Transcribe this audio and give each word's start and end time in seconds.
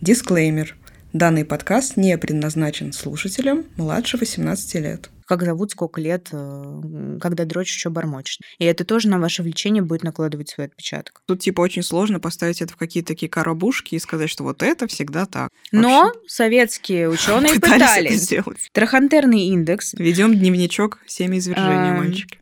Дисклеймер. 0.00 0.76
Данный 1.12 1.44
подкаст 1.44 1.96
не 1.96 2.16
предназначен 2.16 2.92
слушателям 2.92 3.64
младше 3.76 4.16
18 4.16 4.74
лет. 4.76 5.10
Как 5.26 5.42
зовут, 5.42 5.72
сколько 5.72 6.00
лет, 6.00 6.28
э, 6.32 7.18
когда 7.20 7.44
дрочишь, 7.44 7.78
что 7.78 7.90
бормочешь. 7.90 8.38
И 8.58 8.64
это 8.64 8.84
тоже 8.84 9.08
на 9.08 9.18
ваше 9.18 9.42
влечение 9.42 9.82
будет 9.82 10.02
накладывать 10.02 10.48
свой 10.48 10.68
отпечаток. 10.68 11.22
Тут 11.26 11.40
типа 11.40 11.60
очень 11.60 11.82
сложно 11.82 12.18
поставить 12.18 12.62
это 12.62 12.72
в 12.72 12.76
какие-то 12.76 13.08
такие 13.08 13.28
коробушки 13.28 13.94
и 13.94 13.98
сказать, 13.98 14.30
что 14.30 14.42
вот 14.44 14.62
это 14.62 14.86
всегда 14.86 15.26
так. 15.26 15.50
Но 15.70 16.04
Вообще, 16.06 16.20
советские 16.28 17.08
ученые 17.10 17.54
пытались 17.54 17.74
это 17.74 17.84
пытались. 17.84 18.22
сделать. 18.22 18.70
Трахантерный 18.72 19.42
индекс 19.48 19.92
Ведем 19.94 20.34
дневничок 20.36 20.98
семяизвержения, 21.06 21.92
Ам. 21.92 21.98
мальчики. 21.98 22.38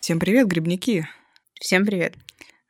Всем 0.00 0.18
привет, 0.18 0.46
грибники. 0.48 1.08
Всем 1.62 1.86
привет. 1.86 2.14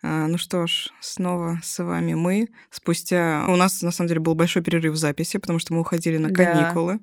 А, 0.03 0.27
Ну 0.27 0.37
что 0.37 0.67
ж, 0.67 0.89
снова 1.00 1.59
с 1.63 1.83
вами 1.83 2.13
мы. 2.13 2.49
Спустя... 2.71 3.46
У 3.49 3.57
нас, 3.57 3.81
на 3.81 3.91
самом 3.91 4.09
деле, 4.09 4.21
был 4.21 4.35
большой 4.35 4.63
перерыв 4.63 4.93
в 4.93 4.96
записи, 4.99 5.39
потому 5.39 5.59
что 5.59 5.73
мы 5.73 5.81
уходили 5.81 6.19
на 6.19 6.29
Да. 6.29 6.45
каникулы. 6.45 6.99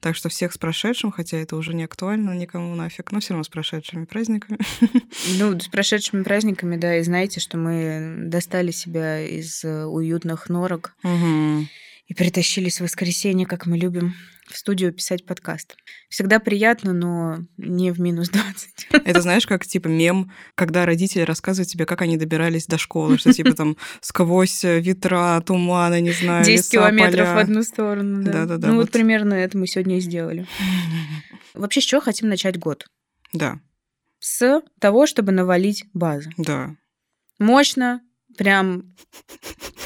Так 0.00 0.14
что 0.14 0.28
всех 0.28 0.52
с 0.52 0.58
прошедшим, 0.58 1.10
хотя 1.10 1.38
это 1.38 1.56
уже 1.56 1.72
не 1.72 1.84
актуально 1.84 2.34
никому 2.34 2.74
нафиг, 2.74 3.12
но 3.12 3.20
все 3.20 3.30
равно 3.30 3.44
с 3.44 3.48
прошедшими 3.48 4.04
праздниками. 4.04 4.58
Ну, 5.38 5.58
с 5.58 5.68
прошедшими 5.68 6.22
праздниками, 6.22 6.76
да, 6.76 6.98
и 6.98 7.02
знаете, 7.02 7.40
что 7.40 7.56
мы 7.56 8.16
достали 8.28 8.70
себя 8.72 9.20
из 9.26 9.64
э, 9.64 9.84
уютных 9.86 10.50
норок 10.50 10.94
Мгм. 11.02 11.66
и 12.08 12.14
притащились 12.14 12.78
в 12.78 12.82
воскресенье, 12.84 13.46
как 13.46 13.64
мы 13.64 13.78
любим, 13.78 14.12
в 14.48 14.56
студию 14.58 14.92
писать 14.92 15.24
подкаст. 15.24 15.76
Всегда 16.08 16.38
приятно, 16.40 16.92
но 16.92 17.38
не 17.56 17.90
в 17.92 18.00
минус 18.00 18.28
20. 18.30 18.88
Это 19.04 19.20
знаешь, 19.20 19.46
как 19.46 19.64
типа 19.64 19.88
мем, 19.88 20.32
когда 20.54 20.84
родители 20.84 21.22
рассказывают 21.22 21.68
тебе, 21.68 21.86
как 21.86 22.02
они 22.02 22.16
добирались 22.16 22.66
до 22.66 22.76
школы, 22.76 23.18
что 23.18 23.32
типа 23.32 23.54
там 23.54 23.76
сквозь 24.00 24.64
ветра, 24.64 25.40
туманы, 25.46 26.00
не 26.00 26.10
знаю, 26.12 26.44
10 26.44 26.56
леса, 26.58 26.70
километров 26.70 27.26
поля. 27.28 27.34
в 27.34 27.38
одну 27.38 27.62
сторону, 27.62 28.22
да. 28.24 28.32
Да-да-да, 28.32 28.68
Ну, 28.68 28.74
вот 28.74 28.80
вот. 28.82 28.90
примерно 28.90 29.34
это 29.34 29.56
мы 29.56 29.66
сегодня 29.66 29.98
и 29.98 30.00
сделали. 30.00 30.46
Вообще, 31.54 31.80
с 31.80 31.84
чего 31.84 32.00
хотим 32.00 32.28
начать 32.28 32.58
год? 32.58 32.86
Да, 33.32 33.60
С 34.18 34.60
того, 34.80 35.06
чтобы 35.06 35.32
навалить 35.32 35.84
базу. 35.94 36.30
да. 36.36 36.74
Мощно, 37.38 38.00
прям 38.36 38.94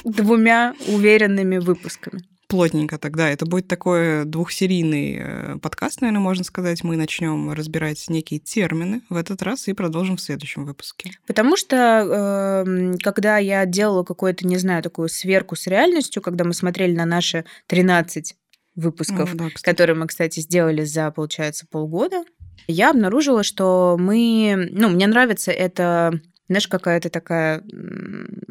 двумя 0.04 0.74
уверенными 0.88 1.58
выпусками. 1.58 2.22
Плотненько 2.48 2.98
тогда. 2.98 3.28
Это 3.28 3.44
будет 3.44 3.66
такой 3.66 4.24
двухсерийный 4.24 5.18
э, 5.18 5.58
подкаст, 5.60 6.00
наверное, 6.00 6.20
можно 6.20 6.44
сказать. 6.44 6.84
Мы 6.84 6.96
начнем 6.96 7.52
разбирать 7.52 8.04
некие 8.08 8.38
термины 8.38 9.02
в 9.08 9.16
этот 9.16 9.42
раз 9.42 9.66
и 9.66 9.72
продолжим 9.72 10.16
в 10.16 10.20
следующем 10.20 10.64
выпуске. 10.64 11.10
Потому 11.26 11.56
что 11.56 12.64
эм, 12.66 12.98
когда 12.98 13.38
я 13.38 13.66
делала 13.66 14.04
какую-то, 14.04 14.46
не 14.46 14.58
знаю, 14.58 14.82
такую 14.82 15.08
сверку 15.08 15.56
с 15.56 15.66
реальностью, 15.66 16.22
когда 16.22 16.44
мы 16.44 16.54
смотрели 16.54 16.94
на 16.94 17.04
наши 17.04 17.44
13 17.66 18.36
выпусков, 18.76 19.34
О, 19.34 19.36
да, 19.36 19.46
кстати. 19.46 19.64
которые 19.64 19.96
мы, 19.96 20.06
кстати, 20.06 20.38
сделали 20.38 20.84
за, 20.84 21.10
получается, 21.10 21.66
полгода, 21.68 22.22
я 22.68 22.90
обнаружила, 22.90 23.42
что 23.42 23.96
мы... 23.98 24.68
Ну, 24.70 24.88
мне 24.90 25.06
нравится 25.06 25.50
это... 25.50 26.20
Знаешь, 26.48 26.68
какая-то 26.68 27.10
такая 27.10 27.62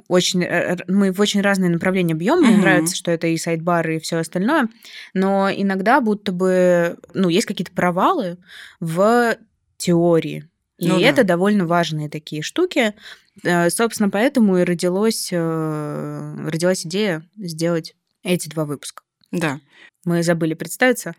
очень... 0.07 0.43
э, 0.43 0.77
Мы 0.87 1.11
в 1.11 1.19
очень 1.21 1.41
разные 1.41 1.69
направления 1.69 2.13
бьем. 2.13 2.39
Мне 2.39 2.51
Мгм. 2.51 2.61
нравится, 2.61 2.95
что 2.95 3.11
это 3.11 3.27
и 3.27 3.37
сайдбары, 3.37 3.95
и 3.97 3.99
все 3.99 4.17
остальное. 4.17 4.67
Но 5.13 5.49
иногда 5.49 6.01
будто 6.01 6.31
бы... 6.31 6.97
Ну, 7.13 7.29
есть 7.29 7.45
какие-то 7.47 7.71
провалы 7.71 8.37
в 8.79 9.37
теории. 9.77 10.49
И 10.77 10.87
Ну 10.89 10.99
да. 10.99 11.05
это 11.05 11.23
довольно 11.23 11.65
важные 11.65 12.09
такие 12.09 12.41
штуки. 12.41 12.93
Э, 13.43 13.69
Собственно, 13.69 14.09
поэтому 14.09 14.57
и 14.57 14.63
родилось, 14.63 15.29
э, 15.31 16.35
родилась 16.47 16.85
идея 16.85 17.23
сделать 17.37 17.95
эти 18.23 18.49
два 18.49 18.65
выпуска. 18.65 19.03
Да. 19.31 19.59
Мы 20.03 20.21
забыли 20.21 20.53
представиться. 20.53 21.15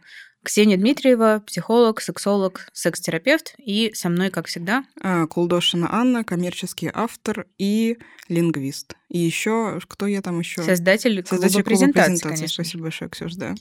Ксения 0.46 0.76
Дмитриева, 0.76 1.42
психолог, 1.44 2.00
сексолог, 2.00 2.68
секс-терапевт. 2.72 3.56
И 3.58 3.90
со 3.94 4.08
мной, 4.08 4.30
как 4.30 4.46
всегда, 4.46 4.84
А, 5.02 5.26
Кулдошина 5.26 5.92
Анна, 5.92 6.22
коммерческий 6.22 6.88
автор 6.94 7.46
и 7.58 7.98
лингвист. 8.28 8.94
И 9.08 9.18
еще 9.18 9.80
кто 9.88 10.06
я 10.06 10.22
там 10.22 10.38
еще? 10.38 10.62
создатель, 10.62 11.24
Создатель 11.26 11.64
клуба 11.64 11.64
клуба 11.64 11.92
презентаций. 11.92 12.20
конечно. 12.20 12.62
Спасибо 12.62 12.84
большое, 12.84 13.10
Ксюш, 13.10 13.34
да. 13.34 13.56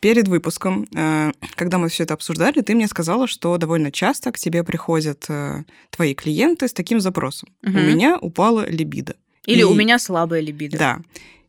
Перед 0.00 0.28
выпуском, 0.28 0.86
э, 0.96 1.32
когда 1.56 1.76
мы 1.76 1.90
все 1.90 2.04
это 2.04 2.14
обсуждали, 2.14 2.62
ты 2.62 2.74
мне 2.74 2.88
сказала, 2.88 3.26
что 3.26 3.54
довольно 3.58 3.92
часто 3.92 4.32
к 4.32 4.38
тебе 4.38 4.64
приходят 4.64 5.26
э, 5.28 5.64
твои 5.90 6.14
клиенты 6.14 6.68
с 6.68 6.72
таким 6.72 7.00
запросом. 7.00 7.50
У 7.62 7.68
Мгм. 7.68 7.86
меня 7.86 8.18
упала 8.18 8.64
либидо. 8.66 9.14
Или 9.44 9.60
И- 9.60 9.64
у 9.64 9.74
меня 9.74 9.98
слабая 9.98 10.40
либидо. 10.40 10.78
Да. 10.78 11.00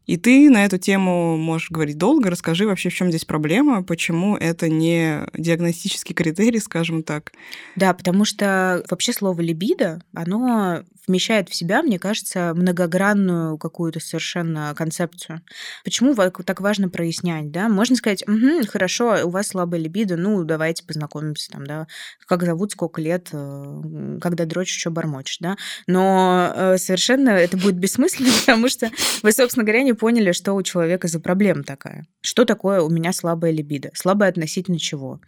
И 0.10 0.18
ты 0.18 0.50
на 0.50 0.66
эту 0.66 0.80
тему 0.80 1.38
можешь 1.38 1.70
говорить 1.70 2.00
долго. 2.00 2.32
Расскажи 2.32 2.66
вообще, 2.66 2.90
в 2.90 2.94
чем 2.96 3.10
здесь 3.10 3.26
проблема, 3.26 3.84
почему 3.84 4.36
это 4.36 4.68
не 4.68 5.28
диагностический 5.38 6.16
критерий, 6.16 6.58
скажем 6.58 7.04
так. 7.04 7.32
Да, 7.76 7.94
потому 7.94 8.26
что 8.26 8.84
вообще 8.90 9.14
слово 9.14 9.40
либидо, 9.42 10.02
оно 10.16 10.84
вмещает 11.10 11.50
в 11.50 11.56
себя, 11.56 11.82
мне 11.82 12.00
кажется, 12.00 12.54
многогранную 12.56 13.58
какую-то 13.58 14.00
совершенно 14.00 14.74
концепцию. 14.76 15.42
Почему 15.84 16.16
так 16.16 16.62
важно 16.62 16.88
прояснять, 16.88 17.52
да? 17.52 17.68
Можно 17.68 17.96
сказать, 17.96 18.24
«Мгм, 18.28 18.66
хорошо, 18.68 19.18
у 19.26 19.30
вас 19.30 19.48
слабая 19.48 19.82
либидо, 19.82 20.16
ну, 20.16 20.44
давайте 20.44 20.86
познакомимся 20.86 21.52
там, 21.52 21.66
да, 21.66 21.88
как 22.28 22.44
зовут, 22.44 22.72
сколько 22.72 23.02
лет, 23.02 23.30
э, 23.34 24.18
когда 24.22 24.46
дрочишь, 24.46 24.80
что 24.80 24.92
бормочешь, 24.92 25.40
да? 25.40 25.58
Но 25.88 26.54
э, 26.56 26.78
совершенно 26.78 27.32
это 27.32 27.58
будет 27.58 27.76
бессмысленно, 27.76 28.30
потому 28.46 28.70
что 28.70 28.92
вы, 29.24 29.32
собственно 29.32 29.66
говоря, 29.66 29.84
не 29.84 29.94
поняли, 29.94 30.32
что 30.32 30.54
у 30.54 30.62
человека 30.62 31.08
за 31.08 31.20
проблема 31.20 31.64
такая. 31.64 32.06
Что 32.22 32.46
такое 32.46 32.82
у 32.82 32.90
меня 32.90 33.14
слабая 33.14 33.52
либидо? 33.52 33.90
Слабая 33.96 34.30
относительно 34.30 34.78
чего? 34.78 35.20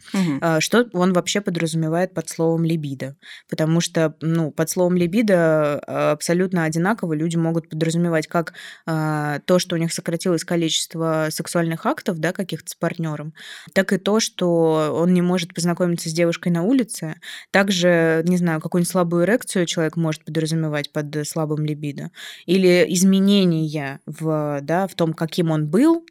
А, 0.41 0.61
Что 0.61 0.87
он 0.93 1.13
вообще 1.13 1.41
подразумевает 1.41 2.13
под 2.13 2.29
словом 2.29 2.63
либидо? 2.63 3.15
Потому 3.49 3.81
что, 3.81 4.15
ну, 4.21 4.51
под 4.51 4.69
словом 4.69 4.95
либидо 4.95 5.70
абсолютно 5.79 6.63
одинаково 6.63 7.13
люди 7.13 7.37
могут 7.37 7.69
подразумевать 7.69 8.27
как 8.27 8.53
а, 8.85 9.39
то, 9.45 9.59
что 9.59 9.75
у 9.75 9.79
них 9.79 9.93
сократилось 9.93 10.43
количество 10.43 11.27
сексуальных 11.29 11.85
актов, 11.85 12.19
да, 12.19 12.33
каких-то 12.33 12.69
с 12.69 12.75
партнером, 12.75 13.33
так 13.73 13.93
и 13.93 13.97
то, 13.97 14.19
что 14.19 14.93
он 14.93 15.13
не 15.13 15.21
может 15.21 15.53
познакомиться 15.53 16.09
с 16.09 16.13
девушкой 16.13 16.49
на 16.49 16.63
улице. 16.63 17.15
Также, 17.51 18.23
не 18.25 18.37
знаю, 18.37 18.61
какую-нибудь 18.61 18.91
слабую 18.91 19.25
эрекцию 19.25 19.65
человек 19.65 19.95
может 19.95 20.25
подразумевать 20.25 20.91
под 20.91 21.15
э, 21.15 21.25
слабым 21.25 21.65
либидо. 21.65 22.11
Или 22.45 22.85
изменения 22.89 23.99
в, 24.05 24.59
да, 24.61 24.87
в 24.87 24.95
том, 24.95 25.13
каким 25.13 25.51
он 25.51 25.67
был, 25.67 26.05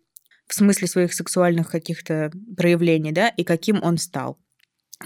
в 0.47 0.54
смысле 0.54 0.88
своих 0.88 1.15
сексуальных 1.15 1.71
каких-то 1.71 2.32
проявлений, 2.56 3.12
да, 3.12 3.28
и 3.28 3.44
каким 3.44 3.82
он 3.82 3.98
стал. 3.98 4.38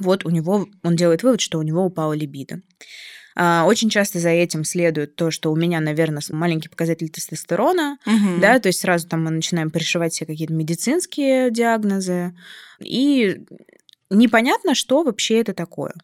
Вот 0.01 0.25
у 0.25 0.31
него, 0.31 0.67
он 0.83 0.97
делает 0.97 1.23
вывод, 1.23 1.41
что 1.41 1.59
у 1.59 1.63
него 1.63 1.85
упала 1.85 2.15
либидо. 2.15 2.61
А, 3.37 3.65
Очень 3.67 3.91
часто 3.91 4.19
за 4.19 4.31
этим 4.31 4.65
следует 4.65 5.17
то, 5.17 5.31
что 5.31 5.51
у 5.53 5.57
меня, 5.57 5.81
наверное, 5.81 6.23
маленький 6.31 6.69
показатель 6.69 7.09
тестостерона, 7.09 7.99
Мгм. 8.07 8.41
да, 8.41 8.59
то 8.61 8.69
есть 8.69 8.81
сразу 8.81 9.09
там 9.09 9.25
мы 9.25 9.31
начинаем 9.31 9.71
пришивать 9.71 10.15
себе 10.15 10.27
какие-то 10.29 10.55
медицинские 10.55 11.51
диагнозы, 11.51 12.35
и 12.81 13.45
непонятно, 14.11 14.75
что 14.75 15.03
вообще 15.03 15.41
это 15.41 15.53
такое. 15.55 15.95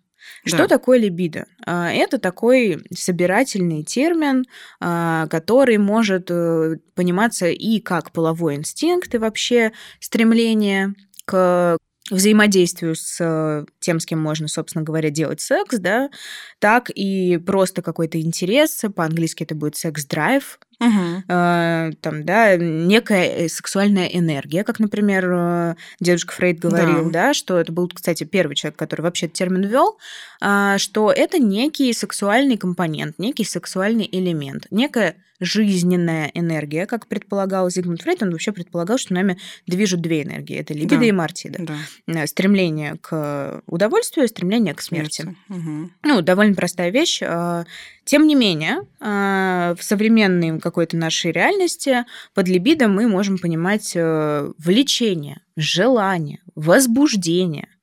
Что 0.44 0.58
Да. 0.58 0.68
такое 0.68 0.98
либидо? 0.98 1.46
А, 1.66 1.90
Это 1.92 2.18
такой 2.18 2.82
собирательный 2.94 3.82
термин, 3.84 4.44
а, 4.80 5.26
который 5.28 5.78
может 5.78 6.30
э, 6.30 6.76
пониматься 6.94 7.46
и 7.48 7.80
как 7.80 8.12
половой 8.12 8.56
инстинкт, 8.56 9.14
и 9.14 9.18
вообще 9.18 9.72
стремление 9.98 10.94
к 11.24 11.78
взаимодействию 12.10 12.94
с 12.94 13.16
э, 13.20 13.64
тем, 13.78 14.00
с 14.00 14.06
кем 14.06 14.20
можно, 14.20 14.48
собственно 14.48 14.84
говоря, 14.84 15.10
делать 15.10 15.40
секс, 15.40 15.78
да, 15.78 16.10
так 16.58 16.90
и 16.90 17.38
просто 17.38 17.82
какой-то 17.82 18.20
интерес, 18.20 18.84
по-английски 18.94 19.42
это 19.44 19.54
будет 19.54 19.76
секс-драйв, 19.76 20.58
Э, 20.80 21.92
там, 22.00 22.24
да, 22.24 22.56
некая 22.56 23.44
э, 23.44 23.48
сексуальная 23.48 24.06
энергия, 24.06 24.64
как, 24.64 24.78
например, 24.78 25.30
э, 25.30 25.74
дедушка 26.00 26.32
Фрейд 26.34 26.58
говорил, 26.58 27.10
да. 27.10 27.34
что 27.34 27.58
это 27.58 27.70
был, 27.72 27.88
кстати, 27.88 28.24
первый 28.24 28.54
человек, 28.56 28.78
который 28.78 29.02
вообще 29.02 29.26
этот 29.26 29.36
термин 29.36 29.62
ввел, 29.62 29.98
а, 30.40 30.78
что 30.78 31.12
это 31.12 31.38
некий 31.38 31.92
сексуальный 31.92 32.56
компонент, 32.56 33.18
некий 33.18 33.44
сексуальный 33.44 34.08
элемент, 34.10 34.66
некая 34.70 35.16
жизненная 35.42 36.30
энергия, 36.34 36.84
как 36.84 37.06
предполагал 37.06 37.70
Зигмунд 37.70 38.02
Фрейд, 38.02 38.22
он 38.22 38.30
вообще 38.30 38.52
предполагал, 38.52 38.98
что 38.98 39.14
нами 39.14 39.38
движут 39.66 40.02
две 40.02 40.22
энергии, 40.22 40.58
это 40.58 40.74
либидо 40.74 40.98
Да. 40.98 41.04
и 41.06 41.12
мартида. 41.12 41.58
Да. 41.64 41.76
Э, 42.22 42.26
Стремление 42.26 42.96
к 43.00 43.62
удовольствию 43.66 44.28
стремление 44.28 44.74
к 44.74 44.82
смерти. 44.82 45.34
Мгм. 45.48 45.92
Ну, 46.02 46.20
довольно 46.20 46.54
простая 46.54 46.90
вещь. 46.90 47.22
А, 47.22 47.64
Тем 48.04 48.26
не 48.26 48.34
менее, 48.34 48.80
в 48.98 49.78
современном 49.80 50.58
какой-то 50.70 50.96
нашей 50.96 51.32
реальности 51.32 52.04
под 52.34 52.48
либидо 52.48 52.88
мы 52.88 53.08
можем 53.08 53.38
понимать 53.38 53.92
э, 53.94 54.52
влечение, 54.58 55.40
желание, 55.56 56.40
возбуждение– 56.54 57.68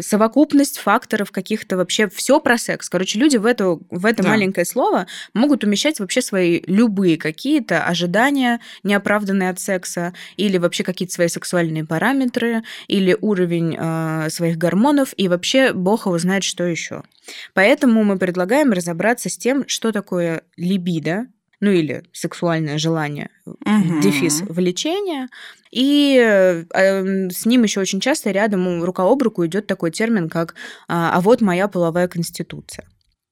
совокупность 0.00 0.78
факторов 0.78 1.30
каких-то 1.30 1.76
вообще 1.76 2.08
все 2.08 2.40
про 2.40 2.58
секс. 2.58 2.88
Короче, 2.88 3.18
люди 3.18 3.36
в, 3.36 3.46
эту, 3.46 3.82
в 3.90 4.06
это 4.06 4.22
да. 4.22 4.30
маленькое 4.30 4.64
слово 4.64 5.06
могут 5.34 5.64
умещать 5.64 6.00
вообще 6.00 6.22
свои 6.22 6.62
любые 6.66 7.16
какие-то 7.16 7.84
ожидания, 7.84 8.60
неоправданные 8.82 9.50
от 9.50 9.60
секса, 9.60 10.14
или 10.36 10.58
вообще 10.58 10.84
какие-то 10.84 11.14
свои 11.14 11.28
сексуальные 11.28 11.84
параметры, 11.84 12.62
или 12.88 13.16
уровень 13.20 13.76
э, 13.78 14.30
своих 14.30 14.56
гормонов, 14.56 15.14
и 15.16 15.28
вообще 15.28 15.72
бог 15.72 16.06
его 16.06 16.18
знает, 16.18 16.44
что 16.44 16.64
еще. 16.64 17.02
Поэтому 17.54 18.04
мы 18.04 18.18
предлагаем 18.18 18.72
разобраться 18.72 19.28
с 19.28 19.38
тем, 19.38 19.66
что 19.68 19.92
такое 19.92 20.42
либидо, 20.56 21.26
ну 21.62 21.70
или 21.70 22.02
сексуальное 22.12 22.76
желание, 22.76 23.30
угу. 23.46 24.00
дефис 24.02 24.42
влечения. 24.42 25.28
И 25.70 26.18
э, 26.20 26.64
эм, 26.74 27.30
с 27.30 27.46
ним 27.46 27.62
еще 27.62 27.80
очень 27.80 28.00
часто 28.00 28.32
рядом 28.32 28.82
рука 28.82 29.04
об 29.04 29.22
руку 29.22 29.46
идет 29.46 29.68
такой 29.68 29.92
термин, 29.92 30.28
как 30.28 30.56
«а, 30.88 31.16
а 31.16 31.20
вот 31.20 31.40
моя 31.40 31.68
половая 31.68 32.08
конституция». 32.08 32.84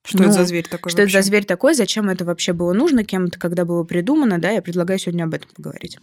Что 0.05 0.19
ну, 0.19 0.25
это 0.25 0.33
за 0.33 0.45
зверь 0.45 0.67
такой? 0.67 0.91
Что 0.91 1.03
вообще? 1.03 1.17
это 1.17 1.23
за 1.23 1.29
зверь 1.29 1.45
такой? 1.45 1.75
Зачем 1.75 2.09
это 2.09 2.25
вообще 2.25 2.53
было 2.53 2.73
нужно? 2.73 3.05
Кем 3.05 3.25
это 3.27 3.39
когда 3.39 3.65
было 3.65 3.83
придумано? 3.83 4.39
Да, 4.39 4.51
я 4.51 4.63
предлагаю 4.63 5.01
сегодня 5.01 5.25
об 5.25 5.35
этом 5.35 5.51
поговорить. 5.55 5.99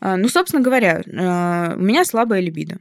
А, 0.00 0.16
ну, 0.16 0.28
собственно 0.28 0.62
говоря, 0.62 1.00
э, 1.06 1.76
у 1.76 1.80
меня 1.80 2.04
слабая 2.04 2.40
либидо. 2.40 2.78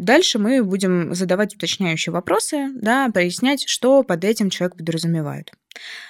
Дальше 0.00 0.38
мы 0.38 0.64
будем 0.64 1.14
задавать 1.14 1.54
уточняющие 1.54 2.10
вопросы, 2.10 2.70
да, 2.74 3.10
прояснять, 3.10 3.68
что 3.68 4.02
под 4.02 4.24
этим 4.24 4.48
человек 4.48 4.78
подразумевает. 4.78 5.52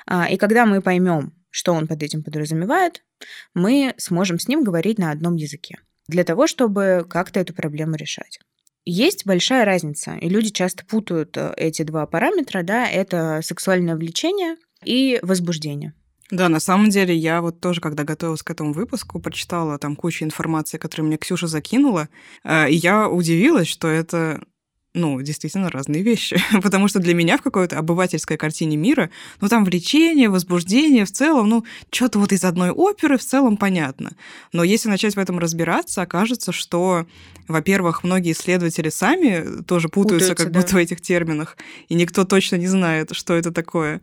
А, 0.06 0.30
и 0.30 0.36
когда 0.36 0.64
мы 0.64 0.80
поймем, 0.80 1.34
что 1.50 1.72
он 1.72 1.88
под 1.88 2.00
этим 2.04 2.22
подразумевает, 2.22 3.02
мы 3.52 3.94
сможем 3.96 4.38
с 4.38 4.46
ним 4.46 4.62
говорить 4.62 4.98
на 4.98 5.10
одном 5.10 5.34
языке 5.34 5.78
для 6.06 6.22
того, 6.22 6.46
чтобы 6.46 7.04
как-то 7.10 7.40
эту 7.40 7.52
проблему 7.52 7.96
решать. 7.96 8.38
Есть 8.84 9.26
большая 9.26 9.64
разница, 9.64 10.14
и 10.20 10.28
люди 10.28 10.50
часто 10.50 10.84
путают 10.86 11.36
э, 11.36 11.52
эти 11.56 11.82
два 11.82 12.06
параметра, 12.06 12.62
да, 12.62 12.88
это 12.88 13.40
сексуальное 13.42 13.96
влечение 13.96 14.56
и 14.84 15.18
возбуждение. 15.22 15.94
Да, 16.30 16.48
на 16.48 16.60
самом 16.60 16.90
деле 16.90 17.14
я 17.14 17.42
вот 17.42 17.60
тоже, 17.60 17.80
когда 17.80 18.04
готовилась 18.04 18.42
к 18.42 18.50
этому 18.50 18.72
выпуску, 18.72 19.18
прочитала 19.18 19.78
там 19.78 19.96
кучу 19.96 20.24
информации, 20.24 20.78
которую 20.78 21.08
мне 21.08 21.16
Ксюша 21.16 21.48
закинула, 21.48 22.08
э, 22.44 22.70
и 22.70 22.74
я 22.74 23.08
удивилась, 23.08 23.66
что 23.66 23.88
это 23.88 24.40
ну, 24.92 25.20
действительно 25.22 25.70
разные 25.70 26.02
вещи. 26.02 26.40
Потому 26.62 26.88
что 26.88 26.98
для 26.98 27.14
меня 27.14 27.36
в 27.36 27.42
какой-то 27.42 27.78
обывательской 27.78 28.36
картине 28.36 28.76
мира, 28.76 29.10
ну, 29.40 29.48
там 29.48 29.64
влечение, 29.64 30.28
возбуждение 30.28 31.04
в 31.04 31.12
целом, 31.12 31.48
ну, 31.48 31.64
что-то 31.92 32.18
вот 32.18 32.32
из 32.32 32.44
одной 32.44 32.70
оперы 32.70 33.16
в 33.16 33.24
целом 33.24 33.56
понятно. 33.56 34.12
Но 34.52 34.64
если 34.64 34.88
начать 34.88 35.14
в 35.14 35.18
этом 35.18 35.38
разбираться, 35.38 36.02
окажется, 36.02 36.52
что, 36.52 37.06
во-первых, 37.46 38.02
многие 38.02 38.32
исследователи 38.32 38.88
сами 38.88 39.62
тоже 39.62 39.88
путаются, 39.88 40.30
путаются 40.30 40.34
как 40.34 40.52
да. 40.52 40.60
будто 40.60 40.74
в 40.74 40.78
этих 40.78 41.00
терминах, 41.00 41.56
и 41.88 41.94
никто 41.94 42.24
точно 42.24 42.56
не 42.56 42.66
знает, 42.66 43.10
что 43.12 43.34
это 43.34 43.52
такое. 43.52 44.00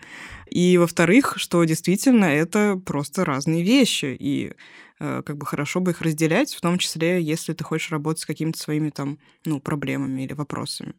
И, 0.49 0.77
во-вторых, 0.77 1.33
что 1.38 1.63
действительно 1.63 2.25
это 2.25 2.81
просто 2.85 3.25
разные 3.25 3.63
вещи. 3.63 4.15
И 4.19 4.53
Э, 4.99 5.21
как 5.23 5.38
бы 5.38 5.45
хорошо 5.45 5.79
бы 5.79 5.91
их 5.91 6.01
разделять, 6.01 6.53
в 6.53 6.61
том 6.61 6.77
числе, 6.79 7.21
если 7.21 7.53
ты 7.53 7.63
хочешь 7.63 7.91
работать 7.91 8.21
с 8.21 8.25
какими-то 8.25 8.57
своими 8.57 8.89
там, 8.89 9.19
ну, 9.45 9.59
проблемами 9.59 10.23
или 10.23 10.33
вопросами. 10.33 10.95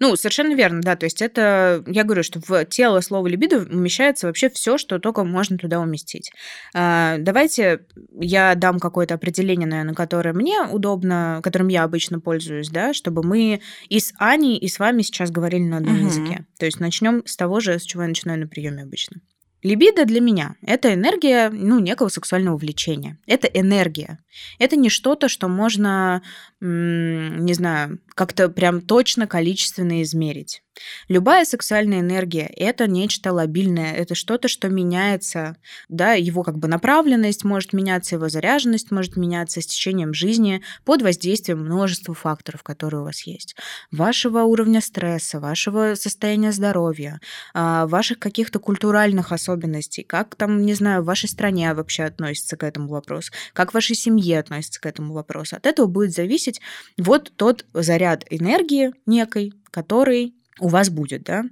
Ну, 0.00 0.16
совершенно 0.16 0.54
верно, 0.54 0.80
да. 0.80 0.96
То 0.96 1.06
есть 1.06 1.22
это, 1.22 1.82
я 1.86 2.04
говорю, 2.04 2.22
что 2.22 2.40
в 2.40 2.64
тело 2.66 3.00
слова 3.00 3.26
либидо 3.26 3.58
умещается 3.58 4.26
вообще 4.26 4.48
все, 4.50 4.78
что 4.78 4.98
только 4.98 5.24
можно 5.24 5.58
туда 5.58 5.80
уместить. 5.80 6.30
А, 6.74 7.16
давайте 7.18 7.86
я 8.20 8.54
дам 8.54 8.78
какое-то 8.78 9.14
определение, 9.14 9.66
наверное, 9.66 9.94
которое 9.94 10.32
мне 10.32 10.62
удобно, 10.62 11.40
которым 11.42 11.68
я 11.68 11.84
обычно 11.84 12.20
пользуюсь, 12.20 12.68
да, 12.68 12.92
чтобы 12.92 13.22
мы 13.22 13.60
и 13.88 14.00
с 14.00 14.12
Аней, 14.18 14.56
и 14.56 14.68
с 14.68 14.78
вами 14.78 15.02
сейчас 15.02 15.30
говорили 15.30 15.62
на 15.62 15.78
одном 15.78 15.96
угу. 15.96 16.06
языке. 16.06 16.46
То 16.58 16.66
есть 16.66 16.80
начнем 16.80 17.22
с 17.26 17.36
того 17.36 17.60
же, 17.60 17.78
с 17.78 17.82
чего 17.82 18.02
я 18.02 18.08
начинаю 18.08 18.40
на 18.40 18.46
приеме 18.46 18.82
обычно. 18.82 19.20
Либидо 19.62 20.04
для 20.04 20.20
меня– 20.20 20.54
это 20.62 20.94
энергия 20.94 21.50
ну, 21.50 21.80
некого 21.80 22.08
сексуального 22.08 22.56
влечения. 22.56 23.18
Это 23.26 23.48
энергия. 23.48 24.20
Это 24.60 24.76
не 24.76 24.88
что-то, 24.88 25.28
что 25.28 25.48
можно, 25.48 26.22
не 26.60 27.54
знаю, 27.54 27.98
как-то 28.18 28.48
прям 28.48 28.80
точно 28.80 29.28
количественно 29.28 30.02
измерить. 30.02 30.60
Любая 31.08 31.44
сексуальная 31.44 32.00
энергия– 32.00 32.50
это 32.56 32.86
нечто 32.86 33.32
лобильное, 33.32 33.94
это 33.94 34.14
что-то, 34.14 34.48
что 34.48 34.68
меняется, 34.68 35.56
да, 35.88 36.14
его 36.14 36.42
как 36.42 36.58
бы 36.58 36.68
направленность 36.68 37.44
может 37.44 37.72
меняться, 37.72 38.16
его 38.16 38.28
заряженность 38.28 38.90
может 38.90 39.16
меняться 39.16 39.60
с 39.60 39.66
течением 39.66 40.14
жизни 40.14 40.62
под 40.84 41.02
воздействием 41.02 41.60
множества 41.60 42.14
факторов, 42.14 42.62
которые 42.62 43.02
у 43.02 43.04
вас 43.04 43.22
есть. 43.22 43.56
Вашего 43.90 44.40
уровня 44.42 44.80
стресса, 44.80 45.40
вашего 45.40 45.94
состояния 45.94 46.52
здоровья, 46.52 47.20
а, 47.54 47.86
ваших 47.86 48.18
каких-то 48.18 48.58
культуральных 48.58 49.32
особенностей, 49.32 50.02
как 50.02 50.34
там, 50.34 50.62
не 50.62 50.74
знаю, 50.74 51.02
в 51.02 51.06
вашей 51.06 51.28
стране 51.28 51.72
вообще 51.74 52.04
относится 52.04 52.56
к 52.56 52.64
этому 52.64 52.88
вопросу, 52.88 53.32
как 53.52 53.70
в 53.70 53.74
вашей 53.74 53.96
семье 53.96 54.38
относится 54.40 54.80
к 54.80 54.86
этому 54.86 55.14
вопросу. 55.14 55.56
От 55.56 55.66
этого 55.66 55.86
будет 55.86 56.12
зависеть 56.12 56.60
вот 56.96 57.32
тот 57.36 57.64
заряд 57.72 58.07
энергии 58.30 58.92
некой, 59.06 59.52
который 59.70 60.34
у 60.60 60.68
вас 60.68 60.90
будет, 60.90 61.24
да? 61.24 61.44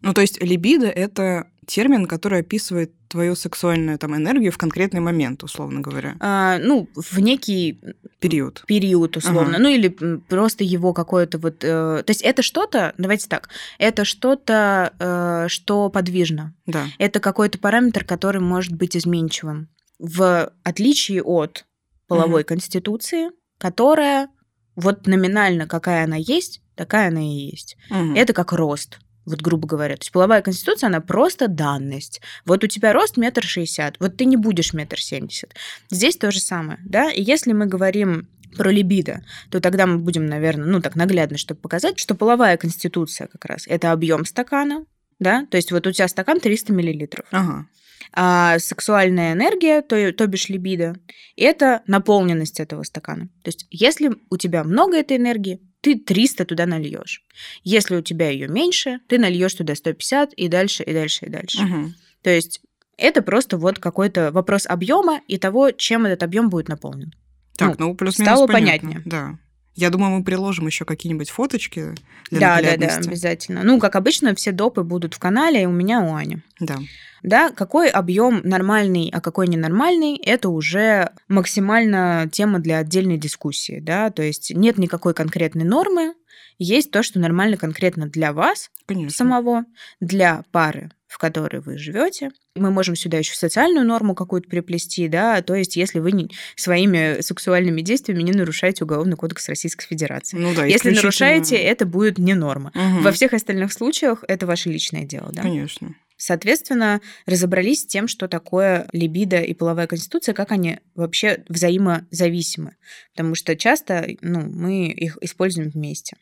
Ну, 0.00 0.14
то 0.14 0.20
есть 0.20 0.42
либидо— 0.42 0.86
это 0.86 1.48
термин, 1.66 2.06
который 2.06 2.40
описывает 2.40 2.92
твою 3.08 3.34
сексуальную 3.34 3.98
там 3.98 4.16
энергию 4.16 4.52
в 4.52 4.58
конкретный 4.58 5.00
момент, 5.00 5.42
условно 5.42 5.80
говоря. 5.80 6.16
А, 6.20 6.58
ну, 6.58 6.88
в 6.94 7.18
некий 7.18 7.80
период. 8.20 8.64
Период, 8.66 9.16
условно. 9.16 9.56
Ага. 9.56 9.58
Ну, 9.58 9.68
или 9.68 9.88
просто 9.88 10.64
его 10.64 10.92
какое-то 10.92 11.38
вот... 11.38 11.62
Э, 11.62 12.02
то 12.04 12.10
есть 12.10 12.22
это 12.22 12.42
что-то, 12.42 12.94
давайте 12.98 13.28
так, 13.28 13.48
это 13.78 14.04
что-то, 14.04 14.92
э, 14.98 15.48
что 15.48 15.88
подвижно. 15.88 16.54
Да. 16.66 16.86
Это 16.98 17.20
какой-то 17.20 17.58
параметр, 17.58 18.04
который 18.04 18.40
может 18.40 18.72
быть 18.72 18.96
изменчивым. 18.96 19.68
В 19.98 20.52
отличие 20.62 21.22
от 21.22 21.64
половой 22.06 22.42
угу. 22.42 22.48
конституции, 22.48 23.30
которая 23.58 24.28
вот 24.76 25.06
номинально 25.06 25.66
какая 25.66 26.04
она 26.04 26.16
есть, 26.16 26.60
такая 26.74 27.08
она 27.08 27.22
и 27.22 27.50
есть. 27.50 27.76
Угу. 27.90 28.14
Это 28.14 28.32
как 28.32 28.52
рост 28.52 28.98
вот 29.26 29.42
грубо 29.42 29.66
говоря. 29.66 29.96
То 29.96 30.02
есть 30.02 30.12
половая 30.12 30.40
конституция, 30.40 30.86
она 30.86 31.00
просто 31.00 31.48
данность. 31.48 32.20
Вот 32.44 32.62
у 32.64 32.68
тебя 32.68 32.92
рост 32.92 33.16
метр 33.16 33.42
шестьдесят, 33.42 33.96
вот 33.98 34.16
ты 34.16 34.24
не 34.24 34.36
будешь 34.36 34.72
метр 34.72 35.00
семьдесят. 35.00 35.54
Здесь 35.90 36.16
то 36.16 36.30
же 36.30 36.40
самое, 36.40 36.78
да? 36.84 37.10
И 37.10 37.22
если 37.22 37.52
мы 37.52 37.66
говорим 37.66 38.28
про 38.56 38.70
либидо, 38.70 39.22
то 39.50 39.60
тогда 39.60 39.86
мы 39.86 39.98
будем, 39.98 40.26
наверное, 40.26 40.66
ну 40.66 40.80
так 40.80 40.96
наглядно, 40.96 41.36
чтобы 41.36 41.60
показать, 41.60 41.98
что 41.98 42.14
половая 42.14 42.56
конституция 42.56 43.26
как 43.26 43.44
раз 43.44 43.66
это 43.66 43.92
объем 43.92 44.24
стакана, 44.24 44.86
да, 45.18 45.46
то 45.50 45.56
есть 45.56 45.72
вот 45.72 45.86
у 45.86 45.92
тебя 45.92 46.08
стакан 46.08 46.40
300 46.40 46.72
миллилитров. 46.72 47.26
Ага. 47.32 47.66
А 48.12 48.58
сексуальная 48.58 49.32
энергия, 49.32 49.82
то, 49.82 50.12
то 50.12 50.26
бишь 50.26 50.48
либидо, 50.48 50.96
это 51.36 51.82
наполненность 51.86 52.60
этого 52.60 52.82
стакана. 52.82 53.28
То 53.42 53.48
есть 53.48 53.66
если 53.70 54.12
у 54.30 54.36
тебя 54.36 54.64
много 54.64 54.96
этой 54.96 55.16
энергии, 55.16 55.60
ты 55.80 55.98
300 55.98 56.46
туда 56.46 56.66
нальешь. 56.66 57.24
Если 57.62 57.96
у 57.96 58.02
тебя 58.02 58.30
ее 58.30 58.48
меньше, 58.48 59.00
ты 59.08 59.18
нальешь 59.18 59.54
туда 59.54 59.74
150 59.74 60.32
и 60.32 60.48
дальше, 60.48 60.82
и 60.82 60.92
дальше, 60.92 61.26
и 61.26 61.28
дальше. 61.28 61.62
Угу. 61.62 61.92
То 62.22 62.30
есть 62.30 62.60
это 62.96 63.22
просто 63.22 63.58
вот 63.58 63.78
какой-то 63.78 64.32
вопрос 64.32 64.66
объема 64.66 65.20
и 65.28 65.38
того, 65.38 65.70
чем 65.70 66.06
этот 66.06 66.22
объем 66.22 66.48
будет 66.48 66.68
наполнен. 66.68 67.12
Так, 67.56 67.78
ну, 67.78 67.88
ну 67.88 67.94
плюс-минус 67.94 68.32
стало 68.32 68.46
понятно. 68.46 68.88
понятнее. 68.88 69.02
Да. 69.04 69.38
Я 69.76 69.90
думаю, 69.90 70.10
мы 70.10 70.24
приложим 70.24 70.66
еще 70.66 70.86
какие-нибудь 70.86 71.28
фоточки 71.28 71.94
для 72.30 72.40
Да, 72.40 72.62
да, 72.62 72.76
да, 72.78 72.96
обязательно. 72.96 73.62
Ну, 73.62 73.78
как 73.78 73.94
обычно, 73.94 74.34
все 74.34 74.50
допы 74.50 74.82
будут 74.82 75.12
в 75.12 75.18
канале, 75.18 75.62
и 75.62 75.66
у 75.66 75.70
меня, 75.70 76.00
у 76.00 76.14
Ани. 76.14 76.38
Да. 76.58 76.78
Да, 77.26 77.50
какой 77.50 77.88
объем 77.88 78.40
нормальный, 78.44 79.10
а 79.12 79.20
какой 79.20 79.48
ненормальный, 79.48 80.16
это 80.16 80.48
уже 80.48 81.10
максимально 81.26 82.30
тема 82.30 82.60
для 82.60 82.78
отдельной 82.78 83.18
дискуссии, 83.18 83.80
да, 83.80 84.10
то 84.10 84.22
есть 84.22 84.52
нет 84.54 84.78
никакой 84.78 85.12
конкретной 85.12 85.64
нормы, 85.64 86.14
есть 86.58 86.92
то, 86.92 87.02
что 87.02 87.18
нормально 87.18 87.56
конкретно 87.56 88.06
для 88.06 88.32
вас 88.32 88.70
Конечно. 88.86 89.10
самого, 89.10 89.64
для 89.98 90.44
пары, 90.52 90.92
в 91.08 91.18
которой 91.18 91.60
вы 91.60 91.78
живете. 91.78 92.30
Мы 92.54 92.70
можем 92.70 92.94
сюда 92.94 93.18
еще 93.18 93.34
социальную 93.34 93.84
норму 93.84 94.14
какую-то 94.14 94.48
приплести, 94.48 95.08
да, 95.08 95.42
то 95.42 95.56
есть 95.56 95.74
если 95.74 95.98
вы 95.98 96.12
не, 96.12 96.30
своими 96.54 97.22
сексуальными 97.22 97.80
действиями 97.80 98.22
не 98.22 98.32
нарушаете 98.32 98.84
Уголовный 98.84 99.16
кодекс 99.16 99.48
Российской 99.48 99.88
Федерации. 99.88 100.36
Ну 100.38 100.54
да, 100.54 100.64
если 100.64 100.90
нарушаете, 100.90 101.56
это 101.56 101.86
будет 101.86 102.18
не 102.18 102.34
норма. 102.34 102.70
Угу. 102.76 103.02
Во 103.02 103.10
всех 103.10 103.32
остальных 103.32 103.72
случаях 103.72 104.22
это 104.28 104.46
ваше 104.46 104.70
личное 104.70 105.04
дело, 105.04 105.30
да. 105.32 105.42
Конечно. 105.42 105.96
Соответственно, 106.16 107.00
разобрались 107.26 107.82
с 107.82 107.86
тем, 107.86 108.08
что 108.08 108.28
такое 108.28 108.88
либидо 108.92 109.40
и 109.40 109.54
половая 109.54 109.86
конституция, 109.86 110.34
как 110.34 110.50
они 110.52 110.78
вообще 110.94 111.44
взаимозависимы. 111.48 112.76
Потому 113.12 113.34
что 113.34 113.56
часто 113.56 114.06
ну, 114.22 114.40
мы 114.40 114.88
их 114.88 115.18
используем 115.20 115.70
вместе. 115.70 116.16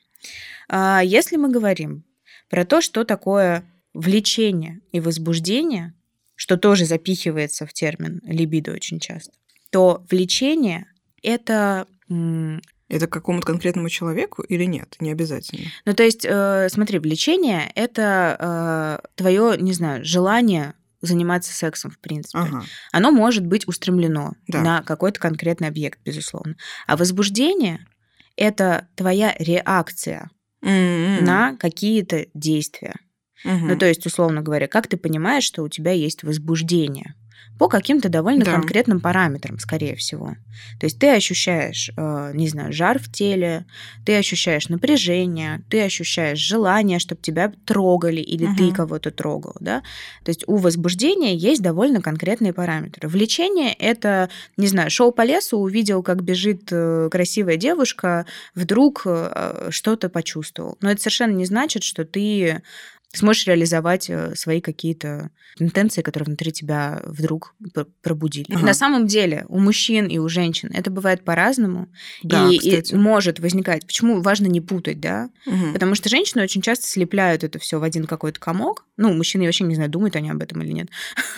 А 0.69 1.03
если 1.05 1.37
мы 1.37 1.51
говорим 1.51 2.05
про 2.49 2.65
то, 2.65 2.81
что 2.81 3.05
такое 3.05 3.65
влечение 3.93 4.81
и 4.91 5.01
возбуждение, 5.01 5.95
что 6.35 6.57
тоже 6.57 6.85
запихивается 6.85 7.67
в 7.67 7.73
термин 7.73 8.21
либидо 8.25 8.73
очень 8.73 8.99
часто, 8.99 9.33
то 9.71 10.05
влечение 10.11 10.87
это 11.23 11.87
это 12.95 13.09
к 13.09 13.13
какому-то 13.13 13.47
конкретному 13.47 13.89
человеку 13.89 14.43
или 14.43 14.65
нет? 14.65 14.97
Не 15.01 15.11
обязательно. 15.11 15.67
Ну, 15.85 15.95
то 15.95 16.05
есть, 16.05 16.25
э, 16.25 16.69
смотри, 16.71 17.01
влечение 17.01 17.71
это 17.75 19.01
э, 19.05 19.07
твое, 19.17 19.57
не 19.59 19.73
знаю, 19.73 20.05
желание 20.05 20.75
заниматься 21.01 21.53
сексом, 21.53 21.91
в 21.91 21.99
принципе. 21.99 22.39
Ага. 22.39 22.65
Оно 22.93 23.11
может 23.11 23.45
быть 23.45 23.67
устремлено 23.67 24.35
да. 24.47 24.63
на 24.63 24.83
какой-то 24.83 25.21
конкретный 25.21 25.69
объект, 25.69 25.99
безусловно. 26.05 26.57
А 26.87 26.97
возбуждение 26.97 27.87
это 28.37 28.89
твоя 28.95 29.35
реакция 29.39 30.31
mm-hmm. 30.63 31.23
на 31.23 31.57
какие-то 31.57 32.27
действия. 32.33 32.95
Mm-hmm. 33.45 33.59
Ну, 33.61 33.77
то 33.77 33.87
есть, 33.87 34.07
условно 34.07 34.41
говоря, 34.41 34.69
как 34.69 34.87
ты 34.87 34.97
понимаешь, 34.97 35.45
что 35.45 35.63
у 35.63 35.69
тебя 35.69 35.91
есть 35.91 36.23
возбуждение? 36.23 37.15
По 37.59 37.69
каким-то 37.69 38.09
довольно 38.09 38.45
да. 38.45 38.53
конкретным 38.53 39.01
параметрам, 39.01 39.59
скорее 39.59 39.95
всего. 39.95 40.35
То 40.81 40.87
есть 40.87 40.99
ты 40.99 41.11
ощущаешь, 41.11 41.91
э, 41.97 42.33
не 42.35 42.49
знаю, 42.49 42.73
жар 42.73 42.99
в 42.99 43.11
теле, 43.11 43.65
ты 44.05 44.17
ощущаешь 44.17 44.69
напряжение, 44.69 45.63
ты 45.71 45.83
ощущаешь 45.83 46.39
желание, 46.39 46.99
чтобы 46.99 47.21
тебя 47.21 47.53
трогали 47.65 48.21
или 48.21 48.47
угу. 48.47 48.57
ты 48.57 48.73
кого-то 48.73 49.11
трогал, 49.11 49.55
да. 49.61 49.83
То 50.25 50.31
есть 50.31 50.45
у 50.47 50.57
возбуждения 50.57 51.37
есть 51.37 51.63
довольно 51.63 52.01
конкретные 52.01 52.53
параметры. 52.53 53.09
Влечение 53.09 53.73
это, 53.73 54.31
не 54.57 54.67
знаю, 54.67 54.91
шел 54.91 55.13
по 55.13 55.23
лесу, 55.23 55.59
увидел, 55.59 56.03
как 56.03 56.23
бежит 56.23 56.69
э, 56.73 57.09
красивая 57.11 57.57
девушка, 57.57 58.27
вдруг 58.55 59.03
э, 59.07 59.69
что-то 59.71 60.09
почувствовал. 60.09 60.77
Но 60.81 60.91
это 60.91 61.01
совершенно 61.01 61.33
не 61.33 61.47
значит, 61.47 61.85
что 61.85 62.05
ты 62.05 62.63
сможешь 63.19 63.47
реализовать 63.47 64.09
э, 64.11 64.35
свои 64.35 64.61
какие-то 64.61 65.31
интенции, 65.59 66.03
которые 66.03 66.27
внутри 66.27 66.53
тебя 66.53 67.01
вдруг 67.05 67.55
пробудили. 68.03 68.47
Ага. 68.53 68.65
на 68.65 68.75
самом 68.75 69.07
деле 69.07 69.45
у 69.49 69.59
мужчин 69.59 70.07
и 70.07 70.19
у 70.19 70.29
женщин 70.29 70.71
это 70.73 70.91
бывает 70.91 71.25
по-разному. 71.25 71.89
Да, 72.23 72.49
и, 72.51 72.57
и 72.57 72.95
может 72.95 73.39
возникать. 73.39 73.87
Почему 73.87 74.21
важно 74.21 74.47
не 74.47 74.61
путать, 74.61 75.01
да? 75.01 75.31
Угу. 75.47 75.73
Потому 75.73 75.95
что 75.95 76.09
женщины 76.09 76.43
очень 76.43 76.63
часто 76.63 76.87
слепляют 76.87 77.45
это 77.45 77.59
все 77.59 77.79
в 77.79 77.83
один 77.83 78.07
какой-то 78.07 78.41
комок. 78.41 78.85
Ну, 78.97 79.13
мужчины 79.13 79.45
вообще 79.45 79.65
не 79.65 79.75
знаю, 79.75 79.91
думают 79.91 80.17
они 80.17 80.31
об 80.31 80.43
этом 80.43 80.63
или 80.63 80.73
нет. 80.73 80.89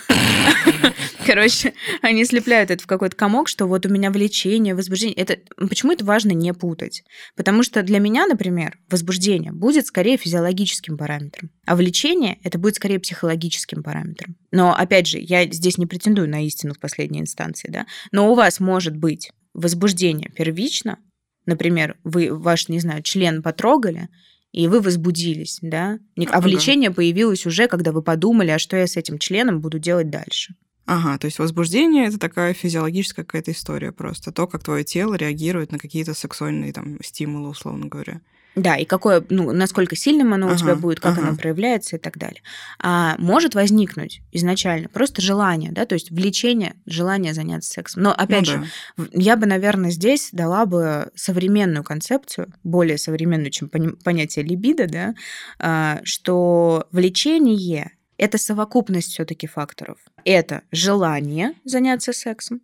Короче, 1.25 1.73
они 2.01 2.23
слепляют 2.25 2.71
это 2.71 2.83
в 2.83 2.87
какой-то 2.87 3.15
комок, 3.15 3.47
что 3.49 3.65
вот 3.65 3.85
у 3.85 3.89
меня 3.89 4.11
влечение, 4.11 4.75
возбуждение. 4.75 5.15
Это, 5.17 5.37
почему 5.57 5.91
это 5.91 6.05
важно 6.05 6.31
не 6.31 6.53
путать? 6.53 7.03
Потому 7.35 7.63
что 7.63 7.83
для 7.83 7.99
меня, 7.99 8.27
например, 8.27 8.77
возбуждение 8.89 9.51
будет 9.51 9.87
скорее 9.87 10.17
физиологическим 10.17 10.97
параметром. 10.97 11.49
А 11.67 11.75
влечение 11.75 12.39
это 12.43 12.57
будет 12.57 12.75
скорее 12.75 12.97
психологическим 12.97 13.83
параметром. 13.83 14.37
Но, 14.51 14.73
опять 14.73 15.05
же, 15.05 15.19
я 15.19 15.45
здесь 15.45 15.77
не 15.77 15.85
претендую 15.85 16.29
на 16.29 16.45
истину 16.45 16.73
в 16.73 16.79
последней 16.79 17.19
инстанции, 17.19 17.69
да, 17.69 17.85
но 18.13 18.31
у 18.31 18.35
вас 18.35 18.61
может 18.61 18.95
быть 18.95 19.31
возбуждение 19.53 20.29
первично, 20.29 20.97
например, 21.45 21.97
вы 22.05 22.33
ваш, 22.33 22.69
не 22.69 22.79
знаю, 22.79 23.03
член 23.03 23.43
потрогали, 23.43 24.07
и 24.53 24.69
вы 24.69 24.79
возбудились, 24.79 25.59
да, 25.61 25.99
а 26.31 26.39
влечение 26.39 26.89
появилось 26.89 27.45
уже, 27.45 27.67
когда 27.67 27.91
вы 27.91 28.01
подумали, 28.01 28.51
а 28.51 28.59
что 28.59 28.77
я 28.77 28.87
с 28.87 28.95
этим 28.95 29.19
членом 29.19 29.59
буду 29.59 29.77
делать 29.77 30.09
дальше. 30.09 30.55
Ага, 30.85 31.17
то 31.17 31.25
есть 31.25 31.37
возбуждение 31.37 32.07
это 32.07 32.17
такая 32.17 32.53
физиологическая 32.53 33.25
какая-то 33.25 33.51
история 33.51 33.91
просто. 33.91 34.31
То, 34.31 34.47
как 34.47 34.63
твое 34.63 34.85
тело 34.85 35.15
реагирует 35.15 35.73
на 35.73 35.79
какие-то 35.79 36.13
сексуальные 36.13 36.71
там 36.71 36.97
стимулы, 37.03 37.49
условно 37.49 37.87
говоря. 37.87 38.21
Да, 38.57 38.75
и 38.75 38.85
какое, 38.85 39.23
ну, 39.29 39.51
насколько 39.51 39.95
сильным 39.95 40.33
оно 40.33 40.47
ага, 40.47 40.55
у 40.55 40.57
тебя 40.57 40.75
будет, 40.75 40.99
как 40.99 41.19
ага. 41.19 41.27
оно 41.27 41.37
проявляется 41.37 41.97
и 41.97 41.99
так 41.99 42.17
далее. 42.17 42.41
А 42.79 43.15
может 43.19 43.53
возникнуть 43.53 44.21
изначально 44.31 44.89
просто 44.89 45.21
желание, 45.21 45.71
да, 45.71 45.85
то 45.85 45.93
есть 45.93 46.09
влечение, 46.09 46.73
желание 46.87 47.35
заняться 47.35 47.71
сексом. 47.71 48.01
Но 48.01 48.11
опять 48.11 48.47
ну, 48.47 48.53
же, 48.53 48.67
да. 48.97 49.05
я 49.13 49.37
бы, 49.37 49.45
наверное, 49.45 49.91
здесь 49.91 50.29
дала 50.31 50.65
бы 50.65 51.11
современную 51.13 51.83
концепцию, 51.83 52.51
более 52.63 52.97
современную, 52.97 53.51
чем 53.51 53.69
понятие 53.69 54.43
либидо, 54.43 54.87
да, 54.87 55.13
а, 55.59 55.99
что 56.03 56.87
влечение 56.91 57.91
это 58.17 58.39
совокупность 58.39 59.11
все-таки 59.11 59.45
факторов. 59.45 59.99
Это 60.25 60.63
желание 60.71 61.53
заняться 61.63 62.11
сексом. 62.11 62.61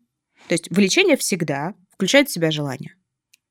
То 0.48 0.56
есть 0.56 0.72
влечение 0.72 1.18
всегда 1.18 1.76
включает 1.92 2.30
в 2.30 2.34
себя 2.34 2.50
желание. 2.50 2.96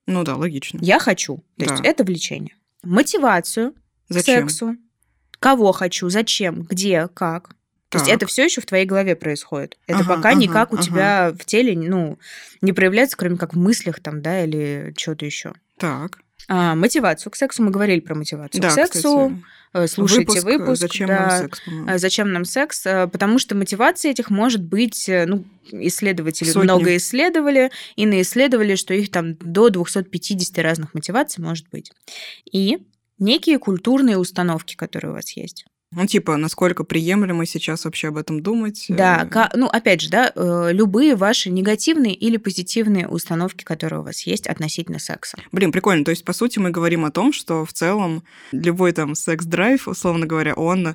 Ну 0.06 0.24
да, 0.24 0.36
логично. 0.36 0.78
Я 0.82 0.98
хочу. 0.98 1.38
То 1.58 1.66
да. 1.66 1.72
есть 1.72 1.84
это 1.84 2.04
влечение. 2.04 2.56
Мотивацию 2.82 3.74
зачем? 4.08 4.46
к 4.46 4.50
сексу. 4.50 4.76
Кого 5.38 5.72
хочу, 5.72 6.08
зачем, 6.08 6.62
где, 6.62 7.08
как. 7.08 7.48
То 7.88 7.98
так. 7.98 8.02
есть 8.02 8.16
это 8.16 8.26
все 8.26 8.44
еще 8.44 8.60
в 8.60 8.66
твоей 8.66 8.86
голове 8.86 9.16
происходит. 9.16 9.76
Это 9.86 10.00
ага, 10.00 10.16
пока 10.16 10.30
ага, 10.30 10.38
никак 10.38 10.72
у 10.72 10.76
ага. 10.76 10.84
тебя 10.84 11.32
в 11.38 11.44
теле, 11.44 11.76
ну, 11.76 12.18
не 12.60 12.72
проявляется, 12.72 13.16
кроме 13.16 13.36
как 13.36 13.54
в 13.54 13.58
мыслях 13.58 14.00
там, 14.00 14.22
да, 14.22 14.44
или 14.44 14.94
что-то 14.96 15.26
еще. 15.26 15.52
Так. 15.78 16.20
А, 16.48 16.74
мотивацию 16.74 17.30
к 17.30 17.36
сексу. 17.36 17.62
Мы 17.62 17.70
говорили 17.70 18.00
про 18.00 18.14
мотивацию 18.14 18.60
да, 18.60 18.68
к 18.68 18.72
сексу. 18.72 19.32
Кстати. 19.34 19.44
Э, 19.74 19.86
слушайте 19.86 20.40
выпуск, 20.40 20.44
выпуск 20.44 20.80
«Зачем 20.80 21.08
да, 21.08 21.20
нам 21.20 21.38
секс?» 21.38 21.60
по 21.86 21.98
«Зачем 21.98 22.32
нам 22.32 22.44
секс?» 22.44 22.82
Потому 22.82 23.38
что 23.38 23.54
мотивация 23.54 24.10
этих 24.10 24.28
может 24.30 24.62
быть, 24.62 25.08
э, 25.08 25.24
ну, 25.26 25.44
исследователи 25.70 26.48
Сотни. 26.48 26.64
много 26.64 26.96
исследовали, 26.96 27.70
и 27.96 28.04
наисследовали, 28.06 28.74
что 28.74 28.92
их 28.92 29.10
там 29.10 29.34
до 29.36 29.70
250 29.70 30.58
разных 30.58 30.94
мотиваций 30.94 31.42
может 31.42 31.68
быть. 31.70 31.90
И 32.50 32.78
некие 33.18 33.58
культурные 33.58 34.18
установки, 34.18 34.76
которые 34.76 35.12
у 35.12 35.14
вас 35.14 35.30
есть. 35.36 35.64
Ну, 35.94 36.06
типа, 36.06 36.36
насколько 36.36 36.84
приемлемо 36.84 37.44
сейчас 37.44 37.84
вообще 37.84 38.08
об 38.08 38.16
этом 38.16 38.42
думать? 38.42 38.86
Да, 38.88 39.28
э, 39.30 39.56
ну, 39.56 39.66
опять 39.66 40.00
же, 40.00 40.08
да, 40.08 40.32
э, 40.34 40.70
любые 40.72 41.16
ваши 41.16 41.50
негативные 41.50 42.14
или 42.14 42.38
позитивные 42.38 43.06
установки, 43.06 43.62
которые 43.62 44.00
у 44.00 44.02
вас 44.02 44.22
есть 44.22 44.46
относительно 44.46 44.98
секса. 44.98 45.36
Блин, 45.52 45.70
прикольно. 45.70 46.04
То 46.04 46.10
есть, 46.10 46.24
по 46.24 46.32
сути, 46.32 46.58
мы 46.58 46.70
говорим 46.70 47.04
о 47.04 47.10
том, 47.10 47.32
что 47.32 47.66
в 47.66 47.72
целом 47.72 48.22
любой 48.52 48.92
там 48.92 49.14
секс-драйв, 49.14 49.86
условно 49.86 50.26
говоря, 50.26 50.54
он 50.54 50.94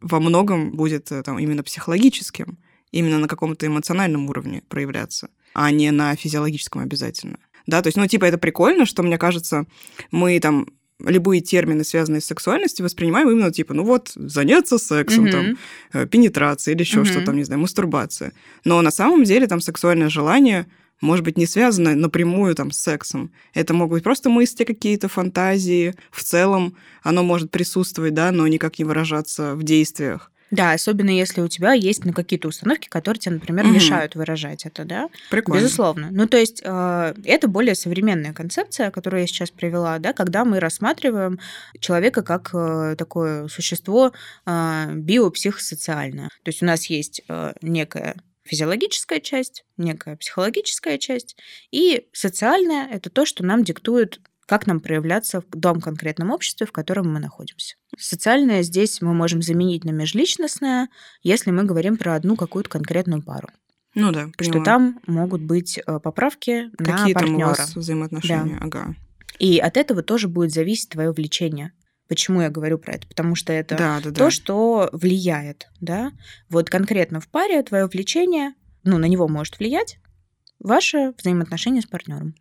во 0.00 0.20
многом 0.20 0.70
будет 0.70 1.10
э, 1.10 1.22
там 1.22 1.38
именно 1.38 1.64
психологическим, 1.64 2.58
именно 2.92 3.18
на 3.18 3.26
каком-то 3.26 3.66
эмоциональном 3.66 4.28
уровне 4.28 4.62
проявляться, 4.68 5.30
а 5.52 5.70
не 5.72 5.90
на 5.90 6.14
физиологическом 6.14 6.82
обязательно. 6.82 7.38
Да, 7.66 7.82
то 7.82 7.88
есть, 7.88 7.96
ну, 7.98 8.06
типа, 8.06 8.24
это 8.24 8.38
прикольно, 8.38 8.86
что, 8.86 9.02
мне 9.02 9.18
кажется, 9.18 9.66
мы 10.10 10.40
там 10.40 10.68
любые 11.00 11.40
термины, 11.40 11.84
связанные 11.84 12.20
с 12.20 12.26
сексуальностью, 12.26 12.84
воспринимаем 12.84 13.30
именно 13.30 13.52
типа, 13.52 13.74
ну 13.74 13.84
вот, 13.84 14.12
заняться 14.14 14.78
сексом, 14.78 15.26
mm-hmm. 15.26 15.30
там, 15.30 15.58
э, 15.92 16.06
пенетрация 16.06 16.74
или 16.74 16.82
еще 16.82 17.00
mm-hmm. 17.00 17.04
что-то, 17.04 17.32
не 17.32 17.44
знаю, 17.44 17.60
мастурбация. 17.60 18.32
Но 18.64 18.82
на 18.82 18.90
самом 18.90 19.24
деле 19.24 19.46
там 19.46 19.60
сексуальное 19.60 20.08
желание 20.08 20.66
может 21.00 21.24
быть 21.24 21.38
не 21.38 21.46
связано 21.46 21.94
напрямую 21.94 22.54
там 22.54 22.72
с 22.72 22.78
сексом. 22.78 23.30
Это 23.54 23.74
могут 23.74 23.98
быть 23.98 24.04
просто 24.04 24.30
мысли 24.30 24.64
какие-то, 24.64 25.08
фантазии. 25.08 25.94
В 26.10 26.24
целом 26.24 26.76
оно 27.02 27.22
может 27.22 27.50
присутствовать, 27.50 28.14
да, 28.14 28.32
но 28.32 28.46
никак 28.48 28.78
не 28.78 28.84
выражаться 28.84 29.54
в 29.54 29.62
действиях. 29.62 30.32
Да, 30.50 30.72
особенно 30.72 31.10
если 31.10 31.40
у 31.40 31.48
тебя 31.48 31.72
есть 31.72 32.04
ну, 32.04 32.12
какие-то 32.12 32.48
установки, 32.48 32.88
которые 32.88 33.20
тебе, 33.20 33.34
например, 33.34 33.66
угу. 33.66 33.74
мешают 33.74 34.14
выражать 34.14 34.64
это, 34.64 34.84
да? 34.84 35.08
Прикольно. 35.30 35.60
Безусловно. 35.60 36.08
Ну, 36.10 36.26
то 36.26 36.38
есть 36.38 36.62
э, 36.64 37.14
это 37.24 37.48
более 37.48 37.74
современная 37.74 38.32
концепция, 38.32 38.90
которую 38.90 39.22
я 39.22 39.26
сейчас 39.26 39.50
привела, 39.50 39.98
да, 39.98 40.12
когда 40.12 40.44
мы 40.44 40.60
рассматриваем 40.60 41.38
человека 41.80 42.22
как 42.22 42.50
э, 42.54 42.96
такое 42.96 43.48
существо 43.48 44.12
э, 44.46 44.92
биопсихосоциальное. 44.94 46.28
То 46.42 46.48
есть 46.48 46.62
у 46.62 46.66
нас 46.66 46.86
есть 46.86 47.22
э, 47.28 47.52
некая 47.60 48.16
физиологическая 48.44 49.20
часть, 49.20 49.64
некая 49.76 50.16
психологическая 50.16 50.96
часть, 50.98 51.36
и 51.70 52.08
социальная– 52.12 52.88
это 52.90 53.10
то, 53.10 53.26
что 53.26 53.44
нам 53.44 53.62
диктует 53.62 54.20
как 54.48 54.66
нам 54.66 54.80
проявляться 54.80 55.42
в 55.42 55.60
том 55.60 55.78
конкретном 55.78 56.30
обществе, 56.30 56.66
в 56.66 56.72
котором 56.72 57.12
мы 57.12 57.20
находимся. 57.20 57.76
Социальное 57.98 58.62
здесь 58.62 59.02
мы 59.02 59.12
можем 59.12 59.42
заменить 59.42 59.84
на 59.84 59.90
межличностное, 59.90 60.88
если 61.22 61.50
мы 61.50 61.64
говорим 61.64 61.98
про 61.98 62.14
одну 62.14 62.34
какую-то 62.34 62.70
конкретную 62.70 63.22
пару. 63.22 63.48
Ну 63.94 64.10
да, 64.10 64.20
понимаю. 64.20 64.34
Что 64.40 64.64
там 64.64 65.00
могут 65.06 65.42
быть 65.42 65.78
э, 65.78 66.00
поправки 66.00 66.70
Какие 66.78 66.86
на 66.86 66.96
партнера. 66.96 67.14
Какие 67.14 67.26
там 67.26 67.34
у 67.34 67.40
вас 67.40 67.76
взаимоотношения, 67.76 68.58
да. 68.58 68.66
ага. 68.66 68.94
И 69.38 69.58
от 69.58 69.76
этого 69.76 70.02
тоже 70.02 70.28
будет 70.28 70.50
зависеть 70.50 70.88
твое 70.88 71.12
влечение. 71.12 71.72
Почему 72.08 72.40
я 72.40 72.48
говорю 72.48 72.78
про 72.78 72.94
это? 72.94 73.06
Потому 73.06 73.34
что 73.34 73.52
это 73.52 73.76
да, 73.76 74.00
да, 74.02 74.10
то, 74.10 74.12
да. 74.12 74.30
что 74.30 74.88
влияет, 74.92 75.68
да. 75.80 76.12
Вот 76.48 76.70
конкретно 76.70 77.20
в 77.20 77.28
паре 77.28 77.62
твое 77.62 77.86
влечение, 77.86 78.54
ну, 78.82 78.96
на 78.96 79.04
него 79.04 79.28
может 79.28 79.58
влиять 79.58 79.98
ваше 80.58 81.12
взаимоотношение 81.18 81.82
с 81.82 81.86
партнером. 81.86 82.34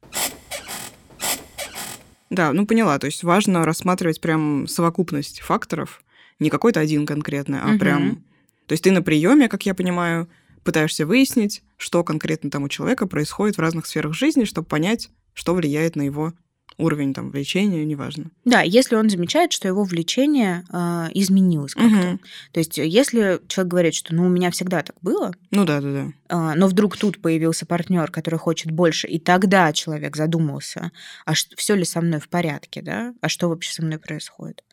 Да, 2.30 2.54
ну 2.54 2.66
поняла. 2.66 3.00
То 3.00 3.06
есть 3.06 3.24
важно 3.24 3.66
рассматривать 3.66 4.22
прям 4.22 4.68
совокупность 4.68 5.42
факторов, 5.42 6.04
не 6.40 6.50
какой-то 6.50 6.80
один 6.80 7.06
конкретный, 7.06 7.60
а 7.62 7.72
угу. 7.72 7.80
прям... 7.80 8.24
То 8.68 8.74
есть 8.74 8.84
ты 8.84 8.92
на 8.92 9.02
приеме, 9.02 9.48
как 9.48 9.66
я 9.66 9.74
понимаю, 9.74 10.28
пытаешься 10.64 11.06
выяснить, 11.06 11.64
что 11.78 12.04
конкретно 12.04 12.52
там 12.52 12.64
у 12.64 12.70
человека 12.70 13.08
происходит 13.08 13.58
в 13.58 13.62
разных 13.62 13.86
сферах 13.86 14.14
жизни, 14.14 14.44
чтобы 14.44 14.68
понять, 14.68 15.10
что 15.34 15.54
влияет 15.54 15.96
на 15.96 16.02
его 16.02 16.34
уровень 16.78 17.14
там 17.14 17.32
влечения, 17.32 17.84
неважно. 17.86 18.26
Да, 18.46 18.62
если 18.62 18.96
он 18.96 19.10
замечает, 19.10 19.52
что 19.52 19.68
его 19.68 19.84
влечение 19.84 20.64
э, 20.72 21.08
изменилось 21.14 21.74
как-то. 21.74 21.90
Мгм. 21.90 22.20
То 22.52 22.60
есть, 22.60 22.78
если 22.78 23.40
человек 23.48 23.72
говорит, 23.72 23.96
что 23.96 24.14
ну 24.14 24.26
у 24.26 24.30
меня 24.30 24.52
всегда 24.52 24.84
так 24.84 24.96
было, 25.02 25.34
Ну 25.52 25.66
да, 25.66 25.82
да, 25.82 25.92
да. 25.92 26.12
а, 26.30 26.56
но 26.56 26.68
вдруг 26.68 26.98
тут 26.98 27.20
появился 27.22 27.66
партнер, 27.66 28.12
который 28.12 28.40
хочет 28.40 28.72
больше, 28.72 29.08
и 29.08 29.20
тогда 29.20 29.74
человек 29.74 30.16
задумался, 30.16 30.92
а 31.26 31.34
все 31.34 31.76
ли 31.76 31.84
со 31.86 32.02
мной 32.02 32.20
в 32.20 32.30
порядке, 32.30 32.82
да, 32.82 33.14
а 33.22 33.30
что 33.30 33.50
вообще 33.50 33.74
со 33.74 33.84
мной 33.84 33.98
происходит. 34.00 34.64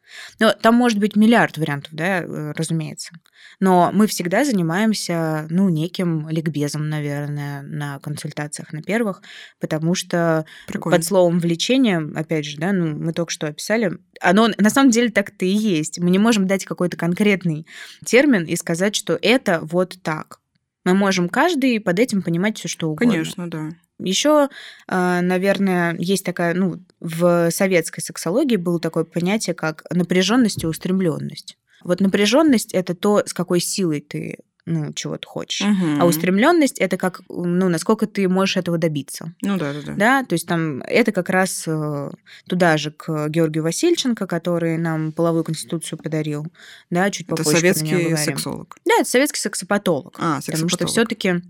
Но 0.40 0.52
там 0.52 0.74
может 0.74 0.98
быть 0.98 1.16
миллиард 1.16 1.58
вариантов, 1.58 1.92
да, 1.92 2.22
э, 2.22 2.52
разумеется. 2.56 3.12
Но 3.60 3.90
мы 3.92 4.06
всегда 4.06 4.44
занимаемся, 4.44 5.46
ну, 5.50 5.68
неким 5.68 6.28
ликбезом, 6.28 6.88
наверное, 6.88 7.62
на 7.62 7.98
консультациях 8.00 8.72
на 8.72 8.82
первых, 8.82 9.22
потому 9.60 9.94
что 9.94 10.44
Прикольно. 10.66 10.96
под 10.96 11.04
словом 11.04 11.38
влечение, 11.38 11.98
опять 12.14 12.46
же, 12.46 12.58
да, 12.58 12.72
ну, 12.72 12.96
мы 12.96 13.12
только 13.12 13.32
что 13.32 13.46
описали, 13.46 13.98
оно 14.20 14.48
на 14.58 14.70
самом 14.70 14.90
деле 14.90 15.10
так-то 15.10 15.44
и 15.44 15.48
есть. 15.48 15.98
Мы 15.98 16.10
не 16.10 16.18
можем 16.18 16.46
дать 16.46 16.64
какой-то 16.64 16.96
конкретный 16.96 17.66
термин 18.04 18.44
и 18.44 18.56
сказать, 18.56 18.94
что 18.94 19.18
это 19.20 19.60
вот 19.62 19.96
так. 20.02 20.40
Мы 20.84 20.94
можем 20.94 21.28
каждый 21.28 21.80
под 21.80 21.98
этим 21.98 22.22
понимать 22.22 22.58
все 22.58 22.68
что 22.68 22.90
угодно. 22.90 23.12
Конечно, 23.12 23.50
да. 23.50 23.70
Еще, 23.98 24.48
а, 24.88 25.20
наверное, 25.22 25.94
есть 25.98 26.24
такая, 26.24 26.54
ну, 26.54 26.80
в 27.00 27.50
советской 27.50 28.00
сексологии 28.00 28.56
было 28.56 28.80
такое 28.80 29.04
понятие, 29.04 29.54
как 29.54 29.84
напряженность 29.90 30.64
и 30.64 30.66
устремленность. 30.66 31.56
Вот 31.84 32.00
напряженность 32.00 32.72
это 32.72 32.94
то, 32.94 33.22
с 33.26 33.32
какой 33.32 33.60
силой 33.60 34.00
ты 34.00 34.38
ну, 34.66 34.92
чего-то 34.94 35.28
хочешь. 35.28 35.66
Мгм. 35.66 36.00
А 36.00 36.06
устремленность 36.06 36.78
это 36.78 36.96
как, 36.96 37.20
ну, 37.28 37.68
насколько 37.68 38.06
ты 38.06 38.28
можешь 38.28 38.56
этого 38.56 38.78
добиться. 38.78 39.34
Ну 39.42 39.58
да, 39.58 39.72
да, 39.74 39.80
да. 39.84 39.94
Да, 39.94 40.24
то 40.24 40.32
есть 40.32 40.46
там 40.48 40.80
это 40.82 41.12
как 41.12 41.28
раз 41.28 41.64
э, 41.66 42.10
туда 42.48 42.76
же 42.78 42.90
к 42.90 43.28
Георгию 43.28 43.62
Васильченко, 43.62 44.26
который 44.26 44.78
нам 44.78 45.12
половую 45.12 45.44
конституцию 45.44 45.98
подарил, 45.98 46.46
да, 46.88 47.10
чуть 47.10 47.26
Это 47.26 47.36
попозже 47.36 47.50
про 47.50 47.58
советский 47.58 48.16
сексолог. 48.16 48.76
Да, 48.86 48.94
это 49.00 49.08
советский 49.08 49.40
сексопатолог. 49.40 50.14
А, 50.18 50.40
Потому 50.40 50.68
что 50.68 50.78
сексопатолог. 50.78 50.90
все-таки 50.90 51.42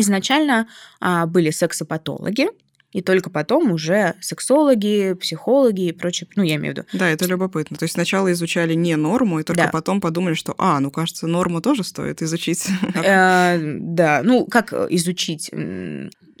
изначально 0.00 0.68
а, 1.00 1.26
были 1.26 1.50
сексопатологи, 1.50 2.48
и 2.92 3.02
только 3.02 3.28
потом 3.28 3.72
уже 3.72 4.14
сексологи, 4.20 5.14
психологи 5.14 5.88
и 5.88 5.92
прочее. 5.92 6.28
Ну, 6.36 6.44
я 6.44 6.54
имею 6.54 6.74
в 6.74 6.78
виду. 6.78 6.88
Да, 6.92 7.08
это 7.10 7.26
любопытно. 7.26 7.76
То 7.76 7.82
есть 7.84 7.94
сначала 7.94 8.30
изучали 8.30 8.74
не 8.74 8.94
норму, 8.94 9.40
и 9.40 9.42
только 9.42 9.62
Да. 9.64 9.68
потом 9.68 10.00
подумали, 10.00 10.34
что, 10.34 10.54
а, 10.58 10.78
ну, 10.78 10.92
кажется, 10.92 11.26
норму 11.26 11.60
тоже 11.60 11.82
стоит 11.82 12.22
изучить. 12.22 12.68
Э, 12.94 13.58
Да, 13.80 14.20
ну, 14.22 14.46
как 14.46 14.72
изучить? 14.90 15.50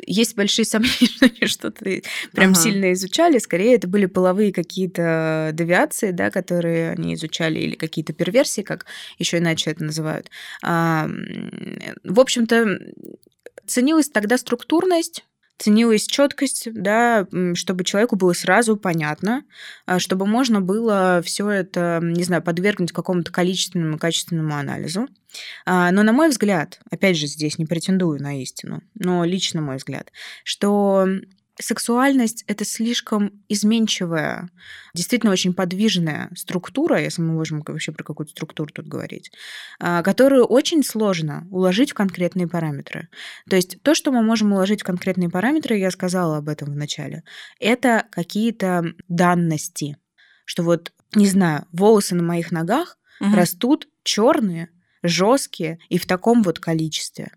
Есть 0.06 0.36
большие 0.36 0.64
сомнения, 0.66 1.08
что 1.46 1.46
что-то 1.48 1.84
прям 2.32 2.50
Ага. 2.52 2.54
сильно 2.60 2.92
изучали. 2.92 3.38
Скорее, 3.38 3.74
это 3.74 3.88
были 3.88 4.06
половые 4.06 4.52
какие-то 4.52 5.50
девиации, 5.52 6.12
да, 6.12 6.30
которые 6.30 6.90
они 6.92 7.14
изучали, 7.14 7.58
или 7.58 7.74
какие-то 7.74 8.12
перверсии, 8.12 8.60
как 8.60 8.86
еще 9.18 9.38
иначе 9.38 9.70
это 9.72 9.82
называют. 9.82 10.30
А, 10.62 11.08
В 12.04 12.20
общем-то, 12.20 12.78
ценилась 13.66 14.08
тогда 14.08 14.38
структурность, 14.38 15.24
ценилась 15.58 16.06
четкость, 16.06 16.68
да, 16.72 17.26
чтобы 17.54 17.84
человеку 17.84 18.16
было 18.16 18.32
сразу 18.32 18.76
понятно, 18.76 19.44
а, 19.86 19.98
чтобы 19.98 20.26
можно 20.26 20.60
было 20.60 21.22
все 21.24 21.48
это, 21.48 22.00
не 22.02 22.24
знаю, 22.24 22.42
подвергнуть 22.42 22.92
какому-то 22.92 23.30
количественному 23.32 23.96
и 23.96 23.98
качественному 23.98 24.54
анализу. 24.54 25.08
А, 25.64 25.90
Но, 25.92 26.02
на 26.02 26.12
мой 26.12 26.28
взгляд, 26.28 26.80
опять 26.90 27.16
же, 27.16 27.26
здесь 27.26 27.58
не 27.58 27.66
претендую 27.66 28.20
на 28.20 28.40
истину, 28.42 28.82
но 28.94 29.24
лично 29.24 29.60
мой 29.60 29.76
взгляд, 29.76 30.10
что 30.42 31.06
сексуальность— 31.60 32.44
это 32.46 32.64
слишком 32.64 33.44
изменчивая, 33.48 34.50
действительно 34.94 35.32
очень 35.32 35.54
подвижная 35.54 36.30
структура, 36.36 37.00
если 37.00 37.22
мы 37.22 37.32
можем 37.32 37.62
вообще 37.66 37.92
про 37.92 38.04
какую-то 38.04 38.32
структуру 38.32 38.70
тут 38.72 38.86
говорить, 38.86 39.30
а, 39.78 40.02
которую 40.02 40.44
очень 40.44 40.82
сложно 40.82 41.46
уложить 41.50 41.92
в 41.92 41.94
конкретные 41.94 42.48
параметры. 42.48 43.08
То 43.48 43.56
есть 43.56 43.80
то, 43.82 43.94
что 43.94 44.10
мы 44.12 44.22
можем 44.22 44.52
уложить 44.52 44.82
в 44.82 44.84
конкретные 44.84 45.30
параметры, 45.30 45.76
я 45.76 45.90
сказала 45.90 46.38
об 46.38 46.48
этом 46.48 46.72
в 46.72 46.76
начале, 46.76 47.22
это 47.60 48.06
какие-то 48.10 48.94
данности, 49.08 49.96
что 50.44 50.62
вот, 50.62 50.92
не 51.14 51.26
знаю, 51.26 51.66
волосы 51.72 52.14
на 52.14 52.22
моих 52.22 52.50
ногах 52.50 52.98
Мгм. 53.20 53.34
растут 53.34 53.88
черные, 54.02 54.70
жесткие 55.02 55.78
и 55.88 55.98
в 55.98 56.06
таком 56.06 56.42
вот 56.42 56.58
количестве. 56.58 57.30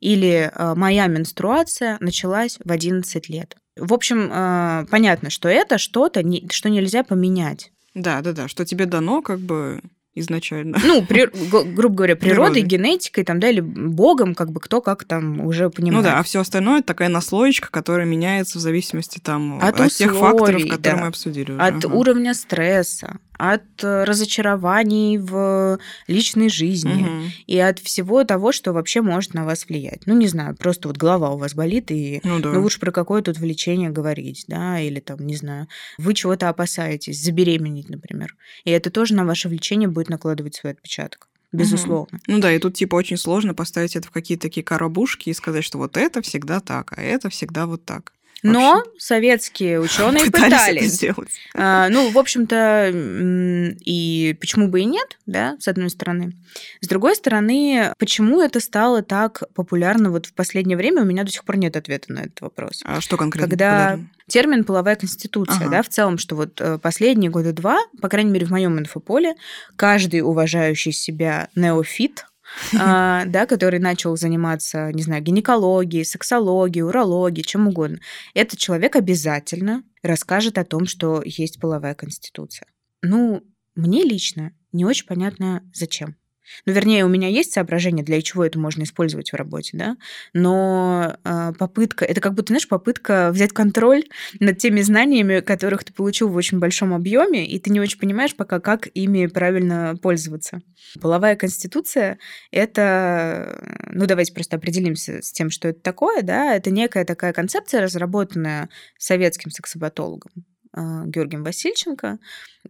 Или 0.00 0.50
э, 0.52 0.74
моя 0.74 1.06
менструация 1.06 1.96
началась 2.00 2.58
в 2.62 2.70
11 2.70 3.28
лет. 3.28 3.56
В 3.76 3.92
общем, 3.94 4.30
э, 4.30 4.86
понятно, 4.90 5.30
что 5.30 5.48
это 5.48 5.78
что-то, 5.78 6.22
что 6.50 6.70
нельзя 6.70 7.04
поменять. 7.04 7.72
Да, 7.94 8.20
да, 8.20 8.32
да, 8.32 8.48
что 8.48 8.64
тебе 8.64 8.86
дано 8.86 9.22
как 9.22 9.38
бы 9.38 9.80
изначально. 10.14 10.78
Ну, 10.84 11.04
при- 11.06 11.28
грубо 11.74 11.94
говоря, 11.94 12.16
природой, 12.16 12.52
Природой. 12.52 12.62
генетикой, 12.62 13.24
там, 13.24 13.40
да, 13.40 13.48
или 13.50 13.60
богом, 13.60 14.34
как 14.34 14.50
бы 14.52 14.60
кто 14.60 14.80
как 14.80 15.04
там 15.04 15.40
уже 15.44 15.70
понимает. 15.70 16.04
Ну 16.04 16.10
да, 16.10 16.18
а 16.18 16.22
все 16.22 16.40
остальное 16.40 16.78
это 16.78 16.88
такая 16.88 17.08
наслоечка, 17.08 17.70
которая 17.70 18.06
меняется 18.06 18.58
в 18.58 18.60
зависимости 18.60 19.18
там 19.18 19.58
От 19.62 19.80
от, 19.80 19.92
тех 19.92 20.12
факторов, 20.14 20.56
условий, 20.56 20.68
которые 20.68 20.96
да. 20.96 21.02
мы 21.02 21.06
обсудили 21.08 21.52
уже. 21.52 21.60
От 21.60 21.84
Ага. 21.84 21.94
уровня 21.94 22.34
стресса, 22.34 23.16
от 23.38 23.62
э, 23.82 24.04
разочарований 24.04 25.18
в 25.18 25.78
личной 26.06 26.48
жизни. 26.48 26.92
Мгм. 26.92 27.22
и 27.46 27.58
от 27.58 27.78
всего 27.78 28.24
того, 28.24 28.52
что 28.52 28.72
вообще 28.72 29.00
может 29.02 29.34
на 29.34 29.44
вас 29.44 29.66
влиять. 29.68 30.02
Ну, 30.06 30.16
не 30.16 30.26
знаю, 30.28 30.54
просто 30.56 30.88
вот 30.88 30.96
голова 30.96 31.30
у 31.30 31.38
вас 31.38 31.54
болит, 31.54 31.90
и 31.90 32.20
Ну 32.24 32.38
да. 32.40 32.50
ну, 32.50 32.60
лучше 32.62 32.78
про 32.80 32.90
какое 32.92 33.22
тут 33.22 33.38
влечение 33.38 33.90
говорить, 33.90 34.44
да, 34.48 34.78
или 34.80 35.00
там, 35.00 35.18
не 35.26 35.36
знаю, 35.36 35.66
вы 35.98 36.14
чего-то 36.14 36.48
опасаетесь, 36.48 37.20
забеременеть, 37.22 37.88
например. 37.88 38.34
И 38.64 38.70
это 38.70 38.90
тоже 38.90 39.14
на 39.14 39.24
ваше 39.24 39.48
влечение 39.48 39.88
будет 39.88 40.01
накладывать 40.08 40.54
свой 40.54 40.72
отпечаток. 40.72 41.28
Безусловно. 41.52 42.18
Ну 42.26 42.38
да, 42.40 42.50
и 42.52 42.58
тут 42.58 42.74
типа 42.74 42.94
очень 42.94 43.18
сложно 43.18 43.54
поставить 43.54 43.94
это 43.94 44.08
в 44.08 44.10
какие-то 44.10 44.42
такие 44.42 44.64
коробушки 44.64 45.28
и 45.28 45.34
сказать, 45.34 45.64
что 45.64 45.76
вот 45.76 45.98
это 45.98 46.22
всегда 46.22 46.60
так, 46.60 46.96
а 46.96 47.02
это 47.02 47.28
всегда 47.28 47.66
вот 47.66 47.84
так. 47.84 48.12
Но 48.42 48.82
советские 48.98 49.80
ученые 49.80 50.30
пытались. 50.30 50.92
сделать. 50.92 51.30
А, 51.54 51.88
ну, 51.88 52.10
в 52.10 52.18
общем-то, 52.18 52.90
и 52.92 54.36
почему 54.40 54.68
бы 54.68 54.80
и 54.80 54.84
нет, 54.84 55.18
да, 55.26 55.56
с 55.60 55.68
одной 55.68 55.90
стороны. 55.90 56.32
С 56.80 56.88
другой 56.88 57.14
стороны, 57.16 57.92
почему 57.98 58.40
это 58.40 58.60
стало 58.60 59.02
так 59.02 59.42
популярно 59.54 60.10
вот 60.10 60.26
в 60.26 60.34
последнее 60.34 60.76
время, 60.76 61.02
у 61.02 61.04
меня 61.04 61.24
до 61.24 61.30
сих 61.30 61.44
пор 61.44 61.56
нет 61.56 61.76
ответа 61.76 62.12
на 62.12 62.20
этот 62.20 62.40
вопрос. 62.40 62.80
А 62.84 63.00
что 63.00 63.16
конкретно? 63.16 63.48
Когда 63.48 63.70
популярно? 63.90 64.10
термин 64.28 64.64
половая 64.64 64.96
конституция, 64.96 65.56
Ага. 65.66 65.68
да, 65.70 65.82
в 65.82 65.88
целом, 65.88 66.18
что 66.18 66.36
вот 66.36 66.60
э, 66.60 66.78
последние 66.78 67.30
года 67.30 67.52
два, 67.52 67.78
по 68.00 68.08
крайней 68.08 68.30
мере, 68.30 68.46
в 68.46 68.50
моем 68.50 68.78
инфополе, 68.78 69.34
каждый 69.76 70.20
уважающий 70.20 70.92
себя 70.92 71.48
неофит, 71.54 72.26
да, 72.72 73.46
который 73.46 73.78
начал 73.78 74.16
заниматься, 74.16 74.92
не 74.92 75.02
знаю, 75.02 75.22
гинекологией, 75.22 76.04
сексологией, 76.04 76.84
урологией, 76.84 77.44
чем 77.44 77.68
угодно, 77.68 77.98
этот 78.34 78.58
человек 78.58 78.96
обязательно 78.96 79.82
расскажет 80.02 80.58
о 80.58 80.64
том, 80.64 80.86
что 80.86 81.22
есть 81.24 81.60
половая 81.60 81.94
конституция. 81.94 82.66
Ну, 83.02 83.42
мне 83.74 84.04
лично 84.04 84.52
не 84.72 84.84
очень 84.84 85.06
понятно, 85.06 85.62
зачем. 85.74 86.16
Ну, 86.66 86.72
вернее, 86.72 87.04
у 87.04 87.08
меня 87.08 87.28
есть 87.28 87.52
соображение, 87.52 88.04
для 88.04 88.20
чего 88.22 88.44
это 88.44 88.58
можно 88.58 88.82
использовать 88.82 89.32
в 89.32 89.36
работе, 89.36 89.76
да, 89.76 89.96
но 90.32 91.16
э, 91.24 91.52
попытка, 91.58 92.04
это 92.04 92.20
как 92.20 92.34
будто, 92.34 92.48
знаешь, 92.48 92.68
попытка 92.68 93.30
взять 93.32 93.52
контроль 93.52 94.04
над 94.40 94.58
теми 94.58 94.80
знаниями, 94.80 95.40
которых 95.40 95.84
ты 95.84 95.92
получил 95.92 96.28
в 96.28 96.36
очень 96.36 96.58
большом 96.58 96.94
объеме, 96.94 97.46
и 97.46 97.58
ты 97.58 97.70
не 97.70 97.80
очень 97.80 97.98
понимаешь 97.98 98.34
пока, 98.34 98.60
как 98.60 98.88
ими 98.94 99.26
правильно 99.26 99.96
пользоваться. 100.00 100.62
Половая 101.00 101.36
конституция— 101.36 102.18
это, 102.50 103.88
ну, 103.92 104.06
давайте 104.06 104.32
просто 104.32 104.56
определимся 104.56 105.22
с 105.22 105.32
тем, 105.32 105.50
что 105.50 105.68
это 105.68 105.80
такое, 105.80 106.22
да, 106.22 106.54
это 106.54 106.70
некая 106.70 107.04
такая 107.04 107.32
концепция, 107.32 107.82
разработанная 107.82 108.68
советским 108.98 109.50
сексопатологом 109.50 110.32
э, 110.76 110.80
Георгием 111.06 111.44
Васильченко, 111.44 112.18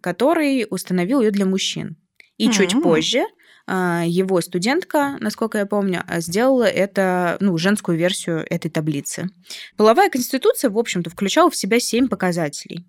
который 0.00 0.66
установил 0.68 1.20
ее 1.20 1.30
для 1.30 1.46
мужчин. 1.46 1.96
И 2.38 2.50
чуть 2.50 2.74
М. 2.74 2.82
позже 2.82 3.20
а, 3.20 3.41
его 3.68 4.40
студентка, 4.40 5.16
насколько 5.20 5.58
я 5.58 5.66
помню, 5.66 6.02
а, 6.06 6.20
сделала 6.20 6.64
это, 6.64 7.36
ну, 7.40 7.56
женскую 7.58 7.96
версию 7.96 8.44
этой 8.50 8.70
таблицы. 8.70 9.30
Половая 9.76 10.10
конституция, 10.10 10.70
в 10.70 10.78
общем-то, 10.78 11.10
включала 11.10 11.50
в 11.50 11.56
себя 11.56 11.80
семь 11.80 12.08
показателей. 12.08 12.86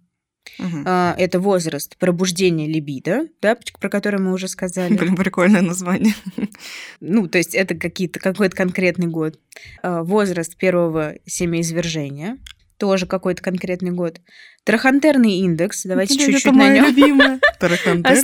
А, 0.86 1.16
Это 1.18 1.40
возраст 1.40 1.98
пробуждения 1.98 2.68
либидо, 2.68 3.28
да, 3.42 3.58
про 3.80 3.90
который 3.90 4.20
мы 4.20 4.34
уже 4.34 4.48
сказали. 4.48 4.94
Блин, 4.98 5.16
прикольное 5.16 5.62
название. 5.62 6.16
Ну, 7.00 7.28
то 7.28 7.38
есть 7.38 7.54
это 7.54 7.76
какие-то, 7.76 8.20
какой-то 8.20 8.56
конкретный 8.56 9.08
год. 9.08 9.40
А, 9.82 10.04
Возраст 10.04 10.56
первого 10.58 11.16
семяизвержения, 11.26 12.38
тоже 12.78 13.06
какой-то 13.06 13.42
конкретный 13.42 13.92
год. 13.92 14.22
Трахантерный 14.66 15.40
индекс, 15.40 15.84
давайте 15.84 16.16
Это 16.16 16.26
чуть-чуть 16.26 16.46
на 16.54 16.70
нем 16.74 16.86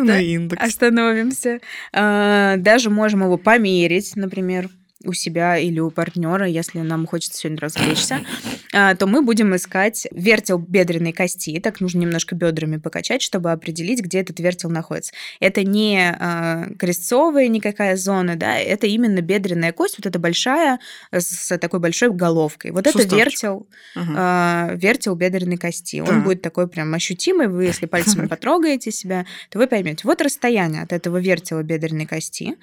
Оста- 0.06 0.20
индекс. 0.20 0.64
остановимся. 0.64 1.60
А, 1.92 2.56
Даже 2.58 2.90
можем 2.90 3.24
его 3.24 3.38
померить, 3.38 4.16
например. 4.16 4.70
У 5.06 5.14
себя 5.14 5.58
или 5.58 5.80
у 5.80 5.92
партнера, 5.92 6.46
если 6.46 6.80
нам 6.80 7.08
хочется 7.08 7.40
сегодня 7.40 7.60
развлечься, 7.60 8.20
а, 8.74 8.96
то 8.96 9.08
мы 9.08 9.22
будем 9.22 9.56
искать 9.56 10.08
вертел 10.12 10.58
бедренной 10.58 11.14
кости. 11.14 11.60
Так 11.60 11.80
нужно 11.80 12.00
немножко 12.00 12.36
бедрами 12.36 12.78
покачать, 12.78 13.22
чтобы 13.22 13.52
определить, 13.52 14.02
где 14.02 14.20
этот 14.20 14.40
вертел 14.40 14.70
находится. 14.70 15.14
Это 15.40 15.64
не 15.64 16.16
э, 16.20 16.76
крестцовая 16.78 17.48
никакая 17.48 17.96
зона, 17.96 18.36
да, 18.36 18.58
это 18.58 18.88
именно 18.88 19.22
бедренная 19.22 19.72
кость, 19.72 19.98
вот 19.98 20.06
эта 20.06 20.20
большая, 20.20 20.80
с 21.12 21.58
такой 21.58 21.80
большой 21.80 22.12
головкой. 22.12 22.72
Вот 22.72 22.86
Суставчик. 22.86 23.08
это 23.08 23.16
вертел, 23.16 23.68
э, 23.96 24.76
вертел 24.76 25.16
бедренной 25.16 25.58
кости. 25.58 26.02
Он 26.02 26.24
будет 26.24 26.42
такой 26.42 26.68
прям 26.68 26.94
ощутимый. 26.94 27.48
Вы, 27.48 27.66
если 27.66 27.86
пальцами 27.88 28.28
потрогаете 28.28 28.92
себя, 28.92 29.26
то 29.50 29.60
вы 29.60 29.68
поймете. 29.68 30.02
Вот 30.04 30.22
расстояние 30.22 30.84
от 30.84 30.92
этого 30.92 31.18
вертела 31.18 31.64
бедренной 31.64 32.06
кости 32.06 32.58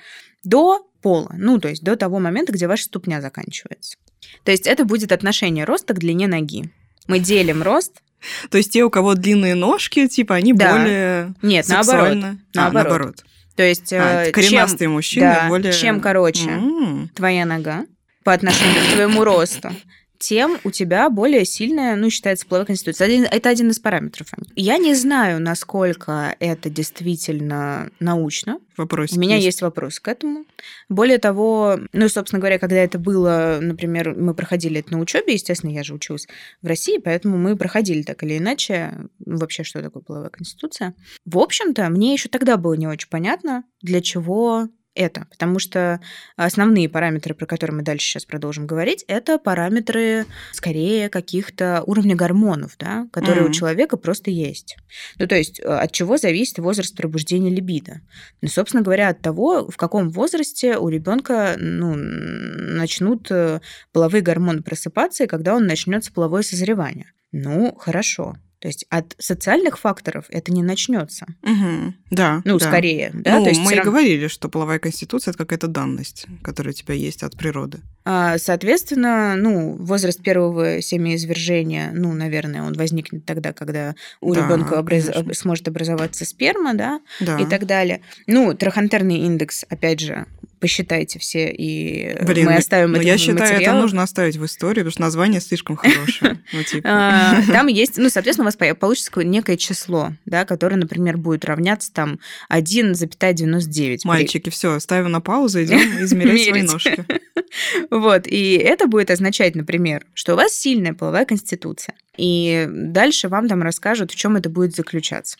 до 0.45 0.87
пола, 1.03 1.35
ну, 1.37 1.59
то 1.59 1.69
есть 1.69 1.83
до 1.83 1.97
того 1.97 2.19
момента, 2.19 2.53
где 2.53 2.67
ваша 2.67 2.85
ступня 2.85 3.21
заканчивается. 3.21 3.97
То 4.45 4.51
есть 4.51 4.67
это 4.67 4.85
будет 4.85 5.13
отношение 5.13 5.65
роста 5.65 5.95
к 5.95 5.99
длине 5.99 6.27
ноги. 6.27 6.71
Мы 7.07 7.21
делим 7.21 7.63
рост 7.63 8.03
то 8.51 8.59
есть 8.59 8.73
те, 8.73 8.85
у 8.85 8.91
кого 8.91 9.15
длинные 9.15 9.55
ножки, 9.55 10.07
типа, 10.09 10.37
они 10.37 10.53
да. 10.53 10.73
более 10.73 11.35
Нет, 11.43 11.67
сексуально... 11.67 12.39
наоборот. 12.55 12.55
А, 12.57 12.73
наоборот. 12.73 13.25
То 13.57 13.63
есть 13.63 13.93
а, 13.93 14.25
э, 14.25 14.33
коренастые 14.33 14.87
чем, 14.87 14.93
мужчины 14.93 15.27
да, 15.27 15.49
более... 15.49 15.73
чем 15.73 16.01
короче 16.01 16.51
mm. 16.51 17.09
твоя 17.15 17.47
нога 17.47 17.87
по 18.23 18.33
отношению 18.33 18.83
к 18.83 18.95
твоему 18.95 19.25
росту, 19.25 19.71
тем 20.19 20.59
у 20.65 20.71
тебя 20.71 21.09
более 21.11 21.45
сильная, 21.45 21.97
ну, 21.97 22.11
считается, 22.11 22.47
половая 22.47 22.67
конституция. 22.67 23.25
Это 23.25 23.49
один 23.49 23.71
из 23.71 23.79
параметров. 23.79 24.29
Я 24.55 24.79
не 24.79 24.95
знаю, 24.95 25.41
насколько 25.41 26.35
это 26.41 26.71
действительно 26.71 27.91
научно. 28.01 28.59
Вопрос. 28.77 29.13
У 29.13 29.21
меня 29.21 29.37
есть. 29.37 29.47
есть 29.47 29.63
вопрос 29.63 30.01
к 30.01 30.09
этому. 30.09 30.45
Более 30.89 31.19
того, 31.19 31.79
ну, 31.93 32.09
собственно 32.09 32.41
говоря, 32.41 32.59
когда 32.59 32.77
это 32.77 32.99
было, 32.99 33.59
например, 33.61 34.15
мы 34.15 34.35
проходили 34.35 34.81
это 34.81 34.93
на 34.93 35.01
учебе, 35.01 35.33
естественно, 35.35 35.71
я 35.71 35.83
же 35.83 35.95
училась 35.95 36.27
в 36.61 36.67
России, 36.67 36.99
поэтому 36.99 37.39
мы 37.39 37.57
проходили 37.57 38.03
так 38.03 38.23
или 38.23 38.37
иначе 38.37 38.93
вообще, 39.25 39.65
что 39.65 39.83
такое 39.83 40.03
половая 40.03 40.31
конституция. 40.31 40.95
В 41.25 41.39
общем-то, 41.39 41.89
мне 41.89 42.13
еще 42.13 42.29
тогда 42.29 42.57
было 42.57 42.75
не 42.75 42.87
очень 42.87 43.09
понятно, 43.09 43.65
для 43.81 44.01
чего 44.01 44.69
это, 44.97 45.27
потому 45.31 45.59
что 45.59 46.01
основные 46.37 46.89
параметры, 46.89 47.35
про 47.35 47.47
которые 47.47 47.77
мы 47.77 47.83
дальше 47.83 48.07
сейчас 48.07 48.25
продолжим 48.25 48.67
говорить, 48.67 49.05
это 49.09 49.39
параметры 49.39 50.27
скорее 50.53 51.09
каких-то 51.09 51.83
уровня 51.87 52.17
гормонов, 52.17 52.77
да, 52.79 53.07
которые 53.13 53.45
mm-hmm. 53.45 53.51
у 53.51 53.53
человека 53.53 53.97
просто 53.97 54.31
есть. 54.31 54.77
Ну, 55.19 55.27
то 55.27 55.37
есть 55.37 55.61
от 55.61 55.93
чего 55.93 56.17
зависит 56.17 56.59
возраст 56.59 56.97
пробуждения 56.97 57.51
либидо? 57.51 58.01
Ну, 58.41 58.49
собственно 58.49 58.83
говоря, 58.83 59.09
от 59.09 59.21
того, 59.21 59.69
в 59.69 59.77
каком 59.77 60.11
возрасте 60.11 60.77
у 60.79 60.89
ребенка 60.89 61.57
ну, 61.59 61.95
начнут 61.95 63.31
э, 63.31 63.61
половые 63.93 64.23
гормоны 64.23 64.63
просыпаться, 64.63 65.25
и 65.25 65.27
когда 65.27 65.55
он 65.55 65.67
начнется 65.67 66.13
половое 66.13 66.43
созревание. 66.43 67.13
Ну, 67.33 67.75
хорошо. 67.75 68.37
То 68.61 68.69
есть 68.69 68.87
от 68.89 69.15
социальных 69.19 69.79
факторов 69.79 70.27
это 70.31 70.51
не 70.53 70.63
начнется. 70.63 71.27
Угу, 71.43 71.95
да. 72.11 72.41
Ну, 72.45 72.59
да. 72.59 72.67
скорее. 72.67 73.11
Да? 73.13 73.39
Ну, 73.39 73.45
То 73.45 73.51
есть 73.51 73.61
мы 73.61 73.73
и 73.73 73.77
равно... 73.77 73.91
говорили, 73.91 74.29
что 74.29 74.49
половая 74.49 74.79
конституция 74.79 75.33
это 75.33 75.39
какая-то 75.39 75.69
данность, 75.69 76.27
которая 76.43 76.73
у 76.73 76.75
тебя 76.75 76.95
есть 76.95 77.23
от 77.23 77.37
природы. 77.37 77.81
А, 78.05 78.39
соответственно, 78.39 79.35
ну, 79.37 79.77
возраст 79.77 80.23
первого 80.23 80.81
семяизвержения, 80.81 81.91
ну, 81.93 82.13
наверное, 82.13 82.63
он 82.63 82.73
возникнет 82.75 83.27
тогда, 83.27 83.53
когда 83.53 83.95
у 84.21 84.33
да, 84.33 84.45
ребенка 84.45 84.75
образ... 84.75 85.11
сможет 85.33 85.69
образоваться 85.69 86.25
сперма, 86.25 86.75
да, 86.75 87.01
да, 87.21 87.39
и 87.39 87.45
так 87.47 87.67
далее. 87.67 88.01
Ну, 88.27 88.55
трахантерный 88.55 89.19
индекс, 89.19 89.65
опять 89.69 90.01
же, 90.01 90.27
посчитайте 90.61 91.19
все, 91.19 91.51
и 91.51 92.17
Блин, 92.23 92.47
мы 92.47 92.57
оставим 92.57 92.95
это 92.95 93.05
Я 93.05 93.19
считаю, 93.19 93.41
материал. 93.41 93.75
это 93.75 93.83
нужно 93.83 94.03
оставить 94.03 94.37
в 94.37 94.45
истории, 94.45 94.81
потому 94.81 94.91
что 94.91 95.01
название 95.03 95.41
слишком 95.41 95.77
хорошее. 95.77 96.41
Ну, 96.53 96.63
типа. 96.63 96.89
А, 96.89 97.43
там 97.49 97.67
есть, 97.67 97.97
ну, 97.97 98.09
соответственно, 98.09 98.49
у 98.49 98.53
вас 98.53 98.77
получится 98.77 99.11
некое 99.23 99.57
число, 99.57 100.13
да, 100.25 100.45
которое, 100.45 100.77
например, 100.77 101.17
будет 101.17 101.45
равняться 101.45 101.93
там 101.93 102.21
1,99. 102.51 104.01
Мальчики, 104.05 104.51
все, 104.51 104.79
ставим 104.79 105.11
на 105.11 105.21
паузу, 105.21 105.63
идем 105.63 105.79
измерять 106.03 106.49
свои 106.49 106.63
ножки. 106.63 107.05
Вот, 107.91 108.27
и 108.27 108.55
это 108.55 108.87
будет 108.87 109.11
означать, 109.11 109.55
например, 109.55 110.05
что 110.15 110.35
у 110.35 110.37
вас 110.37 110.53
сильная 110.53 110.95
половая 110.95 111.25
конституция. 111.25 111.95
И 112.17 112.67
дальше 112.71 113.29
вам 113.29 113.49
там 113.49 113.63
расскажут, 113.63 114.13
в 114.13 114.17
чем 114.17 114.37
это 114.37 114.49
будет 114.49 114.75
заключаться. 114.75 115.37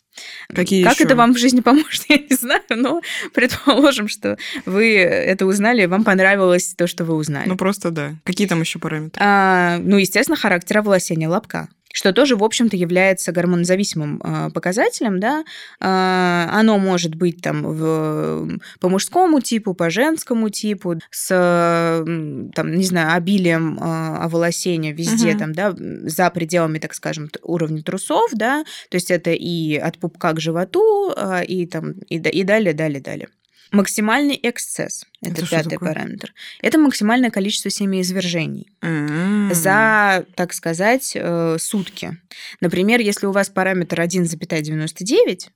Какие 0.49 0.85
как 0.85 0.95
еще? 0.95 1.05
это 1.05 1.17
вам 1.17 1.35
в 1.35 1.39
жизни 1.39 1.61
поможет, 1.61 2.05
я 2.09 2.17
не 2.17 2.37
знаю, 2.37 2.63
но 2.71 3.01
предположим, 3.35 4.09
что 4.09 4.37
вы 4.65 4.95
это 4.97 5.47
узнали, 5.47 5.87
вам 5.87 6.05
понравилось 6.05 6.75
то, 6.77 6.87
что 6.87 7.05
вы 7.05 7.15
узнали. 7.15 7.49
Ну 7.49 7.57
просто 7.57 7.91
да. 7.91 8.15
Какие 8.25 8.47
там 8.47 8.61
еще 8.61 8.79
параметры? 8.79 9.21
А, 9.23 9.79
ну, 9.79 9.97
естественно, 9.97 10.37
характер 10.37 10.79
овласения 10.79 11.29
лобка 11.29 11.69
что 11.97 12.13
тоже, 12.13 12.37
в 12.37 12.45
общем-то, 12.45 12.77
является 12.77 13.33
гормонозависимым 13.33 14.21
э, 14.23 14.51
показателем, 14.51 15.19
да, 15.19 15.45
э, 15.81 16.47
оно 16.53 16.77
может 16.79 17.15
быть 17.15 17.41
там 17.41 17.63
в, 17.63 18.59
по 18.81 18.91
мужскому 18.91 19.41
типу, 19.41 19.73
по 19.73 19.89
женскому 19.89 20.51
типу, 20.51 20.97
с, 21.11 21.29
там, 22.55 22.73
не 22.73 22.85
знаю, 22.85 23.17
обилием 23.17 23.79
э, 23.79 24.17
оволосения 24.19 24.93
везде, 24.93 25.31
угу. 25.31 25.39
там, 25.39 25.53
да, 25.55 25.75
за 25.75 26.29
пределами, 26.29 26.79
так 26.79 26.93
скажем, 26.93 27.31
уровня 27.43 27.83
трусов, 27.83 28.31
да, 28.35 28.65
то 28.91 28.97
есть 28.97 29.11
это 29.11 29.31
и 29.31 29.77
от 29.77 29.97
пупка 29.97 30.35
к 30.35 30.41
животу, 30.41 31.15
э, 31.17 31.47
и 31.47 31.65
там, 31.65 31.93
и, 32.11 32.17
и 32.17 32.45
далее, 32.45 32.75
далее, 32.75 33.01
далее. 33.01 33.29
Максимальный 33.77 34.41
эксцесс– 34.43 35.05
это, 35.21 35.43
это 35.43 35.51
пятый 35.51 35.79
параметр. 35.79 36.33
Это 36.63 36.79
максимальное 36.79 37.31
количество 37.31 37.71
семяизвержений 37.71 38.73
mm-hmm. 38.81 39.53
за, 39.53 40.25
так 40.35 40.55
сказать, 40.55 41.13
э, 41.15 41.59
сутки. 41.61 42.17
Например, 42.61 43.01
если 43.01 43.27
у 43.27 43.33
вас 43.33 43.51
параметр 43.51 44.01
1,99, 44.01 45.49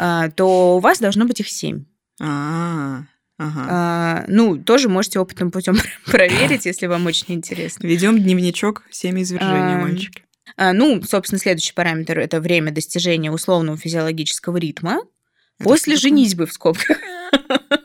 э, 0.00 0.30
то 0.34 0.76
у 0.76 0.80
вас 0.80 0.98
должно 0.98 1.24
быть 1.24 1.38
их 1.38 1.48
7. 1.48 1.84
А-а-а. 2.20 3.06
Ага. 3.38 3.66
А, 3.70 4.24
ну, 4.26 4.56
тоже 4.56 4.88
можете 4.88 5.20
опытным 5.20 5.52
путем 5.52 5.76
проверить, 6.06 6.66
если 6.66 6.86
вам 6.86 7.06
очень 7.06 7.36
интересно. 7.36 7.86
Ведем 7.86 8.20
дневничок 8.20 8.82
семяизвержения, 8.90 9.76
а, 9.76 9.80
мальчики. 9.80 10.24
А, 10.56 10.72
ну, 10.72 11.00
собственно, 11.04 11.38
следующий 11.38 11.72
параметр 11.72 12.18
это 12.18 12.40
время 12.40 12.72
достижения 12.72 13.30
условного 13.30 13.78
физиологического 13.78 14.56
ритма. 14.56 15.02
После 15.58 15.96
женитьбы 15.96 16.46
в 16.46 16.52
скобках. 16.52 16.98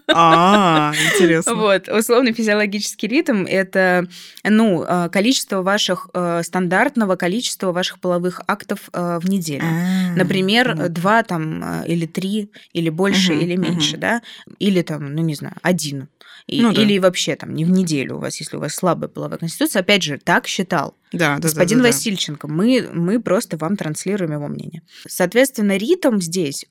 А, 0.08 0.94
интересно. 1.14 1.56
Вот, 1.56 1.88
условный 1.88 2.34
физиологический 2.34 3.08
ритм– 3.08 3.46
это, 3.48 4.08
ну, 4.44 4.84
э, 4.84 5.10
количество 5.10 5.62
ваших, 5.62 6.10
э, 6.14 6.42
стандартного 6.44 7.16
количества 7.16 7.72
ваших 7.72 8.00
половых 8.00 8.42
актов 8.48 8.90
э, 8.92 9.20
в 9.22 9.30
неделю. 9.30 9.64
А, 9.64 10.16
Например, 10.16 10.90
два 10.90 11.24
там, 11.24 11.84
или 11.84 12.06
три, 12.06 12.52
или 12.74 12.90
больше, 12.90 13.34
или 13.34 13.56
меньше, 13.56 13.98
да? 13.98 14.22
Или 14.60 14.82
там, 14.82 15.14
ну, 15.14 15.22
не 15.22 15.36
знаю, 15.36 15.56
один. 15.62 16.10
Ну. 16.48 16.72
Или 16.72 17.00
вообще 17.00 17.36
там 17.38 17.54
не 17.54 17.64
в 17.64 17.70
неделю 17.70 18.18
у 18.18 18.20
вас, 18.20 18.38
если 18.40 18.58
у 18.58 18.60
вас 18.60 18.76
слабая 18.76 19.08
половая 19.08 19.38
конституция. 19.38 19.80
Опять 19.80 20.04
же, 20.04 20.18
так 20.18 20.46
считал. 20.48 20.96
Да, 21.14 21.36
да, 21.36 21.42
Господин 21.42 21.78
да, 21.78 21.84
да, 21.84 21.90
Васильченко, 21.90 22.48
мы, 22.48 22.90
мы 22.92 23.22
просто 23.22 23.56
вам 23.56 23.78
транслируем 23.78 24.34
его 24.34 24.48
мнение. 24.48 24.82
Соответственно, 25.08 25.78
ритм 25.78 26.20
здесь, 26.20 26.66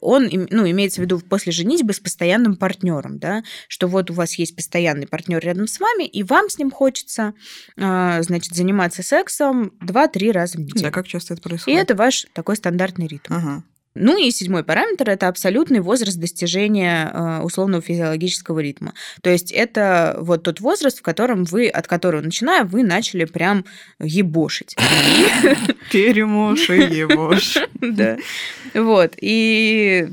он 0.00 0.28
ну, 0.50 0.70
имеется 0.70 1.00
в 1.00 1.04
виду 1.04 1.18
после 1.18 1.52
женитьбы 1.52 1.92
с 1.92 1.98
постоянным 1.98 2.56
партнером, 2.56 2.77
да, 3.18 3.42
что 3.68 3.86
вот 3.86 4.10
у 4.10 4.14
вас 4.14 4.34
есть 4.34 4.56
постоянный 4.56 5.06
партнер 5.06 5.38
рядом 5.40 5.66
с 5.66 5.80
вами, 5.80 6.06
и 6.06 6.22
вам 6.22 6.48
с 6.48 6.58
ним 6.58 6.70
хочется, 6.70 7.34
э, 7.76 8.22
значит, 8.22 8.54
заниматься 8.54 9.02
сексом 9.02 9.72
2-3 9.80 10.32
раза 10.32 10.58
в 10.58 10.60
неделю. 10.60 10.84
Да, 10.84 10.90
как 10.90 11.06
часто 11.06 11.34
это 11.34 11.42
происходит? 11.42 11.78
И 11.78 11.80
это 11.80 11.94
ваш 11.94 12.26
такой 12.32 12.56
стандартный 12.56 13.06
ритм. 13.06 13.34
Ага. 13.34 13.62
Ну 14.00 14.16
и 14.16 14.30
седьмой 14.30 14.62
параметр– 14.62 15.10
это 15.10 15.26
абсолютный 15.28 15.80
возраст 15.80 16.18
достижения 16.18 17.10
э, 17.12 17.40
условного 17.42 17.82
физиологического 17.82 18.60
ритма. 18.60 18.94
То 19.22 19.30
есть 19.30 19.50
это 19.50 20.16
вот 20.20 20.44
тот 20.44 20.60
возраст, 20.60 20.98
в 20.98 21.02
котором 21.02 21.44
вы, 21.44 21.68
от 21.68 21.88
которого 21.88 22.20
начиная, 22.20 22.64
вы 22.64 22.84
начали 22.84 23.24
прям 23.24 23.64
ебошить. 23.98 24.76
Перемош 25.92 26.70
и 26.70 26.80
ебош. 26.80 27.58
Да. 27.80 28.18
Вот. 28.74 29.14
И. 29.20 30.08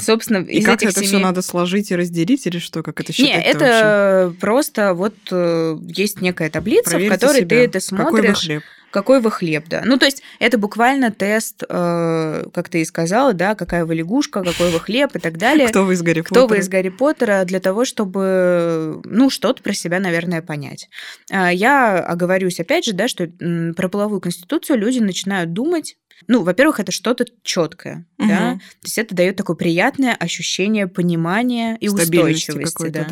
Собственно, 0.00 0.38
и 0.38 0.58
из 0.58 0.64
как 0.64 0.76
этих 0.76 0.90
это 0.90 1.00
семи... 1.00 1.08
все 1.08 1.18
надо 1.18 1.42
сложить 1.42 1.90
и 1.90 1.96
разделить, 1.96 2.46
или 2.46 2.58
что? 2.58 2.82
Как 2.82 3.00
это 3.00 3.12
считать? 3.12 3.28
Не, 3.28 3.42
это 3.42 4.34
просто 4.40 4.94
вот 4.94 5.14
э, 5.30 5.76
есть 5.82 6.20
некая 6.20 6.50
таблица, 6.50 6.90
Проверьте 6.90 7.16
в 7.16 7.20
которой 7.20 7.40
себя. 7.40 7.48
ты 7.48 7.56
это 7.56 7.80
смотришь. 7.80 8.06
Какой 8.10 8.28
вы 8.28 8.34
хлеб? 8.34 8.62
Какой 8.94 9.20
вы 9.20 9.30
хлеб, 9.32 9.64
да. 9.68 9.82
Ну, 9.84 9.98
то 9.98 10.06
есть 10.06 10.22
это 10.38 10.56
буквально 10.56 11.10
тест, 11.10 11.64
э, 11.68 12.44
как 12.54 12.68
ты 12.68 12.80
и 12.80 12.84
сказала, 12.84 13.32
да, 13.32 13.56
какая 13.56 13.84
вы 13.84 13.96
лягушка, 13.96 14.44
какой 14.44 14.70
вы 14.70 14.78
хлеб 14.78 15.16
и 15.16 15.18
так 15.18 15.36
далее. 15.36 15.66
Кто 15.66 15.84
вы 15.84 15.94
из 15.94 16.02
Гарри 16.02 16.20
Кто 16.20 16.46
вы 16.46 16.58
из 16.58 16.68
Гарри 16.68 16.90
Поттера, 16.90 17.44
для 17.44 17.58
того, 17.58 17.84
чтобы, 17.84 19.02
ну, 19.04 19.30
что-то 19.30 19.64
про 19.64 19.72
себя, 19.72 19.98
наверное, 19.98 20.42
понять. 20.42 20.88
А, 21.32 21.52
я 21.52 21.98
оговорюсь, 21.98 22.60
опять 22.60 22.84
же, 22.84 22.92
да, 22.92 23.08
что 23.08 23.28
про 23.76 23.88
половую 23.88 24.20
конституцию 24.20 24.78
люди 24.78 25.00
начинают 25.00 25.52
думать 25.52 25.96
Ну, 26.28 26.42
во-первых, 26.42 26.80
это 26.80 26.92
что-то 26.92 27.26
четкое, 27.42 28.06
Мгм. 28.18 28.28
да, 28.28 28.54
то 28.54 28.84
есть 28.84 28.98
это 28.98 29.14
дает 29.14 29.36
такое 29.36 29.56
приятное 29.56 30.14
ощущение 30.14 30.86
понимания 30.86 31.76
и 31.80 31.88
устойчивости, 31.88 32.88
да. 32.88 33.04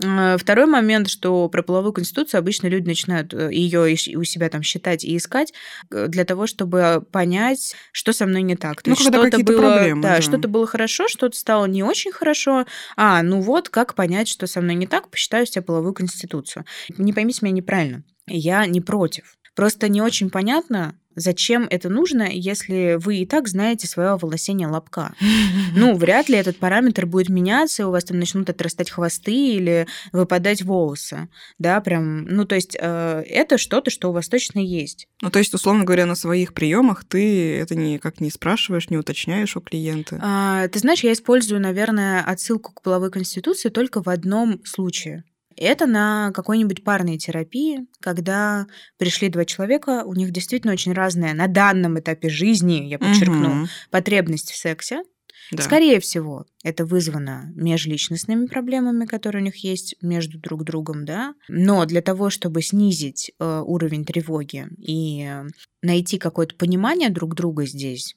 да. 0.00 0.34
Э, 0.34 0.38
Второй 0.38 0.66
момент, 0.66 1.08
что 1.08 1.48
про 1.48 1.62
половую 1.62 1.92
конституцию 1.92 2.38
обычно 2.40 2.66
люди 2.68 2.86
начинают 2.86 3.32
ее 3.32 3.96
у 4.16 4.24
себя 4.24 4.48
там 4.48 4.62
считать 4.62 5.04
и 5.04 5.16
искать 5.16 5.52
э, 5.90 6.06
для 6.08 6.24
того, 6.24 6.46
чтобы 6.46 7.04
понять, 7.10 7.74
что 7.92 8.12
со 8.12 8.26
мной 8.26 8.42
не 8.42 8.56
так. 8.56 8.82
То 8.82 8.90
Ну, 8.90 8.96
есть 8.96 9.02
что-то 9.02 9.38
было, 9.42 9.58
проблемы, 9.58 10.02
да, 10.02 10.16
да. 10.16 10.22
что-то 10.22 10.48
было 10.48 10.66
хорошо, 10.66 11.08
что-то 11.08 11.36
стало 11.36 11.66
не 11.66 11.82
очень 11.82 12.12
хорошо. 12.12 12.66
А, 12.96 13.22
ну 13.22 13.40
вот, 13.40 13.68
как 13.68 13.94
понять, 13.94 14.28
что 14.28 14.46
со 14.46 14.60
мной 14.60 14.74
не 14.74 14.86
так, 14.86 15.08
посчитаю 15.10 15.46
себе 15.46 15.62
половую 15.62 15.94
конституцию. 15.94 16.64
Не 16.98 17.12
поймите 17.12 17.40
меня 17.42 17.54
неправильно. 17.54 18.02
Я 18.26 18.66
не 18.66 18.80
против. 18.80 19.36
Просто 19.54 19.88
не 19.88 20.00
очень 20.00 20.30
понятно, 20.30 20.94
зачем 21.16 21.66
это 21.70 21.88
нужно, 21.88 22.28
если 22.30 22.96
вы 22.98 23.18
и 23.18 23.26
так 23.26 23.48
знаете 23.48 23.86
свое 23.86 24.16
волосение 24.16 24.68
лобка. 24.68 25.14
Ну, 25.74 25.94
вряд 25.96 26.28
ли 26.28 26.36
этот 26.36 26.58
параметр 26.58 27.06
будет 27.06 27.28
меняться, 27.28 27.82
и 27.82 27.86
у 27.86 27.90
вас 27.90 28.04
там 28.04 28.18
начнут 28.18 28.48
отрастать 28.50 28.90
хвосты 28.90 29.32
или 29.32 29.86
выпадать 30.12 30.62
волосы. 30.62 31.28
Да, 31.58 31.80
прям, 31.80 32.24
ну, 32.26 32.44
то 32.44 32.54
есть 32.54 32.76
э, 32.78 33.24
это 33.26 33.58
что-то, 33.58 33.90
что 33.90 34.10
у 34.10 34.12
вас 34.12 34.28
точно 34.28 34.58
есть. 34.58 35.08
Ну, 35.22 35.30
то 35.30 35.38
есть, 35.38 35.54
условно 35.54 35.84
говоря, 35.84 36.06
на 36.06 36.14
своих 36.14 36.52
приемах 36.52 37.04
ты 37.04 37.56
это 37.56 37.74
никак 37.74 38.20
не 38.20 38.30
спрашиваешь, 38.30 38.90
не 38.90 38.98
уточняешь 38.98 39.56
у 39.56 39.60
клиента. 39.60 40.18
А, 40.22 40.68
ты 40.68 40.78
знаешь, 40.78 41.04
я 41.04 41.12
использую, 41.12 41.60
наверное, 41.60 42.22
отсылку 42.22 42.72
к 42.72 42.82
половой 42.82 43.10
конституции 43.10 43.68
только 43.68 44.02
в 44.02 44.08
одном 44.08 44.64
случае. 44.64 45.24
Это 45.56 45.86
на 45.86 46.30
какой-нибудь 46.32 46.84
парной 46.84 47.18
терапии, 47.18 47.86
когда 48.00 48.66
пришли 48.98 49.28
два 49.28 49.44
человека, 49.44 50.02
у 50.04 50.14
них 50.14 50.30
действительно 50.30 50.72
очень 50.72 50.92
разная 50.92 51.34
на 51.34 51.46
данном 51.48 51.98
этапе 51.98 52.28
жизни, 52.28 52.86
я 52.88 52.98
подчеркну, 52.98 53.48
Мгм. 53.54 53.66
потребность 53.90 54.50
в 54.50 54.56
сексе. 54.56 55.02
Да. 55.50 55.62
Скорее 55.62 56.00
всего, 56.00 56.46
это 56.62 56.86
вызвано 56.86 57.52
межличностными 57.54 58.46
проблемами, 58.46 59.04
которые 59.04 59.42
у 59.42 59.44
них 59.44 59.56
есть 59.56 59.96
между 60.00 60.38
друг 60.38 60.64
другом, 60.64 61.04
да. 61.04 61.34
Но 61.48 61.84
для 61.84 62.00
того, 62.00 62.30
чтобы 62.30 62.62
снизить 62.62 63.32
э, 63.38 63.62
уровень 63.66 64.04
тревоги 64.04 64.66
и 64.78 65.28
найти 65.82 66.16
какое-то 66.18 66.54
понимание 66.54 67.10
друг 67.10 67.34
друга 67.34 67.66
здесь, 67.66 68.14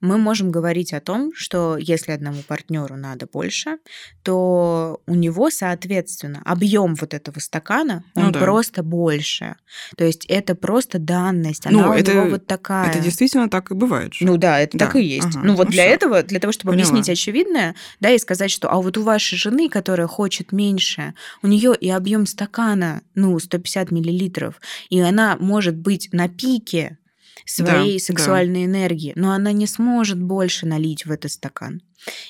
мы 0.00 0.18
можем 0.18 0.50
говорить 0.52 0.92
о 0.92 1.00
том, 1.00 1.32
что 1.34 1.76
если 1.76 2.12
одному 2.12 2.42
партнеру 2.42 2.96
надо 2.96 3.26
больше, 3.30 3.78
то 4.22 5.00
у 5.06 5.14
него, 5.14 5.50
соответственно, 5.50 6.40
объем 6.44 6.94
вот 6.94 7.14
этого 7.14 7.40
стакана, 7.40 8.04
он 8.14 8.26
Ну 8.26 8.30
да. 8.30 8.38
просто 8.40 8.82
больше. 8.82 9.56
То 9.96 10.04
есть 10.04 10.24
это 10.26 10.54
просто 10.54 10.98
данность, 10.98 11.64
Ну, 11.68 11.80
она 11.80 11.90
у 11.90 11.92
это- 11.94 12.14
него 12.14 12.26
вот 12.30 12.46
такая. 12.46 12.88
Это 12.90 13.00
действительно 13.00 13.50
так 13.50 13.70
и 13.70 13.74
бывает. 13.74 14.14
же. 14.14 14.24
Ну 14.24 14.36
да, 14.36 14.60
это 14.60 14.78
Да, 14.78 14.86
так 14.86 14.96
и 14.96 15.02
есть. 15.04 15.26
ага, 15.26 15.40
ну 15.44 15.54
вот 15.54 15.66
ну 15.66 15.72
для 15.72 15.84
всё. 15.84 15.92
этого, 15.94 16.22
для 16.22 16.38
того, 16.40 16.52
чтобы 16.52 16.72
Поняла. 16.72 16.88
объяснить 16.88 17.10
очевидное, 17.12 17.74
да, 18.00 18.10
и 18.10 18.18
сказать, 18.18 18.50
что 18.50 18.70
а 18.70 18.76
вот 18.80 18.96
у 18.96 19.02
вашей 19.02 19.36
жены, 19.36 19.68
которая 19.68 20.06
хочет 20.06 20.52
меньше, 20.52 21.14
у 21.42 21.48
нее 21.48 21.74
и 21.78 21.90
объем 21.90 22.26
стакана, 22.26 23.02
ну, 23.14 23.38
150 23.38 23.90
миллилитров, 23.90 24.60
и 24.88 25.00
она 25.00 25.36
может 25.40 25.76
быть 25.76 26.08
на 26.12 26.28
пике 26.28 26.98
своей 27.44 27.98
Да, 27.98 28.04
сексуальной 28.04 28.64
энергии, 28.64 29.12
но 29.16 29.32
она 29.32 29.52
не 29.52 29.66
сможет 29.66 30.20
больше 30.20 30.66
налить 30.66 31.06
в 31.06 31.10
этот 31.10 31.32
стакан. 31.32 31.82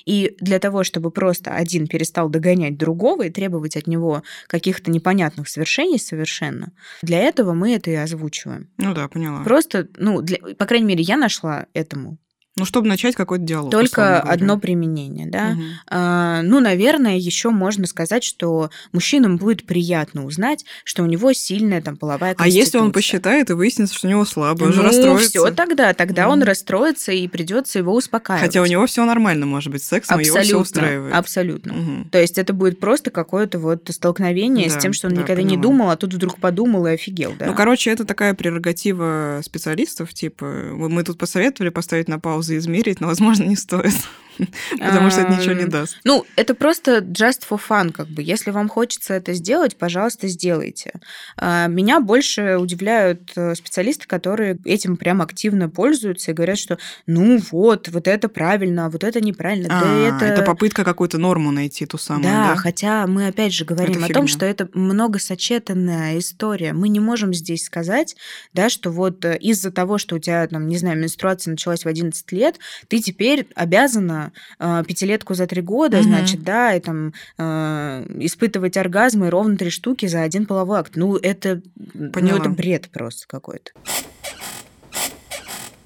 И 0.06 0.34
для 0.40 0.58
того, 0.58 0.82
чтобы 0.82 1.10
просто 1.10 1.50
один 1.50 1.86
перестал 1.86 2.28
догонять 2.28 2.78
другого 2.78 3.24
и 3.24 3.30
требовать 3.30 3.76
от 3.76 3.86
него 3.86 4.22
каких-то 4.46 4.90
непонятных 4.90 5.48
свершений 5.48 5.98
совершенно, 5.98 6.72
для 7.02 7.18
этого 7.18 7.52
мы 7.52 7.74
это 7.74 7.90
и 7.90 7.94
озвучиваем. 7.94 8.70
Ну 8.78 8.94
да, 8.94 9.08
поняла. 9.08 9.44
Просто, 9.44 9.88
ну, 9.96 10.22
для, 10.22 10.38
по 10.38 10.64
крайней 10.64 10.86
мере, 10.86 11.02
я 11.02 11.16
нашла 11.16 11.66
этому 11.74 12.18
Ну, 12.58 12.64
чтобы 12.64 12.88
начать 12.88 13.14
какой-то 13.14 13.44
диалог. 13.44 13.70
только 13.70 14.20
одно 14.20 14.58
применение, 14.58 15.26
да. 15.26 15.50
Мгм. 15.50 15.62
А, 15.88 16.42
ну, 16.42 16.60
наверное, 16.60 17.16
еще 17.16 17.50
можно 17.50 17.86
сказать, 17.86 18.24
что 18.24 18.70
мужчинам 18.92 19.36
будет 19.36 19.64
приятно 19.64 20.24
узнать, 20.24 20.64
что 20.84 21.02
у 21.02 21.06
него 21.06 21.32
сильная 21.32 21.80
там 21.80 21.96
половая 21.96 22.34
А 22.38 22.46
если 22.46 22.78
он 22.78 22.84
конституция. 22.84 22.92
посчитает 22.92 23.50
и 23.50 23.52
выяснится, 23.54 23.94
что 23.94 24.06
у 24.06 24.10
него 24.10 24.24
слабо, 24.24 24.64
он 24.64 24.72
же 24.72 24.80
ну, 24.82 24.86
расстроится. 24.88 25.28
все 25.28 25.50
тогда, 25.50 25.92
тогда 25.94 26.28
он 26.28 26.38
Мгм. 26.40 26.48
расстроится 26.48 27.12
и 27.12 27.26
придется 27.28 27.78
его 27.78 27.94
успокаивать. 27.94 28.44
Хотя 28.46 28.62
у 28.62 28.66
него 28.66 28.86
все 28.86 29.04
нормально, 29.04 29.46
может 29.46 29.70
быть, 29.72 29.82
с 29.82 29.88
сексом, 29.88 30.18
его 30.20 30.38
все 30.40 30.56
устраивает. 30.56 31.14
абсолютно. 31.14 31.72
Мгм. 31.72 32.08
То 32.10 32.20
есть 32.20 32.38
это 32.38 32.52
будет 32.52 32.80
просто 32.80 33.10
какое-то 33.10 33.58
вот 33.58 33.88
столкновение 33.90 34.68
с 34.70 34.74
Да, 34.74 34.80
тем, 34.80 34.92
что 34.92 35.08
он 35.08 35.14
да, 35.14 35.22
никогда 35.22 35.42
не 35.42 35.50
поняла. 35.56 35.62
думал, 35.62 35.90
а 35.90 35.96
тут 35.96 36.14
вдруг 36.14 36.38
подумал 36.38 36.86
и 36.86 36.90
офигел, 36.92 37.34
да. 37.38 37.46
Ну, 37.46 37.54
короче, 37.54 37.90
это 37.90 38.04
такая 38.04 38.34
прерогатива 38.34 39.40
специалистов, 39.42 40.12
типа, 40.14 40.44
мы 40.44 41.02
тут 41.04 41.18
посоветовали 41.18 41.70
поставить 41.70 42.08
на 42.08 42.18
паузу 42.18 42.47
и 42.50 42.56
измерить, 42.56 43.00
но, 43.00 43.06
возможно, 43.06 43.44
не 43.44 43.56
стоит, 43.56 43.94
потому 44.78 45.10
что 45.10 45.22
это 45.22 45.32
ничего 45.32 45.54
не 45.54 45.66
даст. 45.66 45.98
Ну, 46.04 46.24
это 46.36 46.54
просто 46.54 46.98
just 46.98 47.42
for 47.48 47.60
fun, 47.66 47.92
как 47.92 48.08
бы. 48.08 48.22
Если 48.22 48.50
вам 48.50 48.68
хочется 48.68 49.14
это 49.14 49.32
сделать, 49.34 49.76
пожалуйста, 49.76 50.28
сделайте. 50.28 50.92
А, 51.36 51.66
Меня 51.66 52.00
больше 52.00 52.56
удивляют 52.56 53.32
э, 53.36 53.54
специалисты, 53.54 54.06
которые 54.06 54.58
этим 54.64 54.96
прям 54.96 55.22
активно 55.22 55.68
пользуются 55.68 56.30
и 56.30 56.34
говорят, 56.34 56.58
что 56.58 56.78
ну 57.06 57.40
вот, 57.50 57.88
вот 57.88 58.08
это 58.08 58.28
правильно, 58.28 58.86
а 58.86 58.90
вот 58.90 59.04
это 59.04 59.20
неправильно. 59.20 59.68
А, 59.70 59.84
да 59.84 60.16
это... 60.16 60.24
это 60.24 60.42
попытка 60.42 60.84
какую-то 60.84 61.18
норму 61.18 61.50
найти, 61.50 61.86
ту 61.86 61.98
самую, 61.98 62.24
Да, 62.24 62.48
да? 62.50 62.56
хотя 62.56 63.06
мы 63.06 63.26
опять 63.28 63.52
же 63.52 63.64
говорим 63.64 64.04
Это 64.04 64.06
о 64.06 64.14
том, 64.14 64.26
что 64.26 64.46
это 64.46 64.68
многосочетанная 64.74 66.18
история. 66.18 66.72
Мы 66.72 66.88
не 66.88 67.00
можем 67.00 67.34
здесь 67.34 67.64
сказать, 67.64 68.16
да, 68.52 68.68
что 68.68 68.90
вот 68.90 69.24
э, 69.24 69.36
из-за 69.38 69.70
того, 69.70 69.98
что 69.98 70.16
у 70.16 70.18
тебя, 70.18 70.46
там, 70.46 70.68
не 70.68 70.76
знаю, 70.76 70.98
менструация 70.98 71.52
началась 71.52 71.84
в 71.84 71.88
11 71.88 72.32
лет, 72.32 72.58
ты 72.88 73.00
теперь 73.00 73.48
обязана 73.54 74.27
э, 74.58 74.82
пятилетку 74.86 75.34
за 75.34 75.46
три 75.46 75.62
года, 75.62 75.98
Мгм. 75.98 76.06
значит, 76.06 76.42
да, 76.42 76.74
и 76.74 76.80
там 76.80 77.12
э, 77.38 78.06
испытывать 78.20 78.76
оргазмы 78.76 79.30
ровно 79.30 79.56
три 79.56 79.70
штуки 79.70 80.06
за 80.06 80.22
один 80.22 80.46
половой 80.46 80.78
акт. 80.80 80.92
Ну, 80.96 81.16
это, 81.16 81.60
ну, 81.94 82.10
Поняла. 82.10 82.38
это 82.38 82.48
бред 82.50 82.88
просто 82.90 83.26
какой-то. 83.26 83.72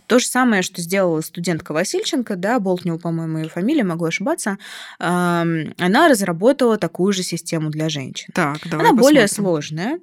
То 0.06 0.18
же 0.18 0.26
самое, 0.26 0.60
что 0.62 0.82
сделала 0.82 1.22
студентка 1.22 1.72
Васильченко, 1.72 2.36
да, 2.36 2.60
Болтнева, 2.60 2.98
по-моему, 2.98 3.38
ее 3.38 3.48
фамилия, 3.48 3.82
могу 3.82 4.04
ошибаться, 4.04 4.58
она 4.98 6.08
разработала 6.08 6.76
такую 6.76 7.14
же 7.14 7.22
систему 7.22 7.70
для 7.70 7.88
женщин. 7.88 8.28
Так, 8.34 8.58
давай 8.68 8.88
она 8.90 8.94
более 8.98 9.22
посмотрим. 9.22 9.44
сложная 9.44 10.00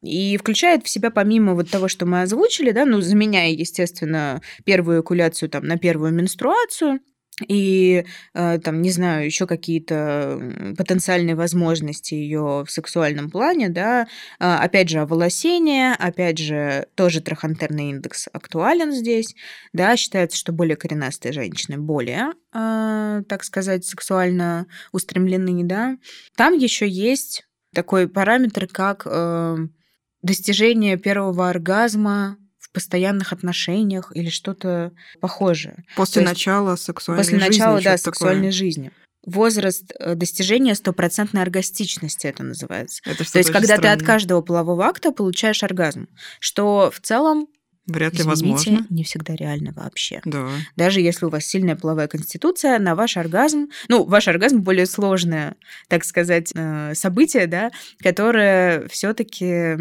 и 0.00 0.36
включает 0.38 0.84
в 0.86 0.88
себя 0.88 1.10
помимо 1.10 1.54
вот 1.54 1.68
того, 1.68 1.88
что 1.88 2.06
мы 2.06 2.22
озвучили, 2.22 2.70
да, 2.70 2.86
ну, 2.86 3.00
заменяя, 3.02 3.50
естественно, 3.50 4.40
первую 4.64 5.02
экуляцию 5.02 5.50
там 5.50 5.66
на 5.66 5.76
первую 5.76 6.12
менструацию, 6.14 7.00
и 7.46 8.04
э, 8.34 8.58
там, 8.58 8.82
не 8.82 8.90
знаю, 8.90 9.24
еще 9.24 9.46
какие-то 9.46 10.74
потенциальные 10.76 11.34
возможности 11.36 12.14
ее 12.14 12.64
в 12.66 12.70
сексуальном 12.70 13.30
плане, 13.30 13.68
да, 13.68 14.06
А, 14.38 14.60
опять 14.62 14.88
же, 14.88 15.00
оволосение, 15.00 15.94
опять 15.94 16.38
же, 16.38 16.86
тоже 16.94 17.20
трахантерный 17.20 17.90
индекс 17.90 18.28
актуален 18.32 18.92
здесь, 18.92 19.34
да, 19.72 19.96
считается, 19.96 20.36
что 20.36 20.52
более 20.52 20.76
коренастые 20.76 21.32
женщины 21.32 21.78
более, 21.78 22.32
э, 22.54 23.22
так 23.28 23.44
сказать, 23.44 23.84
сексуально 23.84 24.66
устремлены, 24.92 25.64
да. 25.64 25.96
Там 26.36 26.54
еще 26.54 26.88
есть 26.88 27.46
такой 27.74 28.08
параметр, 28.08 28.66
как 28.66 29.06
э, 29.06 29.56
достижение 30.22 30.96
первого 30.96 31.48
оргазма 31.48 32.36
в 32.68 32.72
постоянных 32.72 33.32
отношениях 33.32 34.12
или 34.14 34.28
что-то 34.28 34.92
похожее. 35.20 35.84
После 35.96 36.22
то 36.22 36.28
начала 36.28 36.76
сексуальной 36.76 37.24
После 37.24 37.38
жизни, 37.38 37.58
начала, 37.60 37.80
да, 37.80 37.96
сексуальной 37.96 38.40
такое. 38.42 38.52
жизни. 38.52 38.92
Возраст 39.24 39.92
э, 39.98 40.14
достижения 40.14 40.74
стопроцентной 40.74 41.42
оргастичности 41.42 42.26
это 42.26 42.42
называется. 42.42 43.02
Это 43.04 43.30
То 43.30 43.38
есть, 43.38 43.50
когда 43.50 43.78
ты 43.78 43.88
от 43.88 44.02
каждого 44.02 44.42
полового 44.42 44.84
акта 44.86 45.12
получаешь 45.12 45.62
оргазм, 45.62 46.08
что 46.40 46.90
в 46.94 47.00
целом, 47.00 47.48
Вряд 47.88 48.12
ли 48.14 48.20
извините, 48.20 48.28
возможно. 48.70 48.86
не 48.90 49.02
всегда 49.02 49.34
реально 49.34 49.72
вообще. 49.72 50.20
Да. 50.24 50.46
Даже 50.76 51.00
если 51.00 51.26
у 51.26 51.30
вас 51.30 51.44
сильная 51.44 51.74
половая 51.76 52.06
конституция, 52.06 52.78
на 52.78 52.94
ваш 52.94 53.16
оргазм, 53.16 53.68
ну, 53.88 54.04
ваш 54.04 54.28
оргазм 54.28 54.58
более 54.60 54.86
сложное, 54.86 55.56
так 55.88 56.04
сказать, 56.04 56.52
э, 56.54 56.92
событие, 56.94 57.46
да, 57.46 57.70
которое 57.98 58.86
все-таки 58.88 59.76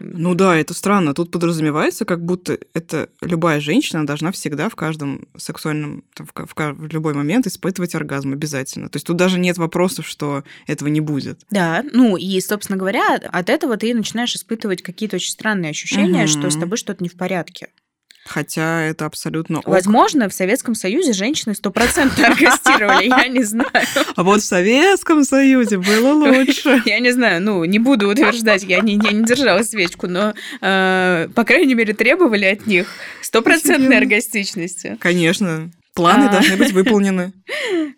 Ну 0.00 0.34
да, 0.34 0.56
это 0.56 0.74
странно. 0.74 1.14
Тут 1.14 1.30
подразумевается, 1.30 2.04
как 2.04 2.24
будто 2.24 2.58
это 2.74 3.08
любая 3.20 3.60
женщина 3.60 4.06
должна 4.06 4.32
всегда 4.32 4.68
в 4.68 4.74
каждом 4.76 5.28
сексуальном, 5.36 6.04
в, 6.16 6.86
любой 6.92 7.14
момент 7.14 7.46
испытывать 7.46 7.94
оргазм 7.94 8.32
обязательно. 8.32 8.88
То 8.88 8.96
есть 8.96 9.06
тут 9.06 9.16
даже 9.16 9.38
нет 9.38 9.58
вопросов, 9.58 10.06
что 10.06 10.42
этого 10.66 10.88
не 10.88 11.00
будет. 11.00 11.40
Да, 11.50 11.84
ну 11.92 12.16
и, 12.16 12.40
собственно 12.40 12.78
говоря, 12.78 13.16
от 13.16 13.50
этого 13.50 13.76
ты 13.76 13.94
начинаешь 13.94 14.34
испытывать 14.34 14.82
какие-то 14.82 15.16
очень 15.16 15.30
странные 15.32 15.70
ощущения, 15.70 16.20
Мгм. 16.24 16.28
что 16.28 16.50
с 16.50 16.56
тобой 16.56 16.78
что-то 16.78 17.02
не 17.02 17.08
в 17.10 17.16
порядке. 17.16 17.68
Хотя 18.24 18.82
это 18.82 19.06
абсолютно 19.06 19.58
ок. 19.60 19.66
Возможно, 19.66 20.28
в 20.28 20.34
Советском 20.34 20.74
Союзе 20.74 21.12
женщины 21.12 21.54
стопроцентно 21.54 22.28
оргастировали, 22.28 23.08
я 23.08 23.28
не 23.28 23.42
знаю. 23.42 23.70
А 24.16 24.22
вот 24.22 24.42
в 24.42 24.44
Советском 24.44 25.24
Союзе 25.24 25.78
было 25.78 26.12
лучше. 26.12 26.82
Я 26.86 27.00
не 27.00 27.12
знаю, 27.12 27.42
ну, 27.42 27.64
не 27.64 27.78
буду 27.78 28.08
утверждать, 28.08 28.64
я 28.64 28.80
не, 28.80 28.94
я 28.94 29.12
не 29.12 29.24
держала 29.24 29.62
свечку, 29.62 30.06
но, 30.08 30.34
э, 30.60 31.28
по 31.34 31.44
крайней 31.44 31.74
мере, 31.74 31.94
требовали 31.94 32.44
от 32.44 32.66
них 32.66 32.88
стопроцентной 33.22 33.98
оргастичности. 33.98 34.98
Конечно. 35.00 35.70
Планы 36.00 36.26
а... 36.26 36.32
должны 36.32 36.56
быть 36.56 36.72
выполнены. 36.72 37.32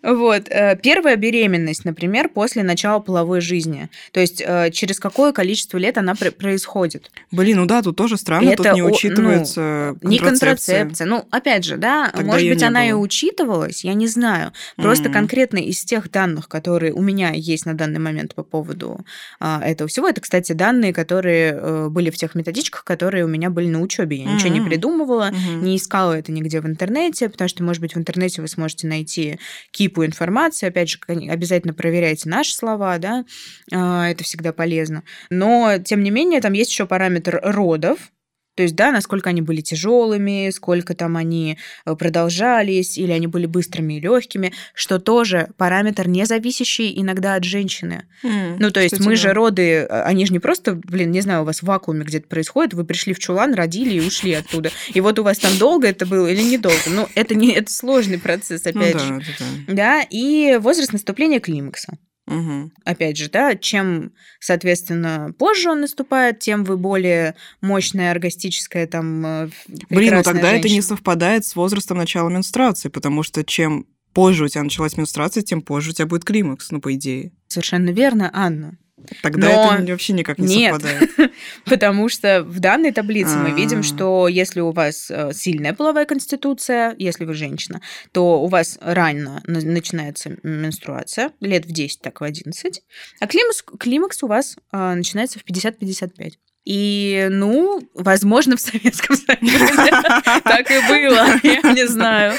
Вот. 0.03 0.49
Э, 0.49 0.77
первая 0.81 1.15
беременность, 1.15 1.85
например, 1.85 2.27
после 2.27 2.63
начала 2.63 2.99
половой 2.99 3.39
жизни. 3.39 3.89
То 4.11 4.19
есть 4.19 4.43
э, 4.45 4.69
через 4.71 4.99
какое 4.99 5.31
количество 5.31 5.77
лет 5.77 5.97
она 5.97 6.13
происходит. 6.15 7.09
Блин, 7.31 7.59
ну 7.59 7.65
да, 7.65 7.81
тут 7.81 7.95
тоже 7.95 8.17
странно, 8.17 8.49
Это, 8.49 8.63
тут 8.63 8.73
не 8.73 8.83
учитывается 8.83 9.95
ну, 10.01 10.09
Не 10.09 10.19
контрацепция. 10.19 11.07
Ну, 11.07 11.25
опять 11.31 11.63
же, 11.63 11.77
да, 11.77 12.09
Тогда 12.13 12.33
может 12.33 12.49
быть, 12.49 12.63
она 12.63 12.81
было. 12.81 12.89
и 12.89 12.91
учитывалась, 12.93 13.85
я 13.85 13.93
не 13.93 14.07
знаю. 14.07 14.51
Просто 14.75 15.07
mm-hmm. 15.07 15.13
конкретно 15.13 15.57
из 15.59 15.83
тех 15.85 16.11
данных, 16.11 16.49
которые 16.49 16.91
у 16.91 17.01
меня 17.01 17.31
есть 17.31 17.65
на 17.65 17.73
данный 17.73 17.99
момент 17.99 18.35
по 18.35 18.43
поводу 18.43 19.05
а, 19.39 19.61
этого 19.63 19.87
всего, 19.87 20.09
это, 20.09 20.19
кстати, 20.19 20.51
данные, 20.51 20.93
которые 20.93 21.53
э, 21.53 21.87
были 21.89 22.09
в 22.09 22.17
тех 22.17 22.35
методичках, 22.35 22.83
которые 22.83 23.23
у 23.23 23.29
меня 23.29 23.49
были 23.49 23.67
на 23.67 23.81
учебе. 23.81 24.17
Я 24.17 24.25
mm-hmm. 24.25 24.33
ничего 24.35 24.49
не 24.49 24.61
придумывала, 24.61 25.29
mm-hmm. 25.31 25.61
не 25.61 25.77
искала 25.77 26.13
это 26.13 26.31
нигде 26.33 26.59
в 26.59 26.65
интернете, 26.65 27.29
потому 27.29 27.47
что, 27.47 27.63
может 27.63 27.81
быть, 27.81 27.92
в 27.93 27.97
интернете 27.97 28.41
вы 28.41 28.47
сможете 28.47 28.87
найти 28.87 29.39
кипу 29.71 30.05
информации. 30.05 30.67
Опять 30.67 30.89
же, 30.89 30.99
обязательно 31.07 31.73
проверяйте 31.73 32.29
наши 32.29 32.53
слова, 32.53 32.97
да, 32.97 33.25
а, 33.71 34.09
это 34.09 34.23
всегда 34.23 34.53
полезно. 34.53 35.03
Но, 35.29 35.77
тем 35.83 36.03
не 36.03 36.11
менее, 36.11 36.41
там 36.41 36.53
есть 36.53 36.71
еще 36.71 36.85
параметр 36.85 37.39
родов, 37.43 38.11
то 38.55 38.63
есть, 38.63 38.75
да, 38.75 38.91
насколько 38.91 39.29
они 39.29 39.41
были 39.41 39.61
тяжелыми, 39.61 40.49
сколько 40.51 40.95
там 40.95 41.17
они 41.17 41.57
э, 41.85 41.95
продолжались, 41.95 42.97
или 42.97 43.11
они 43.11 43.27
были 43.27 43.45
быстрыми 43.45 43.95
и 43.95 43.99
легкими, 43.99 44.53
что 44.73 44.99
тоже 44.99 45.49
параметр, 45.57 46.07
не 46.07 46.25
зависящий 46.25 46.93
иногда 47.01 47.35
от 47.35 47.43
женщины. 47.43 48.05
Mm, 48.23 48.57
ну, 48.59 48.71
то 48.71 48.79
есть, 48.79 48.99
мы 48.99 49.11
да. 49.11 49.15
же 49.15 49.33
роды, 49.33 49.83
а, 49.83 50.03
они 50.03 50.25
же 50.25 50.33
не 50.33 50.39
просто, 50.39 50.75
блин, 50.75 51.11
не 51.11 51.21
знаю, 51.21 51.41
у 51.41 51.45
вас 51.45 51.59
в 51.59 51.63
вакууме 51.63 52.03
где-то 52.03 52.27
происходит, 52.27 52.73
вы 52.73 52.83
пришли 52.83 53.13
в 53.13 53.19
чулан, 53.19 53.53
родили 53.53 53.95
и 53.95 54.05
ушли 54.05 54.33
оттуда. 54.33 54.71
И 54.93 55.01
вот 55.01 55.17
у 55.17 55.23
вас 55.23 55.39
там 55.39 55.57
долго 55.57 55.87
это 55.87 56.05
было 56.05 56.27
или 56.27 56.43
недолго. 56.43 56.77
Ну, 56.87 57.07
это 57.15 57.35
не 57.35 57.53
это 57.53 57.71
сложный 57.71 58.19
процесс, 58.19 58.65
ну 58.65 58.71
опять 58.71 58.95
ну, 58.95 58.99
да, 58.99 59.21
же. 59.21 59.33
Да, 59.67 59.73
да, 59.73 60.07
и 60.09 60.57
возраст 60.61 60.93
наступления 60.93 61.39
климакса. 61.39 61.97
Угу. 62.25 62.71
Опять 62.85 63.17
же, 63.17 63.29
да, 63.29 63.55
чем, 63.55 64.13
соответственно, 64.39 65.33
позже 65.37 65.69
он 65.69 65.81
наступает, 65.81 66.39
тем 66.39 66.63
вы 66.63 66.77
более 66.77 67.35
мощная 67.61 68.11
оргастическая 68.11 68.87
там 68.87 69.25
э, 69.25 69.49
Блин, 69.89 70.15
ну 70.15 70.23
тогда 70.23 70.51
женщина. 70.51 70.59
это 70.59 70.69
не 70.69 70.81
совпадает 70.81 71.45
с 71.45 71.55
возрастом 71.55 71.97
начала 71.97 72.29
менструации, 72.29 72.87
потому 72.87 73.23
что 73.23 73.43
чем 73.43 73.87
позже 74.13 74.45
у 74.45 74.47
тебя 74.47 74.63
началась 74.63 74.95
менструация, 74.95 75.43
тем 75.43 75.61
позже 75.61 75.89
у 75.89 75.93
тебя 75.93 76.05
будет 76.05 76.23
климакс, 76.23 76.71
ну, 76.71 76.79
по 76.79 76.93
идее. 76.93 77.33
Совершенно 77.47 77.89
верно, 77.89 78.29
Анна. 78.33 78.77
Тогда 79.21 79.47
Но... 79.47 79.73
это 79.75 79.91
вообще 79.91 80.13
никак 80.13 80.37
не 80.37 80.47
Нет, 80.47 80.73
совпадает. 80.73 81.33
потому 81.65 82.09
что 82.09 82.43
в 82.43 82.59
данной 82.59 82.91
таблице 82.91 83.37
мы 83.37 83.51
видим, 83.51 83.79
а. 83.79 83.83
что 83.83 84.27
если 84.27 84.59
у 84.59 84.71
вас 84.71 85.09
э, 85.09 85.31
сильная 85.33 85.73
половая 85.73 86.05
конституция, 86.05 86.95
если 86.99 87.25
вы 87.25 87.33
женщина, 87.33 87.81
то 88.11 88.41
у 88.41 88.47
вас 88.47 88.77
рано 88.81 89.41
начинается 89.45 90.37
менструация, 90.43 91.31
лет 91.39 91.65
в 91.65 91.71
10, 91.71 92.01
так 92.01 92.21
в 92.21 92.23
11, 92.23 92.81
а 93.19 93.27
климакс, 93.27 93.63
климакс 93.79 94.23
у 94.23 94.27
вас 94.27 94.57
э, 94.71 94.93
начинается 94.93 95.39
в 95.39 95.43
50-55. 95.43 96.33
И, 96.65 97.27
ну, 97.29 97.81
возможно, 97.93 98.55
в 98.55 98.61
Советском 98.61 99.17
Союзе 99.17 99.67
так 100.43 100.71
и 100.71 100.87
было, 100.87 101.27
я 101.43 101.73
не 101.73 101.87
знаю. 101.87 102.35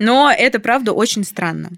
Но 0.00 0.32
это, 0.36 0.58
правда, 0.58 0.92
очень 0.92 1.22
странно. 1.22 1.70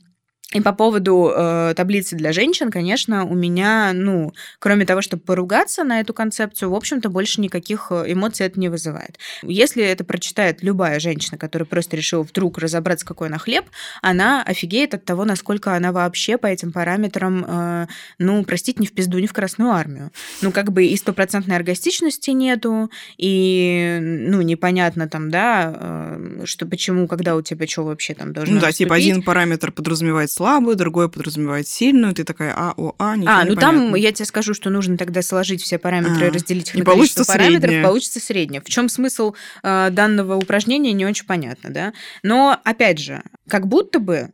И 0.52 0.60
по 0.60 0.72
поводу 0.72 1.32
э, 1.34 1.74
таблицы 1.76 2.16
для 2.16 2.32
женщин, 2.32 2.72
конечно, 2.72 3.24
у 3.24 3.34
меня, 3.34 3.92
ну, 3.94 4.32
кроме 4.58 4.84
того, 4.84 5.00
чтобы 5.00 5.22
поругаться 5.22 5.84
на 5.84 6.00
эту 6.00 6.12
концепцию, 6.12 6.70
в 6.70 6.74
общем-то, 6.74 7.08
больше 7.08 7.40
никаких 7.40 7.88
э, 7.90 8.06
эмоций 8.08 8.46
это 8.46 8.58
не 8.58 8.68
вызывает. 8.68 9.18
Если 9.42 9.84
это 9.84 10.02
прочитает 10.02 10.62
любая 10.62 10.98
женщина, 10.98 11.38
которая 11.38 11.66
просто 11.66 11.96
решила 11.96 12.24
вдруг 12.24 12.58
разобраться, 12.58 13.06
какой 13.06 13.28
она 13.28 13.38
хлеб, 13.38 13.64
она 14.02 14.42
офигеет 14.42 14.94
от 14.94 15.04
того, 15.04 15.24
насколько 15.24 15.76
она 15.76 15.92
вообще 15.92 16.36
по 16.36 16.48
этим 16.48 16.72
параметрам, 16.72 17.44
э, 17.46 17.86
ну, 18.18 18.44
простить, 18.44 18.80
не 18.80 18.88
в 18.88 18.92
пизду, 18.92 19.20
не 19.20 19.28
в 19.28 19.32
Красную 19.32 19.70
Армию. 19.70 20.10
Ну, 20.42 20.50
как 20.50 20.72
бы 20.72 20.84
и 20.84 20.96
стопроцентной 20.96 21.54
оргастичности 21.54 22.30
нету, 22.30 22.90
и, 23.18 23.98
ну, 24.00 24.42
непонятно 24.42 25.08
там, 25.08 25.30
да, 25.30 25.72
э, 25.76 26.42
что 26.44 26.66
почему, 26.66 27.06
когда 27.06 27.36
у 27.36 27.42
тебя 27.42 27.68
что 27.68 27.84
вообще 27.84 28.14
там 28.14 28.32
должно 28.32 28.54
Ну 28.56 28.60
да, 28.60 28.66
наступить. 28.66 28.88
типа 28.88 28.96
один 28.96 29.22
параметр 29.22 29.70
подразумевает 29.70 30.39
слабую, 30.40 30.74
другое 30.74 31.08
подразумевает 31.08 31.68
сильную, 31.68 32.14
ты 32.14 32.24
такая 32.24 32.54
А, 32.56 32.72
О, 32.78 32.94
А, 32.98 33.14
ничего 33.14 33.30
А, 33.30 33.44
ну 33.44 33.56
там 33.56 33.94
я 33.94 34.10
тебе 34.10 34.24
скажу, 34.24 34.54
что 34.54 34.70
нужно 34.70 34.96
тогда 34.96 35.20
сложить 35.20 35.62
все 35.62 35.78
параметры, 35.78 36.28
а, 36.28 36.30
разделить 36.30 36.70
их 36.70 36.76
на 36.76 36.84
количество 36.86 37.24
параметров, 37.24 37.64
среднее. 37.68 37.84
получится 37.84 38.20
среднее. 38.20 38.62
В 38.62 38.64
чем 38.64 38.88
смысл 38.88 39.34
э, 39.62 39.90
данного 39.90 40.36
упражнения, 40.36 40.94
не 40.94 41.04
очень 41.04 41.26
понятно, 41.26 41.68
да? 41.68 41.92
Но, 42.22 42.58
опять 42.64 42.98
же, 42.98 43.22
как 43.50 43.66
будто 43.66 43.98
бы 43.98 44.30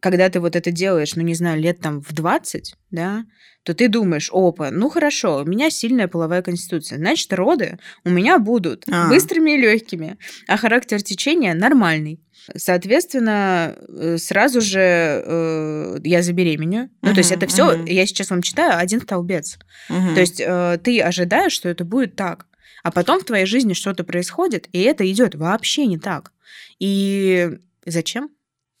когда 0.00 0.28
ты 0.28 0.40
вот 0.40 0.56
это 0.56 0.70
делаешь, 0.70 1.14
ну, 1.16 1.22
не 1.22 1.34
знаю, 1.34 1.60
лет 1.60 1.80
там 1.80 2.00
в 2.00 2.12
20, 2.12 2.74
да, 2.90 3.24
то 3.62 3.74
ты 3.74 3.88
думаешь, 3.88 4.30
опа, 4.32 4.70
ну 4.70 4.88
хорошо, 4.88 5.42
у 5.42 5.44
меня 5.44 5.70
сильная 5.70 6.08
половая 6.08 6.42
конституция, 6.42 6.98
значит, 6.98 7.32
роды 7.32 7.78
у 8.04 8.10
меня 8.10 8.38
будут 8.38 8.84
а. 8.90 9.08
быстрыми 9.08 9.52
и 9.52 9.58
легкими, 9.58 10.16
а 10.46 10.56
характер 10.56 11.02
течения 11.02 11.54
нормальный. 11.54 12.20
Соответственно, 12.56 13.76
э, 13.88 14.16
сразу 14.16 14.60
же 14.60 14.80
э, 14.80 15.98
я 16.02 16.22
забеременю. 16.22 16.84
Uh-huh, 16.84 16.88
ну, 17.02 17.12
то 17.12 17.18
есть 17.18 17.30
это 17.30 17.46
все, 17.46 17.74
uh-huh. 17.74 17.92
я 17.92 18.06
сейчас 18.06 18.30
вам 18.30 18.40
читаю 18.40 18.78
один 18.78 19.02
столбец. 19.02 19.58
Uh-huh. 19.90 20.14
То 20.14 20.20
есть 20.20 20.40
э, 20.40 20.78
ты 20.82 21.00
ожидаешь, 21.02 21.52
что 21.52 21.68
это 21.68 21.84
будет 21.84 22.16
так, 22.16 22.46
а 22.82 22.90
потом 22.90 23.20
в 23.20 23.24
твоей 23.24 23.44
жизни 23.44 23.74
что-то 23.74 24.02
происходит, 24.02 24.66
и 24.72 24.80
это 24.80 25.10
идет 25.10 25.34
вообще 25.34 25.84
не 25.86 25.98
так. 25.98 26.32
И 26.78 27.50
зачем? 27.84 28.30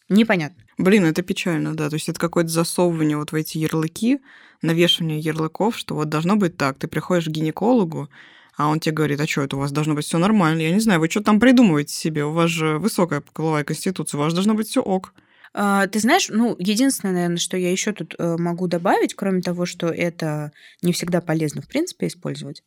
Непонятно. 0.08 0.62
Блин, 0.78 1.04
это 1.04 1.22
печально, 1.22 1.74
да. 1.74 1.90
То 1.90 1.94
есть 1.94 2.08
это 2.08 2.20
какое-то 2.20 2.50
засовывание 2.50 3.16
вот 3.16 3.32
в 3.32 3.34
эти 3.34 3.58
ярлыки, 3.58 4.20
навешивание 4.62 5.18
ярлыков, 5.18 5.76
что 5.76 5.96
вот 5.96 6.08
должно 6.08 6.36
быть 6.36 6.56
так. 6.56 6.78
Ты 6.78 6.86
приходишь 6.86 7.26
к 7.26 7.30
гинекологу, 7.30 8.08
а 8.56 8.68
он 8.68 8.78
тебе 8.78 8.94
говорит, 8.94 9.20
а 9.20 9.26
что 9.26 9.42
это 9.42 9.56
у 9.56 9.58
вас 9.58 9.72
должно 9.72 9.94
быть 9.94 10.04
все 10.04 10.18
нормально? 10.18 10.60
Я 10.62 10.70
не 10.70 10.80
знаю, 10.80 11.00
вы 11.00 11.08
что 11.08 11.20
там 11.20 11.40
придумываете 11.40 11.92
себе? 11.92 12.24
У 12.24 12.32
вас 12.32 12.50
же 12.50 12.78
высокая 12.78 13.22
половая 13.32 13.64
конституция, 13.64 14.18
у 14.18 14.22
вас 14.22 14.34
должно 14.34 14.54
быть 14.54 14.68
все 14.68 14.80
ок. 14.80 15.14
А, 15.52 15.86
ты 15.88 15.98
знаешь, 15.98 16.28
ну, 16.28 16.54
единственное, 16.58 17.14
наверное, 17.14 17.38
что 17.38 17.56
я 17.56 17.72
еще 17.72 17.92
тут 17.92 18.14
э, 18.18 18.36
могу 18.38 18.68
добавить, 18.68 19.14
кроме 19.14 19.42
того, 19.42 19.66
что 19.66 19.88
это 19.88 20.52
не 20.82 20.92
всегда 20.92 21.20
полезно, 21.20 21.62
в 21.62 21.68
принципе, 21.68 22.06
использовать, 22.06 22.62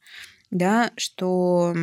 да, 0.50 0.92
что, 0.98 1.74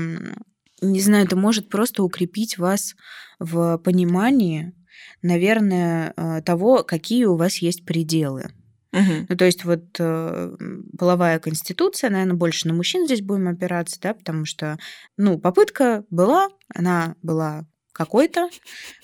не 0.82 1.00
знаю, 1.00 1.24
это 1.24 1.36
может 1.36 1.68
просто 1.68 2.02
укрепить 2.02 2.58
вас 2.58 2.94
в 3.38 3.78
понимании, 3.78 4.74
наверное, 5.22 6.12
э, 6.16 6.42
того, 6.42 6.82
какие 6.84 7.24
у 7.24 7.36
вас 7.36 7.58
есть 7.58 7.84
пределы. 7.84 8.50
Угу. 8.92 9.26
Ну, 9.28 9.36
то 9.36 9.44
есть 9.44 9.64
вот 9.64 9.84
э, 9.98 10.56
половая 10.98 11.38
конституция, 11.38 12.10
наверное, 12.10 12.36
больше 12.36 12.68
на 12.68 12.74
мужчин 12.74 13.04
здесь 13.04 13.20
будем 13.20 13.48
опираться, 13.48 14.00
да, 14.00 14.14
потому 14.14 14.44
что, 14.44 14.78
ну, 15.16 15.38
попытка 15.38 16.04
была, 16.10 16.48
она 16.74 17.14
была 17.22 17.66
какой-то. 17.92 18.48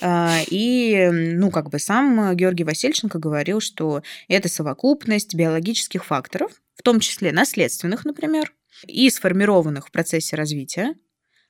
Э, 0.01 0.43
и, 0.49 1.11
ну, 1.13 1.51
как 1.51 1.69
бы 1.71 1.79
сам 1.79 2.35
Георгий 2.35 2.65
Васильченко 2.65 3.19
говорил, 3.19 3.61
что 3.61 4.03
это 4.29 4.49
совокупность 4.49 5.35
биологических 5.35 6.05
факторов, 6.05 6.53
в 6.75 6.83
том 6.83 7.01
числе 7.01 7.33
наследственных, 7.33 8.05
например, 8.05 8.53
и 8.87 9.09
сформированных 9.11 9.89
в 9.89 9.93
процессе 9.93 10.37
развития, 10.37 10.95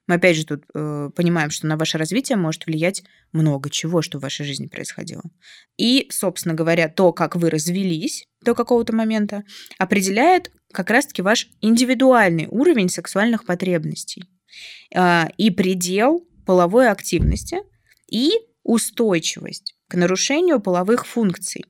мы 0.06 0.16
опять 0.16 0.36
же 0.36 0.44
тут 0.44 0.64
э, 0.74 1.10
понимаем, 1.14 1.50
что 1.50 1.66
на 1.66 1.76
ваше 1.76 1.96
развитие 1.96 2.36
может 2.36 2.66
влиять 2.66 3.02
много 3.32 3.70
чего, 3.70 4.02
что 4.02 4.18
в 4.18 4.22
вашей 4.22 4.44
жизни 4.44 4.66
происходило. 4.66 5.22
И, 5.78 6.06
собственно 6.10 6.54
говоря, 6.54 6.88
то, 6.88 7.12
как 7.12 7.36
вы 7.36 7.50
развелись 7.50 8.26
до 8.42 8.54
какого-то 8.54 8.94
момента, 8.94 9.44
определяет 9.78 10.52
как 10.72 10.90
раз-таки 10.90 11.22
ваш 11.22 11.48
индивидуальный 11.60 12.48
уровень 12.50 12.88
сексуальных 12.88 13.46
потребностей 13.46 14.24
э, 14.94 15.28
и 15.38 15.50
предел 15.50 16.28
половой 16.44 16.90
активности 16.90 17.58
и 18.10 18.32
устойчивость 18.62 19.76
к 19.88 19.94
нарушению 19.94 20.60
половых 20.60 21.06
функций. 21.06 21.64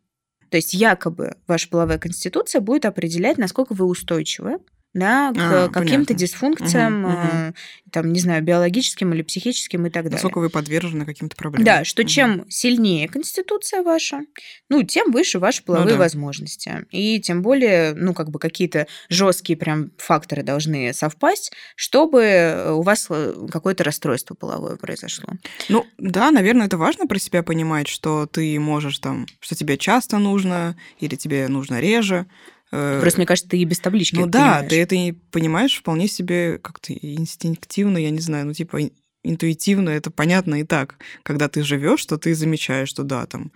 То 0.51 0.57
есть 0.57 0.75
якобы 0.75 1.37
ваша 1.47 1.69
половая 1.69 1.99
конституция 1.99 2.61
будет 2.61 2.85
определять, 2.85 3.39
насколько 3.39 3.75
вы 3.75 3.87
устойчивы 3.87 4.59
да, 4.95 5.33
к 5.33 5.39
А, 5.39 5.69
каким-то 5.69 5.81
понятно. 5.81 6.15
дисфункциям, 6.15 7.03
мгм. 7.03 7.13
э, 7.13 7.53
там, 7.91 8.13
не 8.13 8.21
знаю, 8.21 8.43
биологическим 8.43 9.13
или 9.13 9.23
психическим 9.23 9.87
и 9.87 9.91
так 9.91 10.05
далее. 10.05 10.13
Насколько 10.15 10.39
вы 10.39 10.51
подвержены 10.51 11.05
каким-то 11.05 11.37
проблемам. 11.37 11.65
Да, 11.65 11.85
что 11.85 12.03
Мгм. 12.03 12.09
чем 12.09 12.45
сильнее 12.49 13.09
конституция 13.09 13.83
ваша, 13.83 14.21
ну, 14.69 14.83
тем 14.85 15.11
выше 15.11 15.39
ваши 15.41 15.63
половые 15.65 15.85
Ну 15.87 15.91
да. 15.93 15.99
возможности. 15.99 16.87
И 16.91 17.21
тем 17.21 17.43
более, 17.43 17.95
ну, 17.95 18.15
как 18.15 18.31
бы 18.31 18.39
какие-то 18.39 18.87
жесткие 19.09 19.57
прям 19.57 19.91
факторы 19.99 20.43
должны 20.43 20.93
совпасть, 20.95 21.53
чтобы 21.75 22.23
э, 22.23 22.73
у 22.73 22.83
вас 22.83 23.07
э, 23.11 23.35
какое-то 23.51 23.83
расстройство 23.85 24.35
половое 24.35 24.77
произошло. 24.77 25.29
Ну, 25.69 25.85
да, 25.99 26.31
наверное, 26.31 26.67
это 26.67 26.79
важно 26.79 27.07
про 27.07 27.19
себя 27.19 27.43
понимать, 27.43 27.89
что 27.89 28.27
ты 28.27 28.59
можешь 28.61 28.99
там, 29.01 29.27
что 29.41 29.57
тебе 29.57 29.77
часто 29.77 30.19
нужно 30.19 30.77
или 31.01 31.17
тебе 31.17 31.49
нужно 31.49 31.81
реже. 31.81 32.27
Э, 32.73 33.01
Просто, 33.01 33.21
мне 33.21 33.27
кажется, 33.27 33.49
ты 33.49 33.59
и 33.59 33.65
без 33.65 33.79
таблички 33.81 34.17
Ну 34.17 34.23
это 34.23 34.31
да, 34.31 34.41
понимаешь. 34.55 34.71
ты 34.71 34.81
это 34.81 34.95
и 34.95 35.13
понимаешь 35.13 35.77
вполне 35.79 36.09
себе 36.09 36.59
как-то 36.59 36.93
инстинктивно, 36.93 37.99
я 37.99 38.11
не 38.11 38.21
знаю, 38.21 38.47
ну 38.47 38.53
типа 38.53 38.83
ин- 38.83 38.93
интуитивно 39.23 39.91
это 39.91 40.11
понятно 40.11 40.57
и 40.61 40.65
так. 40.65 40.97
Когда 41.23 41.49
ты 41.49 41.63
живешь, 41.63 42.01
что 42.01 42.19
ты 42.19 42.35
замечаешь, 42.35 42.89
что 42.89 43.03
да, 43.03 43.27
там 43.27 43.53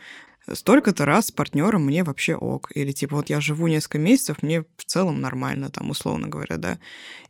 столько-то 0.53 1.05
раз 1.05 1.27
с 1.27 1.31
партнером 1.31 1.85
мне 1.85 2.03
вообще 2.05 2.35
ок. 2.35 2.71
Или 2.75 2.93
типа 2.93 3.17
вот 3.17 3.29
я 3.31 3.41
живу 3.41 3.67
несколько 3.67 3.99
месяцев, 3.99 4.43
мне 4.43 4.63
в 4.63 4.85
целом 4.87 5.21
нормально, 5.21 5.69
там, 5.71 5.91
условно 5.91 6.29
говоря, 6.29 6.57
да, 6.57 6.79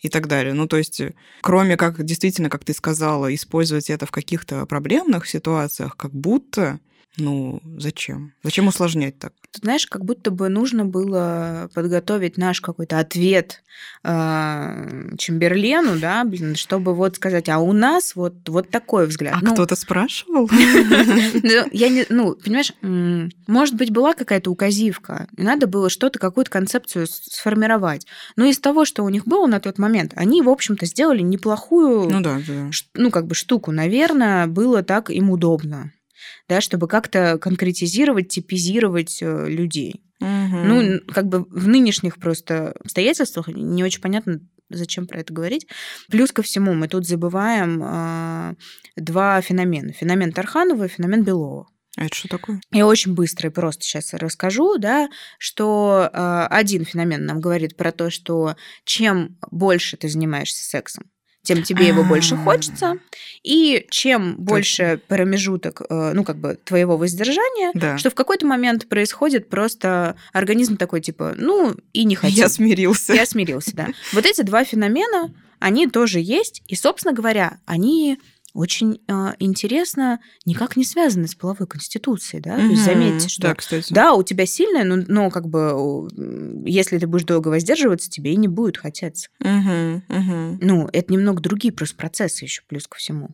и 0.00 0.08
так 0.08 0.28
далее. 0.28 0.54
Ну, 0.54 0.68
то 0.68 0.76
есть, 0.76 1.00
э, 1.00 1.14
кроме 1.40 1.76
как 1.76 2.04
действительно, 2.04 2.48
как 2.48 2.64
ты 2.64 2.72
сказала, 2.74 3.34
использовать 3.34 3.90
это 3.90 4.06
в 4.06 4.12
каких-то 4.12 4.66
проблемных 4.66 5.26
ситуациях, 5.26 5.96
как 5.96 6.12
будто, 6.14 6.78
ну, 7.16 7.60
зачем? 7.78 8.32
Зачем 8.42 8.68
усложнять 8.68 9.18
так? 9.18 9.32
Ты 9.50 9.60
знаешь, 9.62 9.86
как 9.86 10.04
будто 10.04 10.30
бы 10.30 10.48
нужно 10.48 10.84
было 10.84 11.70
подготовить 11.74 12.36
наш 12.36 12.60
какой-то 12.60 12.98
ответ 12.98 13.62
э, 14.04 15.16
Чемберлену, 15.16 15.98
да, 15.98 16.22
блин, 16.24 16.54
чтобы 16.54 16.94
вот 16.94 17.16
сказать, 17.16 17.48
а 17.48 17.58
у 17.58 17.72
нас 17.72 18.14
вот, 18.14 18.48
вот 18.48 18.70
такой 18.70 19.06
взгляд. 19.06 19.34
А 19.34 19.44
Ну, 19.44 19.54
кто-то 19.54 19.74
спрашивал? 19.74 20.48
Я 21.72 21.88
не, 21.88 22.06
ну, 22.08 22.34
понимаешь, 22.34 22.72
может 22.82 23.74
быть, 23.74 23.90
была 23.90 24.14
какая-то 24.14 24.50
указивка, 24.50 25.28
и 25.36 25.42
надо 25.42 25.66
было 25.66 25.90
что-то, 25.90 26.18
какую-то 26.18 26.50
концепцию 26.50 27.06
сформировать. 27.08 28.06
Но 28.36 28.44
из 28.44 28.58
того, 28.58 28.84
что 28.84 29.02
у 29.04 29.08
них 29.08 29.24
было 29.26 29.46
на 29.46 29.60
тот 29.60 29.78
момент, 29.78 30.12
они, 30.14 30.42
в 30.42 30.48
общем-то, 30.48 30.86
сделали 30.86 31.22
неплохую, 31.22 32.08
Ну 32.10 32.20
да, 32.20 32.40
да. 32.46 32.70
ну, 32.94 33.10
как 33.10 33.26
бы 33.26 33.34
штуку. 33.34 33.72
Наверное, 33.72 34.46
было 34.46 34.82
так 34.82 35.10
им 35.10 35.30
удобно, 35.30 35.92
да, 36.48 36.60
чтобы 36.60 36.88
как-то 36.88 37.38
конкретизировать, 37.38 38.28
типизировать 38.28 39.18
э, 39.20 39.48
людей. 39.48 40.02
Мгм. 40.20 40.68
Ну, 40.68 41.00
как 41.12 41.28
бы 41.28 41.44
в 41.44 41.68
нынешних 41.68 42.18
просто 42.18 42.72
обстоятельствах 42.72 43.48
не 43.48 43.84
очень 43.84 44.00
понятно, 44.00 44.40
зачем 44.68 45.06
про 45.06 45.20
это 45.20 45.32
говорить. 45.32 45.66
Плюс 46.10 46.32
ко 46.32 46.42
всему, 46.42 46.74
мы 46.74 46.88
тут 46.88 47.06
забываем 47.06 47.80
а, 47.84 48.54
два 48.96 49.40
феномена. 49.40 49.92
Феномен 49.92 50.32
Тарханова 50.32 50.84
и 50.84 50.88
феномен 50.88 51.22
Белова. 51.22 51.68
А 51.96 52.04
это 52.04 52.14
что 52.14 52.28
такое? 52.28 52.60
Я 52.70 52.86
очень 52.86 53.14
быстро 53.14 53.50
и 53.50 53.52
просто 53.52 53.82
сейчас 53.82 54.12
расскажу, 54.14 54.78
да, 54.78 55.08
что 55.38 56.08
э, 56.12 56.46
один 56.48 56.84
феномен 56.84 57.24
нам 57.24 57.40
говорит 57.40 57.76
про 57.76 57.90
то, 57.90 58.08
что 58.08 58.54
чем 58.84 59.36
больше 59.50 59.96
ты 59.96 60.08
занимаешься 60.08 60.62
сексом, 60.62 61.10
тем 61.48 61.62
тебе 61.62 61.88
его 61.88 62.04
больше 62.04 62.34
А. 62.34 62.38
хочется, 62.38 62.98
и 63.42 63.86
чем 63.88 64.36
больше 64.36 65.00
промежуток, 65.08 65.80
э, 65.88 66.12
ну, 66.12 66.22
как 66.22 66.36
бы, 66.36 66.58
твоего 66.62 66.98
воздержания, 66.98 67.70
Да. 67.72 67.96
что 67.96 68.10
в 68.10 68.14
какой-то 68.14 68.46
момент 68.46 68.86
происходит 68.86 69.48
просто 69.48 70.16
организм 70.34 70.76
такой, 70.76 71.00
типа, 71.00 71.34
ну, 71.38 71.74
и 71.94 72.04
не 72.04 72.16
хотел. 72.16 72.36
Я 72.36 72.48
смирился. 72.50 73.14
Я 73.14 73.24
смирился, 73.24 73.74
да. 73.74 73.88
Вот 74.12 74.26
эти 74.26 74.42
два 74.42 74.64
феномена, 74.64 75.32
они 75.58 75.86
тоже 75.88 76.20
есть, 76.20 76.62
и, 76.66 76.74
собственно 76.74 77.14
говоря, 77.14 77.58
они 77.64 78.18
очень 78.58 79.00
э, 79.06 79.34
интересно 79.38 80.18
никак 80.44 80.76
не 80.76 80.84
связаны 80.84 81.28
с 81.28 81.36
половой 81.36 81.68
конституцией, 81.68 82.42
да. 82.42 82.56
То 82.56 82.62
есть 82.62 82.84
заметьте, 82.84 83.28
что 83.28 83.42
Да, 83.42 83.54
кстати. 83.54 83.92
да, 83.92 84.14
у 84.14 84.24
тебя 84.24 84.46
сильная, 84.46 84.82
но, 84.82 84.96
но 85.06 85.30
как 85.30 85.48
бы 85.48 86.08
если 86.68 86.98
ты 86.98 87.06
будешь 87.06 87.24
долго 87.24 87.48
воздерживаться, 87.48 88.10
тебе 88.10 88.32
и 88.32 88.36
не 88.36 88.48
будет 88.48 88.76
хотеться. 88.76 89.28
Мгм, 89.38 90.02
мгм. 90.08 90.58
Ну, 90.60 90.88
это 90.92 91.12
немного 91.12 91.40
другие 91.40 91.72
просто 91.72 91.94
процессы 91.96 92.46
еще 92.46 92.62
плюс 92.66 92.88
ко 92.88 92.98
всему. 92.98 93.30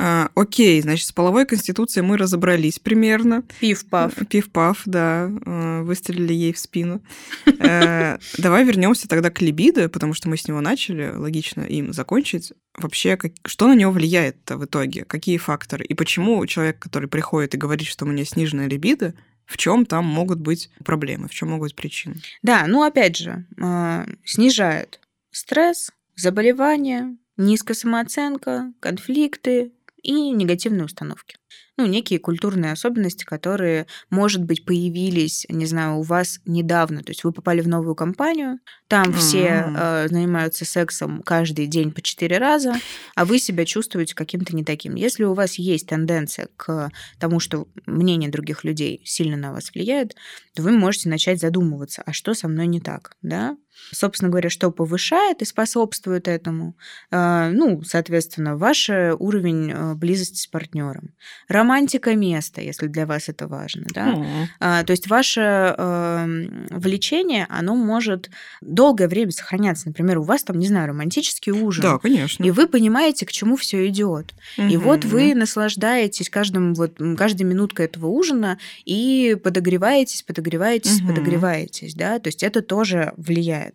А, 0.00 0.30
окей, 0.36 0.80
значит, 0.80 1.06
с 1.08 1.12
половой 1.12 1.44
конституцией 1.44 2.04
мы 2.06 2.16
разобрались 2.16 2.78
примерно. 2.78 3.42
Пив-пав. 3.60 4.14
Пив-паф, 4.28 4.82
да, 4.86 5.28
э, 5.28 5.82
выстрелили 5.82 6.32
ей 6.32 6.52
в 6.52 6.58
спину. 6.58 7.02
Э, 7.46 8.18
Давай 8.38 8.64
вернемся 8.64 9.08
тогда 9.08 9.30
к 9.30 9.40
либидо, 9.40 9.88
потому 9.88 10.14
что 10.14 10.28
мы 10.28 10.36
с 10.36 10.46
него 10.46 10.60
начали, 10.60 11.10
логично 11.14 11.62
им 11.62 11.92
закончить. 11.92 12.52
Вообще, 12.76 13.16
как- 13.16 13.32
что 13.44 13.66
на 13.66 13.74
него 13.74 13.90
влияет 13.90 14.36
в 14.48 14.64
итоге? 14.64 15.04
Какие 15.04 15.36
факторы? 15.38 15.84
И 15.84 15.94
почему 15.94 16.46
человек, 16.46 16.78
который 16.78 17.08
приходит 17.08 17.54
и 17.54 17.58
говорит, 17.58 17.88
что 17.88 18.04
у 18.04 18.08
меня 18.08 18.24
сниженная 18.24 18.68
либидо, 18.68 19.14
в 19.46 19.56
чем 19.56 19.84
там 19.84 20.04
могут 20.04 20.38
быть 20.38 20.70
проблемы, 20.84 21.26
в 21.26 21.34
чем 21.34 21.48
могут 21.50 21.70
быть 21.70 21.74
причины? 21.76 22.16
Да, 22.42 22.66
ну 22.68 22.82
опять 22.84 23.16
же, 23.16 23.46
э, 23.60 24.04
снижает 24.24 25.00
стресс, 25.32 25.90
заболевания, 26.14 27.16
низкая 27.36 27.74
самооценка, 27.74 28.72
конфликты 28.80 29.72
и 30.02 30.30
негативные 30.30 30.84
установки. 30.84 31.36
Ну, 31.76 31.86
некие 31.86 32.18
культурные 32.18 32.72
особенности, 32.72 33.24
которые, 33.24 33.86
может 34.10 34.42
быть, 34.42 34.64
появились, 34.64 35.46
не 35.48 35.64
знаю, 35.64 35.98
у 35.98 36.02
вас 36.02 36.40
недавно. 36.44 37.02
То 37.04 37.10
есть 37.10 37.22
вы 37.22 37.32
попали 37.32 37.60
в 37.60 37.68
новую 37.68 37.94
компанию, 37.94 38.58
там 38.88 39.12
все 39.12 39.44
М. 39.46 39.76
э, 39.78 40.08
занимаются 40.08 40.64
сексом 40.64 41.22
каждый 41.22 41.66
день 41.66 41.92
по 41.92 42.02
четыре 42.02 42.38
раза, 42.38 42.74
а 43.14 43.24
вы 43.24 43.38
себя 43.38 43.64
чувствуете 43.64 44.14
каким-то 44.14 44.56
не 44.56 44.64
таким. 44.64 44.96
Если 44.96 45.22
у 45.24 45.34
вас 45.34 45.54
есть 45.58 45.86
тенденция 45.88 46.48
к 46.56 46.90
тому, 47.20 47.38
что 47.38 47.68
мнение 47.86 48.28
других 48.30 48.64
людей 48.64 49.00
сильно 49.04 49.36
на 49.36 49.52
вас 49.52 49.70
влияет, 49.72 50.16
то 50.54 50.62
вы 50.62 50.72
можете 50.72 51.08
начать 51.08 51.40
задумываться, 51.40 52.02
а 52.04 52.12
что 52.12 52.34
со 52.34 52.48
мной 52.48 52.66
не 52.66 52.80
так, 52.80 53.12
да? 53.22 53.56
Собственно 53.90 54.30
говоря, 54.30 54.50
что 54.50 54.70
повышает 54.70 55.40
и 55.42 55.44
способствует 55.44 56.28
этому? 56.28 56.76
Э, 57.10 57.50
Ну, 57.50 57.82
соответственно, 57.82 58.56
ваш 58.56 58.90
э, 58.90 59.14
уровень 59.18 59.70
э, 59.72 59.94
близости 59.94 60.38
с 60.38 60.46
партнером. 60.46 61.14
Романтика 61.48 62.14
места, 62.14 62.60
если 62.60 62.86
для 62.86 63.06
вас 63.06 63.28
это 63.28 63.46
важно, 63.48 63.86
да? 63.94 64.14
А, 64.60 64.84
То 64.84 64.90
есть 64.90 65.06
ваше 65.08 65.40
эм, 65.78 66.66
влечение, 66.70 67.46
оно 67.48 67.74
может 67.74 68.30
долгое 68.60 69.08
время 69.08 69.30
сохраняться. 69.32 69.88
Например, 69.88 70.18
у 70.18 70.22
вас 70.22 70.42
там, 70.44 70.58
не 70.58 70.66
знаю, 70.66 70.88
романтический 70.88 71.52
ужин. 71.52 71.82
Да, 71.82 71.98
конечно. 71.98 72.44
И 72.44 72.50
вы 72.50 72.66
понимаете, 72.66 73.26
к 73.26 73.32
чему 73.32 73.56
все 73.56 73.86
идет. 73.88 74.34
И 74.56 74.76
вот 74.76 75.04
вы 75.04 75.34
наслаждаетесь 75.34 76.28
каждым, 76.30 76.74
вот, 76.74 76.98
каждой 77.16 77.42
минуткой 77.44 77.86
этого 77.86 78.06
ужина 78.06 78.58
и 78.84 79.36
подогреваетесь, 79.42 80.22
подогреваетесь, 80.22 81.00
Мгм. 81.00 81.08
подогреваетесь, 81.08 81.94
да, 81.94 82.18
то 82.18 82.28
есть 82.28 82.42
это 82.42 82.62
тоже 82.62 83.12
влияет. 83.16 83.67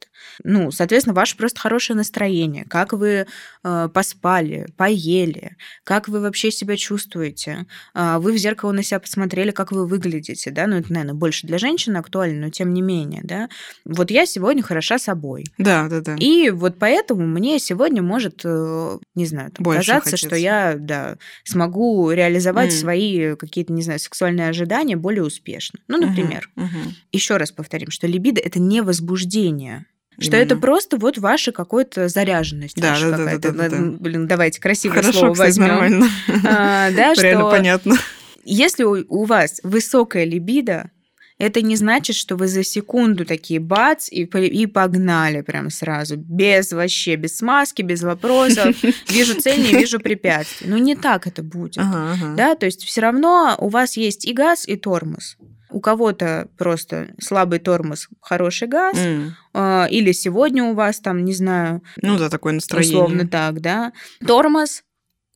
Ну, 0.43 0.71
соответственно, 0.71 1.13
ваше 1.13 1.37
просто 1.37 1.59
хорошее 1.59 1.97
настроение, 1.97 2.65
как 2.65 2.93
вы 2.93 3.25
э, 3.63 3.89
поспали, 3.93 4.67
поели, 4.77 5.55
как 5.83 6.07
вы 6.07 6.19
вообще 6.19 6.51
себя 6.51 6.77
чувствуете, 6.77 7.65
А, 7.93 8.19
вы 8.19 8.33
в 8.33 8.37
зеркало 8.37 8.71
на 8.71 8.83
себя 8.83 8.99
посмотрели, 8.99 9.51
как 9.51 9.71
вы 9.71 9.85
выглядите, 9.87 10.51
да, 10.51 10.67
ну, 10.67 10.77
это, 10.77 10.91
наверное, 10.91 11.13
больше 11.15 11.45
для 11.47 11.57
женщин 11.57 11.95
актуально, 11.97 12.45
но 12.45 12.49
тем 12.51 12.73
не 12.73 12.81
менее, 12.81 13.21
да. 13.23 13.49
Вот 13.85 14.11
я 14.11 14.25
сегодня 14.25 14.63
хороша 14.63 14.97
собой. 14.97 15.45
Да, 15.57 15.87
да, 15.89 16.01
да. 16.01 16.15
И 16.15 16.49
вот 16.49 16.77
поэтому 16.79 17.25
мне 17.27 17.59
сегодня 17.59 18.01
может, 18.01 18.41
э, 18.43 18.97
не 19.15 19.25
знаю, 19.25 19.51
там, 19.51 19.63
Больше 19.63 19.79
казаться, 19.91 20.17
что 20.17 20.29
хотеться. 20.29 20.43
я, 20.43 20.75
да, 20.77 21.17
смогу 21.43 22.11
реализовать 22.11 22.71
М. 22.71 22.77
свои 22.77 23.35
какие-то, 23.35 23.73
не 23.73 23.81
знаю, 23.81 23.99
сексуальные 23.99 24.49
ожидания 24.49 24.95
более 24.95 25.23
успешно. 25.23 25.79
Ну, 25.87 25.97
например, 25.97 26.49
мгм. 26.55 26.93
еще 27.11 27.37
раз 27.37 27.51
повторим, 27.51 27.91
что 27.91 28.07
либидо 28.07 28.41
это 28.41 28.59
не 28.59 28.81
возбуждение. 28.81 29.82
Что 30.20 30.38
это 30.38 30.53
Именно. 30.53 30.61
просто 30.61 30.97
вот 30.97 31.18
ваша 31.18 31.51
какая-то 31.51 32.07
заряженность. 32.07 32.80
Да, 32.80 32.91
ваша 32.91 33.11
да, 33.11 33.18
да, 33.18 33.38
да, 33.38 33.51
да, 33.51 33.70
да. 33.70 33.78
Блин, 33.99 34.28
давайте 34.28 34.59
красивое 34.61 34.97
Хорошо, 35.01 35.20
слово 35.20 35.34
кстати, 35.34 35.47
возьмем. 35.49 35.68
нормально. 35.68 36.07
А, 36.45 36.91
да, 36.91 37.14
Реально 37.14 37.41
что 37.41 37.49
понятно. 37.51 37.95
если 38.45 38.84
у, 38.84 39.03
у 39.09 39.26
вас 39.26 39.59
высокая 39.64 40.26
либидо, 40.26 40.91
это 41.43 41.61
не 41.61 41.75
значит, 41.75 42.15
что 42.15 42.35
вы 42.35 42.47
за 42.47 42.63
секунду 42.63 43.25
такие 43.25 43.59
бац 43.59 44.07
и, 44.09 44.23
и 44.23 44.65
погнали 44.65 45.41
прям 45.41 45.69
сразу. 45.69 46.15
Без 46.17 46.71
вообще, 46.71 47.15
без 47.15 47.37
смазки, 47.37 47.81
без 47.81 48.01
вопросов. 48.01 48.75
Вижу 49.09 49.39
цель, 49.39 49.61
не 49.61 49.77
вижу 49.77 49.99
препятствий. 49.99 50.67
Ну, 50.69 50.77
не 50.77 50.95
так 50.95 51.27
это 51.27 51.43
будет. 51.43 51.77
Ага, 51.77 52.13
ага. 52.13 52.35
Да, 52.35 52.55
то 52.55 52.65
есть 52.65 52.83
все 52.83 53.01
равно 53.01 53.55
у 53.59 53.67
вас 53.67 53.97
есть 53.97 54.25
и 54.25 54.33
газ, 54.33 54.67
и 54.67 54.75
тормоз. 54.77 55.37
У 55.69 55.81
кого-то 55.81 56.47
просто 56.57 57.07
слабый 57.19 57.59
тормоз, 57.59 58.07
хороший 58.21 58.67
газ, 58.67 58.95
а, 59.53 59.87
или 59.89 60.11
сегодня 60.11 60.63
у 60.63 60.75
вас 60.75 60.99
там, 60.99 61.25
не 61.25 61.33
знаю, 61.33 61.81
Ну 62.01 62.17
да, 62.17 62.29
такое 62.29 62.53
настроение. 62.53 62.95
условно 62.95 63.27
так, 63.27 63.59
да. 63.59 63.91
Тормоз, 64.25 64.83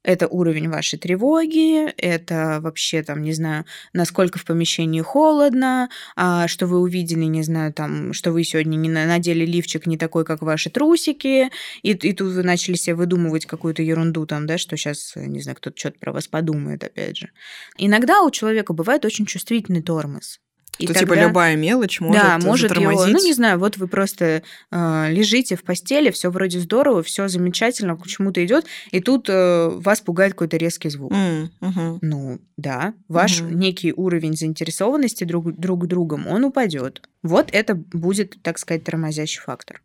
это 0.07 0.25
уровень 0.29 0.69
вашей 0.69 0.97
тревоги, 0.97 1.91
это 1.97 2.59
вообще 2.61 3.03
там, 3.03 3.21
не 3.21 3.33
знаю, 3.33 3.65
насколько 3.91 4.39
в 4.39 4.45
помещении 4.45 5.01
холодно, 5.01 5.89
а 6.15 6.47
что 6.47 6.65
вы 6.65 6.79
увидели, 6.79 7.25
не 7.25 7.43
знаю, 7.43 7.73
там, 7.73 8.13
что 8.13 8.31
вы 8.31 8.45
сегодня 8.45 8.77
не 8.77 8.87
надели 8.87 9.45
лифчик 9.45 9.85
не 9.85 9.97
такой, 9.97 10.23
как 10.23 10.41
ваши 10.41 10.69
трусики, 10.69 11.49
и, 11.83 11.91
и 11.91 12.13
тут 12.13 12.31
вы 12.31 12.43
начали 12.43 12.75
себе 12.75 12.95
выдумывать 12.95 13.45
какую-то 13.45 13.81
ерунду 13.83 14.25
там, 14.25 14.47
да, 14.47 14.57
что 14.57 14.77
сейчас, 14.77 15.13
не 15.17 15.41
знаю, 15.41 15.57
кто-то 15.57 15.77
что-то 15.77 15.99
про 15.99 16.13
вас 16.13 16.29
подумает, 16.29 16.85
опять 16.85 17.17
же. 17.17 17.31
Иногда 17.77 18.21
у 18.21 18.31
человека 18.31 18.71
бывает 18.71 19.03
очень 19.03 19.25
чувствительный 19.25 19.81
тормоз. 19.81 20.39
И 20.79 20.87
то, 20.87 20.93
типа, 20.93 20.99
тогда... 20.99 21.15
типа 21.15 21.27
любая 21.27 21.55
мелочь 21.55 21.99
может 21.99 22.21
Да, 22.21 22.39
может 22.39 22.75
его, 22.75 23.05
ну 23.05 23.23
не 23.23 23.33
знаю, 23.33 23.59
вот 23.59 23.77
вы 23.77 23.87
просто 23.87 24.43
э, 24.71 25.05
лежите 25.09 25.55
в 25.55 25.63
постели, 25.63 26.11
все 26.11 26.29
вроде 26.29 26.59
здорово, 26.59 27.03
все 27.03 27.27
замечательно, 27.27 27.97
к 27.97 28.05
чему-то 28.07 28.43
идет, 28.45 28.65
и 28.91 28.99
тут 28.99 29.27
э, 29.29 29.69
вас 29.69 30.01
пугает 30.01 30.33
какой-то 30.33 30.57
резкий 30.57 30.89
звук. 30.89 31.11
Mm, 31.11 31.49
uh-huh. 31.61 31.97
Ну 32.01 32.39
да, 32.57 32.93
ваш 33.07 33.41
uh-huh. 33.41 33.53
некий 33.53 33.93
уровень 33.93 34.35
заинтересованности 34.35 35.23
друг, 35.23 35.57
друг 35.57 35.87
другом, 35.87 36.27
он 36.27 36.43
упадет. 36.43 37.01
Вот 37.23 37.49
это 37.51 37.75
будет, 37.75 38.37
так 38.41 38.59
сказать, 38.59 38.83
тормозящий 38.83 39.41
фактор. 39.41 39.81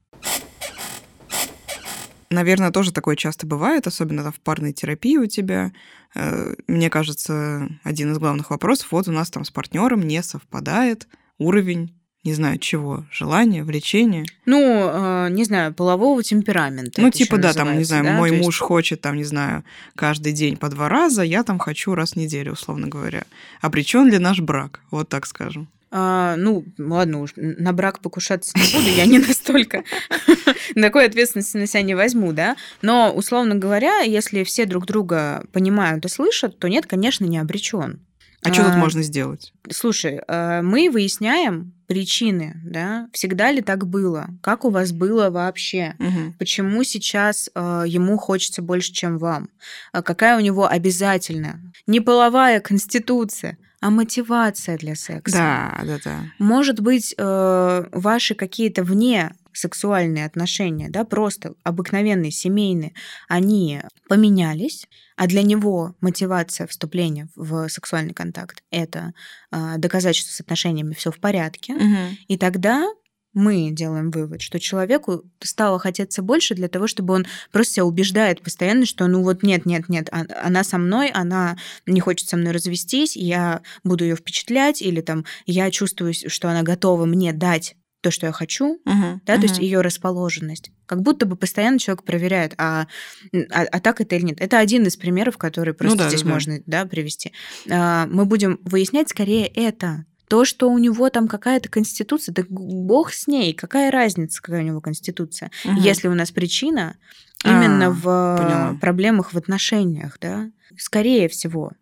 Наверное, 2.33 2.71
тоже 2.71 2.93
такое 2.93 3.15
часто 3.15 3.47
бывает, 3.47 3.87
особенно 3.87 4.33
в 4.33 4.41
парной 4.41 4.73
терапии 4.73 5.19
у 5.19 5.27
тебя. 5.27 5.73
Э, 6.15 6.55
мне 6.67 6.89
кажется, 6.91 7.69
один 7.85 8.13
из 8.13 8.19
главных 8.19 8.51
вопросов, 8.51 8.89
вот 8.91 9.07
у 9.09 9.13
нас 9.13 9.31
там 9.31 9.45
с 9.45 9.51
партнером 9.51 10.03
не 10.03 10.23
совпадает 10.23 11.09
уровень 11.39 11.95
не 12.25 12.35
знаю 12.35 12.59
чего, 12.59 13.05
желания, 13.11 13.65
влечения. 13.65 14.25
Ну, 14.47 14.61
э, 14.61 15.29
не 15.31 15.45
знаю, 15.45 15.75
полового 15.75 16.23
темперамента. 16.23 17.01
Ну, 17.01 17.11
типа, 17.11 17.37
да, 17.37 17.53
там, 17.53 17.77
не 17.77 17.83
знаю, 17.83 18.05
да? 18.05 18.13
мой 18.13 18.31
То 18.31 18.37
муж 18.37 18.55
есть... 18.55 18.59
хочет, 18.59 19.01
там, 19.01 19.17
не 19.17 19.25
знаю, 19.25 19.65
каждый 19.97 20.33
день 20.33 20.57
по 20.57 20.69
два 20.69 20.89
раза, 20.89 21.23
я 21.23 21.43
там 21.43 21.59
хочу 21.59 21.97
раз 21.97 22.13
в 22.13 22.17
неделю, 22.17 22.53
условно 22.53 22.87
говоря. 22.87 23.25
Обречен 23.61 24.09
ли 24.09 24.19
наш 24.19 24.39
брак? 24.39 24.81
Вот 24.93 25.09
так 25.09 25.27
скажем. 25.27 25.69
А, 25.95 26.37
ну, 26.37 26.65
ладно 26.79 27.21
уж, 27.21 27.33
на 27.37 27.75
брак 27.75 28.01
покушаться 28.01 28.53
не 28.57 28.65
буду, 28.75 28.89
я 28.97 29.05
не 29.05 29.19
настолько 29.19 29.85
такой 30.75 31.05
ответственности 31.05 31.59
на 31.59 31.67
себя 31.67 31.83
не 31.83 31.95
возьму, 31.95 32.33
да. 32.33 32.57
Но, 32.81 33.13
условно 33.15 33.57
говоря, 33.57 34.01
если 34.01 34.43
все 34.43 34.65
друг 34.65 34.87
друга 34.87 35.45
понимают 35.53 36.07
и 36.07 36.09
слышат, 36.09 36.59
то 36.59 36.69
нет, 36.69 36.87
конечно, 36.87 37.27
не 37.27 37.37
обречен. 37.37 38.01
А, 38.43 38.49
а 38.49 38.55
что 38.55 38.65
тут 38.65 38.77
можно 38.77 39.03
сделать? 39.03 39.53
Слушай, 39.71 40.23
а, 40.27 40.63
мы 40.63 40.89
выясняем 40.89 41.75
причины, 41.87 42.59
да, 42.65 43.09
всегда 43.13 43.53
ли 43.53 43.61
так 43.61 43.87
было, 43.87 44.29
как 44.41 44.65
у 44.65 44.71
вас 44.71 44.93
было 44.93 45.29
вообще, 45.29 45.95
угу. 45.99 46.35
почему 46.39 46.85
сейчас 46.85 47.51
э, 47.55 47.85
ему 47.87 48.17
хочется 48.17 48.63
больше, 48.63 48.95
чем 48.95 49.19
вам, 49.19 49.51
какая 49.93 50.39
у 50.39 50.41
него 50.41 50.67
обязательная 50.67 51.61
неполовая 51.87 52.61
конституция, 52.61 53.59
а 53.83 53.91
мотивация 53.91 54.79
для 54.79 54.95
секса. 54.95 55.37
Да, 55.37 55.81
да, 55.85 55.99
да. 56.05 56.21
Может 56.39 56.79
быть, 56.79 57.15
э, 57.19 57.85
ваши 57.91 58.37
какие-то 58.37 58.85
вне 58.85 59.35
сексуальные 59.53 60.25
отношения, 60.25 60.89
да, 60.89 61.05
просто 61.05 61.55
обыкновенные, 61.65 62.31
семейные, 62.31 62.95
они 63.29 63.81
поменялись, 64.09 64.87
а 65.17 65.27
для 65.27 65.43
него 65.43 65.97
мотивация 66.01 66.69
вступления 66.69 67.29
в 67.35 67.69
сексуальный 67.69 68.15
контакт 68.15 68.63
это 68.71 69.15
э, 69.51 69.75
доказать, 69.79 70.15
что 70.15 70.31
с 70.31 70.41
отношениями 70.41 70.95
все 70.95 71.11
в 71.11 71.19
порядке, 71.19 71.75
угу. 71.75 72.17
и 72.29 72.39
тогда 72.39 72.87
мы 73.35 73.71
делаем 73.71 74.11
вывод, 74.11 74.43
что 74.43 74.61
человеку 74.61 75.23
стало 75.41 75.79
хотеться 75.79 76.23
больше 76.23 76.55
для 76.55 76.69
того, 76.69 76.87
чтобы 76.87 77.15
он 77.15 77.27
просто 77.51 77.75
себя 77.75 77.85
убеждает 77.85 78.43
постоянно, 78.43 78.87
что 78.87 79.07
ну 79.07 79.23
вот 79.23 79.43
нет, 79.43 79.67
нет, 79.67 79.89
нет, 79.89 80.09
а, 80.13 80.25
она 80.43 80.65
со 80.65 80.79
мной, 80.79 81.09
она 81.09 81.57
не 81.87 82.01
хочет 82.01 82.29
со 82.29 82.37
мной 82.37 82.53
развестись, 82.53 83.17
я 83.17 83.63
буду 83.85 84.05
ее 84.05 84.17
впечатлять, 84.17 84.83
или 84.83 85.01
там 85.01 85.25
я 85.47 85.71
чувствую, 85.71 86.13
что 86.15 86.51
она 86.51 86.63
готова 86.63 87.05
мне 87.05 87.33
дать 87.33 87.77
то, 88.03 88.11
что 88.11 88.27
я 88.27 88.33
хочу, 88.33 88.81
uh-huh, 88.85 89.21
да, 89.25 89.35
uh-huh. 89.35 89.37
то 89.37 89.43
есть 89.43 89.59
ее 89.59 89.81
расположенность. 89.81 90.73
Как 90.87 91.03
будто 91.03 91.25
бы 91.25 91.37
постоянно 91.37 91.79
человек 91.79 92.03
проверяет, 92.03 92.53
а, 92.59 92.89
а, 93.33 93.63
а 93.63 93.81
так 93.81 94.01
это 94.01 94.17
или 94.17 94.25
нет. 94.25 94.41
Это 94.41 94.59
один 94.59 94.87
из 94.87 94.97
примеров, 94.97 95.39
который 95.39 95.73
просто 95.73 95.97
ну, 95.97 96.03
да, 96.03 96.09
здесь 96.09 96.23
да, 96.23 96.29
можно 96.29 96.55
да. 96.67 96.83
Да, 96.83 96.87
привести. 96.87 97.33
А, 97.71 98.07
мы 98.07 98.25
будем 98.27 98.59
выяснять 98.65 99.09
скорее 99.09 99.47
это. 99.47 100.05
То, 100.29 100.45
что 100.45 100.71
у 100.71 100.79
него 100.79 101.11
там 101.11 101.29
какая-то 101.29 101.69
конституция, 101.69 102.33
да 102.33 102.43
бог 102.49 103.13
с 103.13 103.27
ней, 103.27 103.53
какая 103.53 103.91
разница, 103.91 104.41
какая 104.41 104.63
у 104.63 104.67
него 104.67 104.81
конституция, 104.81 105.51
угу. 105.65 105.81
если 105.81 106.09
у 106.09 106.15
нас 106.15 106.31
причина 106.31 106.97
именно 107.45 107.87
а, 107.87 107.91
в 107.91 108.03
поняла. 108.39 108.79
проблемах 108.81 109.33
в 109.33 109.37
отношениях, 109.37 110.19
да, 110.21 110.51
скорее 110.77 111.29
всего. 111.29 111.73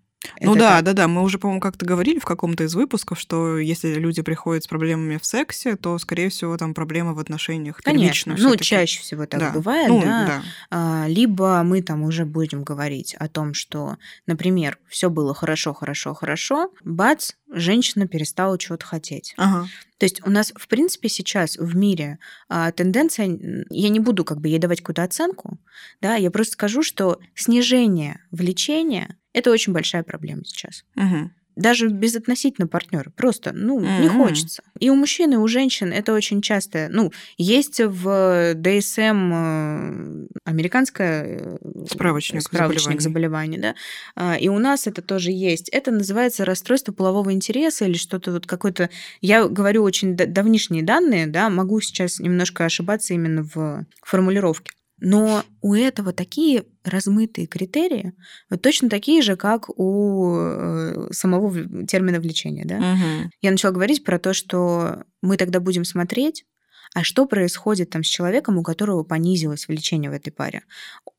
Ну 0.40 0.54
да, 0.54 0.80
да, 0.82 0.92
да. 0.92 1.08
Мы 1.08 1.22
уже, 1.22 1.38
по-моему, 1.38 1.60
как-то 1.60 1.86
говорили 1.86 2.18
в 2.18 2.24
каком-то 2.24 2.64
из 2.64 2.74
выпусков, 2.74 3.18
что 3.18 3.58
если 3.58 3.94
люди 3.94 4.22
приходят 4.22 4.64
с 4.64 4.66
проблемами 4.66 5.18
в 5.18 5.26
сексе, 5.26 5.76
то, 5.76 5.98
скорее 5.98 6.28
всего, 6.28 6.56
там 6.56 6.74
проблемы 6.74 7.14
в 7.14 7.18
отношениях. 7.18 7.78
Конечно. 7.82 8.36
Ну, 8.38 8.56
чаще 8.56 9.00
всего 9.00 9.26
так 9.26 9.40
да. 9.40 9.50
бывает, 9.50 9.88
ну, 9.88 10.02
да. 10.02 10.26
да. 10.26 10.42
А, 10.70 11.04
либо 11.08 11.62
мы 11.62 11.82
там 11.82 12.02
уже 12.02 12.24
будем 12.24 12.62
говорить 12.62 13.14
о 13.14 13.28
том, 13.28 13.54
что, 13.54 13.96
например, 14.26 14.78
все 14.88 15.10
было 15.10 15.34
хорошо, 15.34 15.74
хорошо, 15.74 16.14
хорошо, 16.14 16.72
бац, 16.84 17.32
женщина 17.52 18.06
перестала 18.06 18.58
чего-то 18.58 18.86
хотеть. 18.86 19.34
Ага. 19.36 19.66
То 19.98 20.04
есть 20.04 20.26
у 20.26 20.30
нас, 20.30 20.52
в 20.56 20.66
принципе, 20.66 21.10
сейчас 21.10 21.58
в 21.58 21.76
мире 21.76 22.18
а, 22.48 22.72
тенденция, 22.72 23.38
я 23.68 23.88
не 23.90 24.00
буду 24.00 24.24
как 24.24 24.40
бы 24.40 24.48
ей 24.48 24.58
давать 24.58 24.80
какую-то 24.80 25.02
оценку, 25.02 25.58
да, 26.00 26.14
я 26.14 26.30
просто 26.30 26.54
скажу, 26.54 26.82
что 26.82 27.20
снижение 27.34 28.24
влечения 28.30 29.18
это 29.32 29.50
очень 29.50 29.72
большая 29.72 30.02
проблема 30.02 30.44
сейчас. 30.44 30.84
Угу. 30.96 31.30
Даже 31.56 31.88
безотносительно 31.88 32.68
партнера. 32.68 33.10
Просто, 33.10 33.52
ну, 33.52 33.76
угу. 33.76 33.84
не 33.84 34.08
хочется. 34.08 34.62
И 34.78 34.88
у 34.88 34.94
мужчин, 34.94 35.32
и 35.32 35.36
у 35.36 35.46
женщин 35.46 35.92
это 35.92 36.14
очень 36.14 36.40
часто. 36.40 36.88
Ну, 36.90 37.12
есть 37.36 37.80
в 37.80 38.54
ДСМ 38.54 39.32
э, 39.32 40.26
американское 40.44 41.24
э, 41.24 41.58
справочник, 41.90 42.42
справочник 42.42 43.00
заболеваний. 43.00 43.56
заболеваний, 43.56 43.58
да. 43.58 43.74
А, 44.14 44.36
и 44.38 44.48
у 44.48 44.58
нас 44.58 44.86
это 44.86 45.02
тоже 45.02 45.32
есть. 45.32 45.68
Это 45.68 45.90
называется 45.90 46.44
расстройство 46.44 46.92
полового 46.92 47.32
интереса 47.32 47.84
или 47.84 47.94
что-то 47.94 48.32
вот 48.32 48.46
какое-то. 48.46 48.88
Я 49.20 49.46
говорю 49.46 49.82
очень 49.82 50.16
давнишние 50.16 50.82
данные, 50.82 51.26
да, 51.26 51.50
могу 51.50 51.80
сейчас 51.80 52.20
немножко 52.20 52.64
ошибаться 52.64 53.12
именно 53.12 53.42
в 53.42 53.84
формулировке. 54.02 54.72
Но 55.00 55.44
у 55.62 55.74
этого 55.74 56.12
такие 56.12 56.64
размытые 56.84 57.46
критерии, 57.46 58.12
вот 58.50 58.62
точно 58.62 58.88
такие 58.88 59.22
же, 59.22 59.36
как 59.36 59.68
у 59.78 60.36
э, 60.36 61.08
самого 61.12 61.86
термина 61.86 62.20
влечения. 62.20 62.64
Да? 62.64 62.76
Угу. 62.76 63.30
Я 63.40 63.50
начала 63.50 63.72
говорить 63.72 64.04
про 64.04 64.18
то, 64.18 64.34
что 64.34 65.04
мы 65.22 65.36
тогда 65.36 65.60
будем 65.60 65.84
смотреть, 65.84 66.44
а 66.94 67.04
что 67.04 67.26
происходит 67.26 67.90
там 67.90 68.02
с 68.02 68.08
человеком, 68.08 68.58
у 68.58 68.62
которого 68.62 69.04
понизилось 69.04 69.68
влечение 69.68 70.10
в 70.10 70.14
этой 70.14 70.30
паре. 70.30 70.64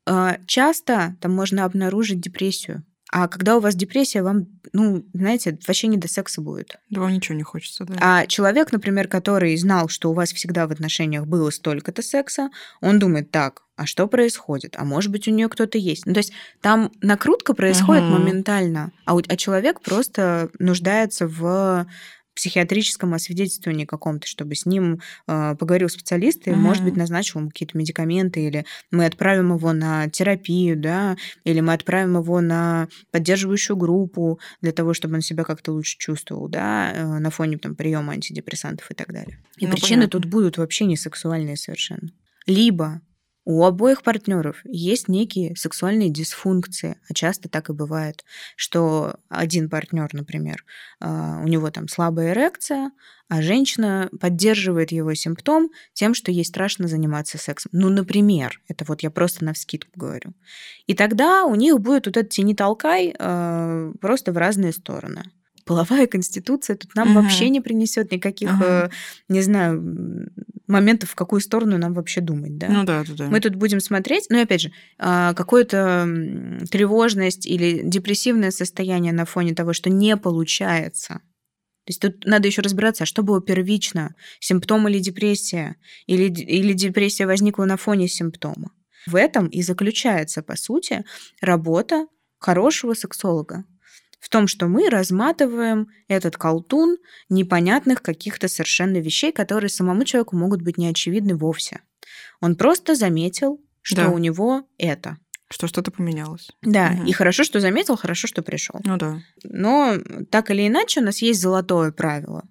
А, 0.06 0.38
часто 0.46 1.16
там 1.22 1.32
можно 1.34 1.66
обнаружить 1.66 2.20
депрессию. 2.20 2.84
А 3.12 3.28
когда 3.28 3.58
у 3.58 3.60
вас 3.60 3.76
депрессия, 3.76 4.24
вам, 4.24 4.48
ну, 4.72 5.06
знаете, 5.14 5.60
вообще 5.68 5.88
не 5.88 5.98
до 5.98 6.08
секса 6.08 6.40
будет. 6.40 6.78
Да 6.90 7.02
вам 7.02 7.12
ничего 7.12 7.38
не 7.38 7.44
хочется, 7.44 7.84
да. 7.84 7.96
А 8.00 8.26
человек, 8.26 8.72
например, 8.72 9.10
который 9.10 9.56
знал, 9.58 9.90
что 9.90 10.10
у 10.10 10.14
вас 10.14 10.32
всегда 10.32 10.66
в 10.66 10.72
отношениях 10.72 11.26
было 11.28 11.50
столько-то 11.50 12.02
секса, 12.02 12.50
он 12.80 13.00
думает, 13.00 13.30
так, 13.30 13.64
а 13.76 13.86
что 13.86 14.08
происходит? 14.08 14.76
А 14.78 14.86
может 14.86 15.12
быть, 15.12 15.28
у 15.28 15.32
нее 15.32 15.50
кто-то 15.50 15.78
есть? 15.78 16.06
Ну, 16.06 16.14
то 16.14 16.20
есть 16.20 16.32
там 16.62 16.92
накрутка 17.02 17.54
происходит 17.54 18.04
угу. 18.04 18.14
моментально, 18.14 18.92
а, 19.06 19.18
а 19.18 19.36
человек 19.36 19.82
просто 19.82 20.50
нуждается 20.60 21.28
в 21.28 21.88
психиатрическом 22.36 23.14
освидетельствовании 23.14 23.86
каком-то, 23.86 24.28
чтобы 24.28 24.56
с 24.56 24.66
ним 24.66 25.02
э, 25.28 25.56
поговорил 25.56 25.90
специалист 25.90 26.48
и, 26.48 26.52
mm-hmm. 26.52 26.56
может 26.56 26.84
быть, 26.84 26.96
назначил 26.96 27.40
ему 27.40 27.50
какие-то 27.50 27.78
медикаменты, 27.78 28.46
или 28.46 28.66
мы 28.90 29.06
отправим 29.06 29.54
его 29.54 29.74
на 29.74 30.10
терапию, 30.10 30.78
да, 30.78 31.18
или 31.44 31.60
мы 31.60 31.74
отправим 31.74 32.18
его 32.18 32.42
на 32.42 32.88
поддерживающую 33.12 33.76
группу 33.76 34.40
для 34.62 34.72
того, 34.72 34.94
чтобы 34.94 35.16
он 35.16 35.22
себя 35.22 35.44
как-то 35.44 35.72
лучше 35.74 35.98
чувствовал, 35.98 36.48
да, 36.48 36.92
э, 36.94 37.20
на 37.20 37.30
фоне 37.30 37.58
там 37.58 37.76
приема 37.76 38.14
антидепрессантов 38.14 38.90
и 38.92 38.94
так 38.94 39.12
далее. 39.12 39.40
И 39.58 39.66
ну, 39.66 39.72
причины 39.72 40.02
понятно. 40.02 40.20
тут 40.20 40.26
будут 40.26 40.58
вообще 40.58 40.86
не 40.86 40.98
сексуальные 40.98 41.58
совершенно. 41.58 42.12
Либо 42.46 43.02
у 43.52 43.66
обоих 43.66 44.02
партнеров 44.02 44.62
есть 44.64 45.10
некие 45.10 45.56
сексуальные 45.56 46.10
дисфункции, 46.10 46.98
а 47.10 47.14
часто 47.14 47.50
так 47.50 47.70
и 47.70 47.74
бывает, 47.74 48.24
что 48.56 49.16
один 49.28 49.70
партнер, 49.70 50.10
например, 50.14 50.64
а, 51.02 51.42
у 51.44 51.48
него 51.48 51.70
там 51.70 51.90
слабая 51.90 52.32
эрекция, 52.32 52.92
а 53.28 53.42
женщина 53.42 54.10
поддерживает 54.20 54.92
его 54.92 55.14
симптом 55.16 55.70
тем, 55.94 56.14
что 56.14 56.32
ей 56.32 56.46
страшно 56.46 56.88
заниматься 56.88 57.38
сексом. 57.38 57.72
Ну, 57.74 57.90
например, 57.90 58.62
это 58.70 58.86
вот 58.86 59.04
я 59.04 59.12
просто 59.12 59.44
на 59.44 59.54
вскидку 59.54 59.92
говорю. 59.96 60.34
И 60.88 60.94
тогда 60.94 61.44
у 61.44 61.56
них 61.56 61.80
будет 61.80 62.06
вот 62.06 62.18
этот 62.18 62.32
тяни-толкай 62.32 63.14
а, 63.20 63.92
просто 64.00 64.32
в 64.32 64.38
разные 64.38 64.72
стороны 64.72 65.24
половая 65.64 66.08
конституция 66.08 66.76
тут 66.76 66.96
нам 66.96 67.12
угу. 67.12 67.22
вообще 67.22 67.50
не 67.50 67.62
принесет 67.62 68.12
никаких, 68.12 68.52
угу. 68.54 68.92
не 69.30 69.42
знаю, 69.42 70.30
моментов, 70.68 71.12
в 71.12 71.16
какую 71.16 71.42
сторону 71.42 71.78
нам 71.78 71.94
вообще 71.94 72.22
думать, 72.22 72.58
да? 72.58 72.68
Ну 72.70 72.84
да, 72.84 73.04
да, 73.08 73.14
да. 73.14 73.28
Мы 73.28 73.40
тут 73.40 73.56
будем 73.56 73.80
смотреть, 73.80 74.28
ну 74.30 74.38
и 74.40 74.44
опять 74.44 74.62
же, 74.62 74.72
а, 74.98 75.34
какую-то 75.34 76.08
тревожность 76.72 77.46
или 77.46 77.82
депрессивное 77.84 78.52
состояние 78.52 79.14
на 79.14 79.26
фоне 79.26 79.54
того, 79.54 79.74
что 79.74 79.90
не 79.90 80.18
получается. 80.18 81.22
То 81.86 81.90
есть 81.90 82.02
тут 82.02 82.26
надо 82.26 82.48
еще 82.48 82.62
разбираться, 82.62 83.04
а 83.04 83.08
что 83.08 83.24
было 83.24 83.42
первично, 83.42 84.16
симптом 84.40 84.88
или 84.88 85.00
депрессия, 85.00 85.76
или, 86.06 86.32
или 86.32 86.74
депрессия 86.74 87.26
возникла 87.26 87.66
на 87.66 87.76
фоне 87.76 88.08
симптома. 88.08 88.72
В 89.08 89.16
этом 89.16 89.48
и 89.48 89.62
заключается, 89.64 90.44
по 90.44 90.56
сути, 90.56 91.04
работа 91.42 92.06
хорошего 92.38 92.94
сексолога 92.94 93.66
в 94.22 94.30
том, 94.30 94.48
что 94.48 94.68
мы 94.68 94.90
разматываем 94.90 95.90
этот 96.08 96.38
колтун 96.38 96.98
непонятных 97.28 98.02
каких-то 98.02 98.48
совершенно 98.48 98.98
вещей, 98.98 99.34
которые 99.34 99.70
самому 99.70 100.06
человеку 100.06 100.38
могут 100.38 100.62
быть 100.62 100.78
неочевидны 100.78 101.36
вовсе. 101.36 101.82
Он 102.40 102.56
просто 102.56 102.96
заметил, 102.96 103.60
что 103.82 104.04
да. 104.04 104.10
у 104.10 104.20
него 104.20 104.64
это. 104.78 105.18
Что 105.50 105.68
что-то 105.68 105.92
поменялось. 105.92 106.50
Да, 106.62 106.96
угу. 106.98 107.10
и 107.10 107.12
хорошо, 107.12 107.44
что 107.44 107.60
заметил, 107.60 107.98
хорошо, 107.98 108.28
что 108.28 108.42
пришел. 108.42 108.80
Ну 108.86 108.96
да. 108.98 109.22
Но 109.44 109.98
так 110.30 110.50
или 110.52 110.68
иначе 110.68 111.02
у 111.02 111.04
нас 111.04 111.22
есть 111.22 111.42
золотое 111.42 111.92
правило, 111.92 112.48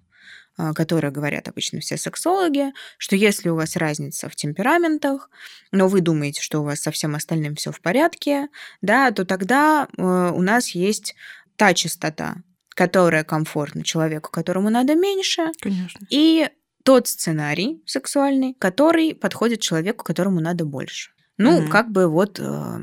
а, 0.57 0.73
которое 0.73 1.09
говорят 1.09 1.47
обычно 1.47 1.79
все 1.79 1.97
сексологи, 1.97 2.73
что 2.99 3.15
если 3.15 3.49
у 3.49 3.55
вас 3.55 3.75
разница 3.75 4.29
в 4.29 4.35
темпераментах, 4.35 5.31
но 5.71 5.87
вы 5.87 6.01
думаете, 6.01 6.41
что 6.41 6.59
у 6.59 6.63
вас 6.63 6.81
со 6.81 6.91
всем 6.91 7.15
остальным 7.15 7.55
все 7.55 7.71
в 7.71 7.81
порядке, 7.81 8.49
да, 8.81 9.09
то 9.11 9.25
тогда 9.25 9.87
э, 9.97 10.01
у 10.01 10.41
нас 10.41 10.69
есть 10.75 11.15
та 11.61 11.75
частота, 11.75 12.37
которая 12.69 13.23
комфортна 13.23 13.83
человеку, 13.83 14.31
которому 14.31 14.71
надо 14.71 14.95
меньше. 14.95 15.51
Конечно. 15.61 16.07
И 16.09 16.49
тот 16.83 17.07
сценарий 17.07 17.83
сексуальный, 17.85 18.55
который 18.57 19.13
подходит 19.13 19.59
человеку, 19.61 20.03
которому 20.03 20.39
надо 20.39 20.65
больше. 20.65 21.11
Ну, 21.37 21.59
угу. 21.59 21.69
как 21.69 21.91
бы 21.91 22.07
вот 22.07 22.39
э, 22.39 22.79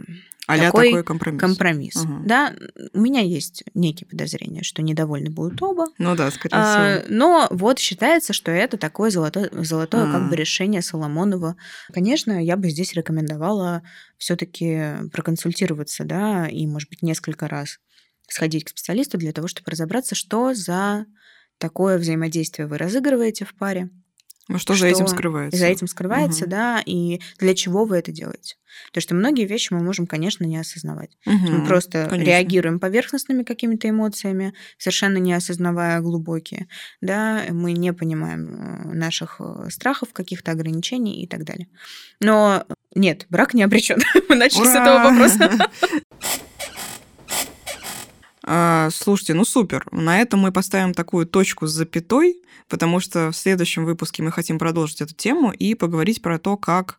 такой, 0.46 0.90
такой 0.90 1.02
компромисс. 1.02 1.40
компромисс. 1.40 1.96
Угу. 1.96 2.22
Да, 2.24 2.54
у 2.92 3.00
меня 3.00 3.20
есть 3.20 3.64
некие 3.74 4.06
подозрения, 4.06 4.62
что 4.62 4.80
недовольны 4.80 5.30
будут 5.30 5.60
оба. 5.60 5.86
Ну 5.98 6.14
да, 6.14 6.30
скорее 6.30 6.54
а, 6.54 7.00
всего. 7.00 7.16
Но 7.16 7.48
вот 7.50 7.80
считается, 7.80 8.32
что 8.32 8.52
это 8.52 8.76
такое 8.76 9.10
золотое, 9.10 9.50
золотое 9.52 10.08
а. 10.08 10.12
как 10.12 10.30
бы 10.30 10.36
решение 10.36 10.82
Соломонова. 10.82 11.56
Конечно, 11.92 12.44
я 12.44 12.56
бы 12.56 12.70
здесь 12.70 12.92
рекомендовала 12.92 13.82
все-таки 14.18 15.08
проконсультироваться, 15.10 16.04
да, 16.04 16.46
и, 16.46 16.64
может 16.68 16.88
быть, 16.90 17.02
несколько 17.02 17.48
раз 17.48 17.80
сходить 18.28 18.64
к 18.64 18.68
специалисту 18.70 19.18
для 19.18 19.32
того, 19.32 19.48
чтобы 19.48 19.70
разобраться, 19.70 20.14
что 20.14 20.54
за 20.54 21.06
такое 21.58 21.98
взаимодействие 21.98 22.68
вы 22.68 22.78
разыгрываете 22.78 23.44
в 23.44 23.54
паре. 23.54 23.90
Ну, 24.48 24.58
что, 24.58 24.74
что 24.74 24.80
за 24.80 24.86
этим 24.88 25.06
скрывается? 25.06 25.58
За 25.58 25.66
этим 25.66 25.86
скрывается, 25.86 26.44
угу. 26.44 26.50
да, 26.50 26.82
и 26.84 27.20
для 27.38 27.54
чего 27.54 27.84
вы 27.84 27.98
это 27.98 28.12
делаете. 28.12 28.56
Потому 28.86 29.02
что 29.02 29.14
многие 29.14 29.44
вещи 29.44 29.72
мы 29.72 29.82
можем, 29.82 30.06
конечно, 30.06 30.44
не 30.44 30.56
осознавать. 30.56 31.18
Угу, 31.26 31.34
мы 31.34 31.66
просто 31.66 32.06
конечно. 32.08 32.30
реагируем 32.30 32.80
поверхностными 32.80 33.42
какими-то 33.42 33.90
эмоциями, 33.90 34.54
совершенно 34.78 35.18
не 35.18 35.34
осознавая 35.34 36.00
глубокие. 36.00 36.68
Да, 37.02 37.42
мы 37.50 37.72
не 37.72 37.92
понимаем 37.92 38.46
э, 38.48 38.94
наших 38.94 39.36
э, 39.40 39.68
страхов, 39.68 40.14
каких-то 40.14 40.52
ограничений 40.52 41.22
и 41.22 41.26
так 41.26 41.44
далее. 41.44 41.68
Но 42.20 42.64
нет, 42.94 43.26
брак 43.28 43.52
не 43.52 43.62
обречен. 43.62 43.98
Мы 44.28 44.34
начали 44.34 44.62
Ура! 44.62 44.72
с 44.72 44.74
этого 44.74 44.98
вопроса. 45.04 45.70
А, 48.50 48.88
слушайте, 48.90 49.34
ну 49.34 49.44
супер. 49.44 49.86
На 49.92 50.20
этом 50.20 50.40
мы 50.40 50.52
поставим 50.52 50.94
такую 50.94 51.26
точку 51.26 51.66
с 51.66 51.70
запятой, 51.72 52.38
потому 52.68 52.98
что 52.98 53.30
в 53.30 53.36
следующем 53.36 53.84
выпуске 53.84 54.22
мы 54.22 54.32
хотим 54.32 54.58
продолжить 54.58 55.02
эту 55.02 55.14
тему 55.14 55.52
и 55.52 55.74
поговорить 55.74 56.22
про 56.22 56.38
то, 56.38 56.56
как 56.56 56.96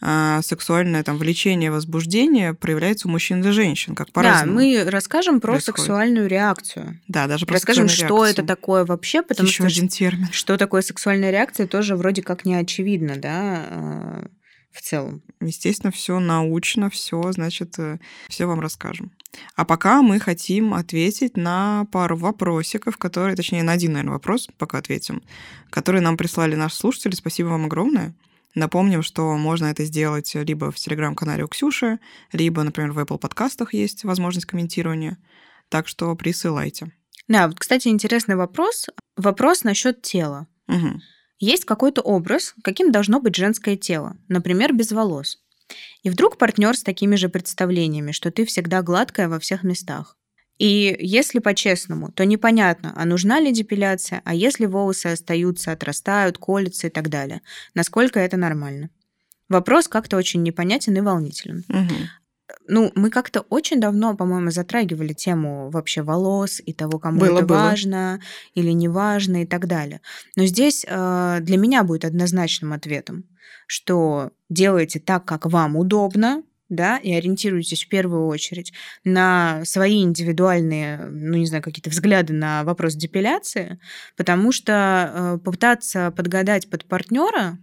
а, 0.00 0.42
сексуальное 0.42 1.02
там 1.02 1.18
влечение, 1.18 1.72
возбуждение 1.72 2.54
проявляется 2.54 3.08
у 3.08 3.10
мужчин 3.10 3.44
и 3.44 3.50
женщин, 3.50 3.96
как 3.96 4.12
по-разному. 4.12 4.52
Да, 4.52 4.64
мы 4.64 4.84
расскажем 4.88 5.40
про 5.40 5.52
происходит. 5.54 5.78
сексуальную 5.80 6.28
реакцию. 6.28 7.00
Да, 7.08 7.26
даже 7.26 7.46
про 7.46 7.54
Расскажем, 7.54 7.88
что 7.88 8.06
реакцию. 8.06 8.30
это 8.30 8.42
такое 8.44 8.84
вообще, 8.84 9.22
потому 9.22 9.48
Еще 9.48 9.56
что 9.56 9.66
один 9.66 9.88
термин. 9.88 10.28
что 10.30 10.56
такое 10.56 10.82
сексуальная 10.82 11.32
реакция, 11.32 11.66
тоже 11.66 11.96
вроде 11.96 12.22
как 12.22 12.44
не 12.44 12.54
очевидно, 12.54 13.16
да, 13.16 13.64
а, 13.68 14.26
в 14.72 14.80
целом. 14.80 15.22
Естественно, 15.40 15.90
все 15.92 16.18
научно, 16.18 16.90
все, 16.90 17.30
значит, 17.32 17.78
э, 17.78 17.98
все 18.28 18.46
вам 18.46 18.60
расскажем. 18.60 19.12
А 19.54 19.64
пока 19.64 20.02
мы 20.02 20.18
хотим 20.20 20.74
ответить 20.74 21.36
на 21.36 21.86
пару 21.92 22.16
вопросиков, 22.16 22.96
которые, 22.96 23.36
точнее, 23.36 23.62
на 23.62 23.72
один, 23.72 23.92
наверное, 23.92 24.14
вопрос 24.14 24.48
пока 24.58 24.78
ответим, 24.78 25.22
которые 25.70 26.02
нам 26.02 26.16
прислали 26.16 26.54
наши 26.54 26.76
слушатели. 26.76 27.14
Спасибо 27.14 27.48
вам 27.48 27.66
огромное. 27.66 28.14
Напомним, 28.54 29.02
что 29.02 29.34
можно 29.36 29.66
это 29.66 29.84
сделать 29.84 30.34
либо 30.34 30.70
в 30.70 30.76
телеграм-канале 30.76 31.44
у 31.44 31.48
Ксюши, 31.48 31.98
либо, 32.32 32.62
например, 32.62 32.92
в 32.92 32.98
Apple 32.98 33.18
подкастах 33.18 33.72
есть 33.72 34.04
возможность 34.04 34.46
комментирования. 34.46 35.18
Так 35.70 35.88
что 35.88 36.14
присылайте. 36.16 36.92
Да, 37.28 37.48
вот, 37.48 37.58
кстати, 37.58 37.88
интересный 37.88 38.36
вопрос. 38.36 38.86
Вопрос 39.16 39.64
насчет 39.64 40.02
тела. 40.02 40.48
Угу. 40.68 41.00
Есть 41.42 41.64
какой-то 41.64 42.02
образ, 42.02 42.54
каким 42.62 42.92
должно 42.92 43.18
быть 43.18 43.34
женское 43.34 43.76
тело, 43.76 44.16
например, 44.28 44.72
без 44.72 44.92
волос. 44.92 45.40
И 46.04 46.08
вдруг 46.08 46.38
партнер 46.38 46.76
с 46.76 46.84
такими 46.84 47.16
же 47.16 47.28
представлениями, 47.28 48.12
что 48.12 48.30
ты 48.30 48.46
всегда 48.46 48.80
гладкая 48.80 49.28
во 49.28 49.40
всех 49.40 49.64
местах. 49.64 50.16
И 50.58 50.96
если 51.00 51.40
по-честному, 51.40 52.12
то 52.12 52.24
непонятно, 52.24 52.92
а 52.94 53.04
нужна 53.06 53.40
ли 53.40 53.50
депиляция, 53.50 54.22
а 54.24 54.36
если 54.36 54.66
волосы 54.66 55.06
остаются, 55.06 55.72
отрастают, 55.72 56.38
колются 56.38 56.86
и 56.86 56.90
так 56.90 57.08
далее. 57.08 57.42
Насколько 57.74 58.20
это 58.20 58.36
нормально? 58.36 58.90
Вопрос 59.48 59.88
как-то 59.88 60.18
очень 60.18 60.44
непонятен 60.44 60.96
и 60.96 61.00
волнителен. 61.00 61.64
Угу. 61.68 61.94
Ну, 62.68 62.92
мы 62.94 63.10
как-то 63.10 63.40
очень 63.42 63.80
давно, 63.80 64.16
по-моему, 64.16 64.50
затрагивали 64.50 65.12
тему 65.12 65.70
вообще 65.70 66.02
волос 66.02 66.60
и 66.64 66.72
того, 66.72 66.98
кому 66.98 67.20
было, 67.20 67.38
это 67.38 67.46
было. 67.46 67.56
важно 67.56 68.20
или 68.54 68.70
не 68.70 68.88
важно 68.88 69.42
и 69.42 69.46
так 69.46 69.66
далее. 69.66 70.00
Но 70.36 70.46
здесь 70.46 70.84
э, 70.86 71.38
для 71.40 71.56
меня 71.56 71.84
будет 71.84 72.04
однозначным 72.04 72.72
ответом 72.72 73.24
что 73.72 74.32
делаете 74.50 75.00
так, 75.00 75.24
как 75.24 75.46
вам 75.46 75.76
удобно, 75.76 76.42
да, 76.68 76.98
и 76.98 77.10
ориентируйтесь 77.14 77.84
в 77.84 77.88
первую 77.88 78.26
очередь 78.26 78.74
на 79.02 79.64
свои 79.64 80.02
индивидуальные, 80.02 81.06
ну, 81.06 81.38
не 81.38 81.46
знаю, 81.46 81.62
какие-то 81.62 81.88
взгляды 81.88 82.34
на 82.34 82.64
вопрос 82.64 82.94
депиляции, 82.94 83.80
потому 84.14 84.52
что 84.52 85.10
э, 85.10 85.38
попытаться 85.42 86.10
подгадать 86.10 86.68
под 86.68 86.84
партнера, 86.84 87.58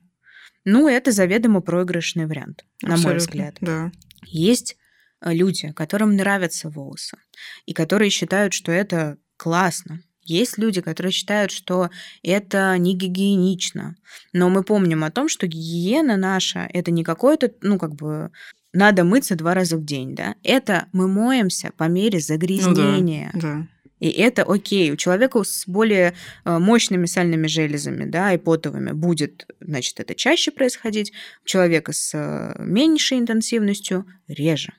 ну, 0.65 0.87
это 0.87 1.11
заведомо 1.11 1.61
проигрышный 1.61 2.25
вариант, 2.25 2.65
на 2.81 2.95
Абсолютно, 2.95 3.09
мой 3.09 3.17
взгляд. 3.17 3.57
Да. 3.61 3.91
Есть 4.25 4.77
люди, 5.21 5.71
которым 5.73 6.15
нравятся 6.15 6.69
волосы, 6.69 7.17
и 7.65 7.73
которые 7.73 8.09
считают, 8.09 8.53
что 8.53 8.71
это 8.71 9.17
классно, 9.37 10.01
есть 10.23 10.57
люди, 10.59 10.81
которые 10.81 11.11
считают, 11.11 11.51
что 11.51 11.89
это 12.21 12.77
не 12.77 12.95
гигиенично. 12.95 13.95
Но 14.31 14.49
мы 14.49 14.63
помним 14.63 15.03
о 15.03 15.09
том, 15.09 15.27
что 15.27 15.47
гигиена 15.47 16.17
наша 16.17 16.69
это 16.71 16.91
не 16.91 17.03
какое-то, 17.03 17.51
ну, 17.61 17.79
как 17.79 17.95
бы 17.95 18.29
надо 18.71 19.03
мыться 19.03 19.35
два 19.35 19.55
раза 19.55 19.77
в 19.77 19.85
день, 19.85 20.15
да? 20.15 20.35
Это 20.43 20.87
мы 20.93 21.07
моемся 21.07 21.71
по 21.75 21.85
мере 21.85 22.19
загрязнения. 22.19 23.31
Ну, 23.33 23.39
да, 23.41 23.53
да. 23.55 23.67
И 23.99 24.09
это 24.09 24.43
окей. 24.43 24.91
У 24.91 24.95
человека 24.95 25.43
с 25.43 25.65
более 25.67 26.13
э, 26.45 26.57
мощными 26.57 27.05
сальными 27.05 27.47
железами, 27.47 28.05
да, 28.05 28.33
и 28.33 28.37
потовыми 28.37 28.91
будет, 28.91 29.47
значит, 29.59 29.99
это 29.99 30.15
чаще 30.15 30.51
происходить. 30.51 31.11
У 31.43 31.47
человека 31.47 31.91
с 31.91 32.11
э, 32.13 32.55
меньшей 32.59 33.17
интенсивностью 33.17 34.05
реже. 34.27 34.73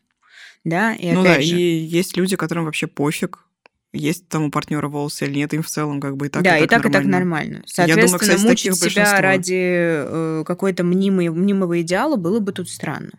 Да, 0.65 0.95
и 0.95 1.13
ну 1.13 1.23
да, 1.25 1.41
же... 1.41 1.57
и 1.57 1.79
есть 1.79 2.17
люди, 2.17 2.37
которым 2.37 2.65
вообще 2.67 2.87
пофиг, 2.87 3.47
есть 3.93 4.29
там 4.29 4.45
у 4.45 4.51
партнера 4.51 4.89
волосы 4.89 5.27
или 5.27 5.39
нет, 5.39 5.53
им 5.55 5.63
в 5.63 5.69
целом 5.69 6.01
как 6.01 6.17
бы 6.17 6.27
и 6.27 6.29
так, 6.29 6.43
да, 6.43 6.59
и 6.59 6.67
так, 6.67 6.87
и 6.87 6.93
так, 6.93 7.05
нормально. 7.05 7.09
и 7.09 7.13
так 7.13 7.21
нормально. 7.21 7.63
Соответственно, 7.67 8.01
Я 8.01 8.07
думаю, 8.07 8.21
кстати, 8.21 8.47
мучить 8.47 8.77
себя 8.77 9.21
ради 9.21 9.59
э, 9.59 10.45
какой-то 10.47 10.85
мнимой, 10.85 11.29
мнимого 11.29 11.81
идеала 11.81 12.17
было 12.17 12.41
бы 12.41 12.53
тут 12.53 12.69
странно. 12.69 13.11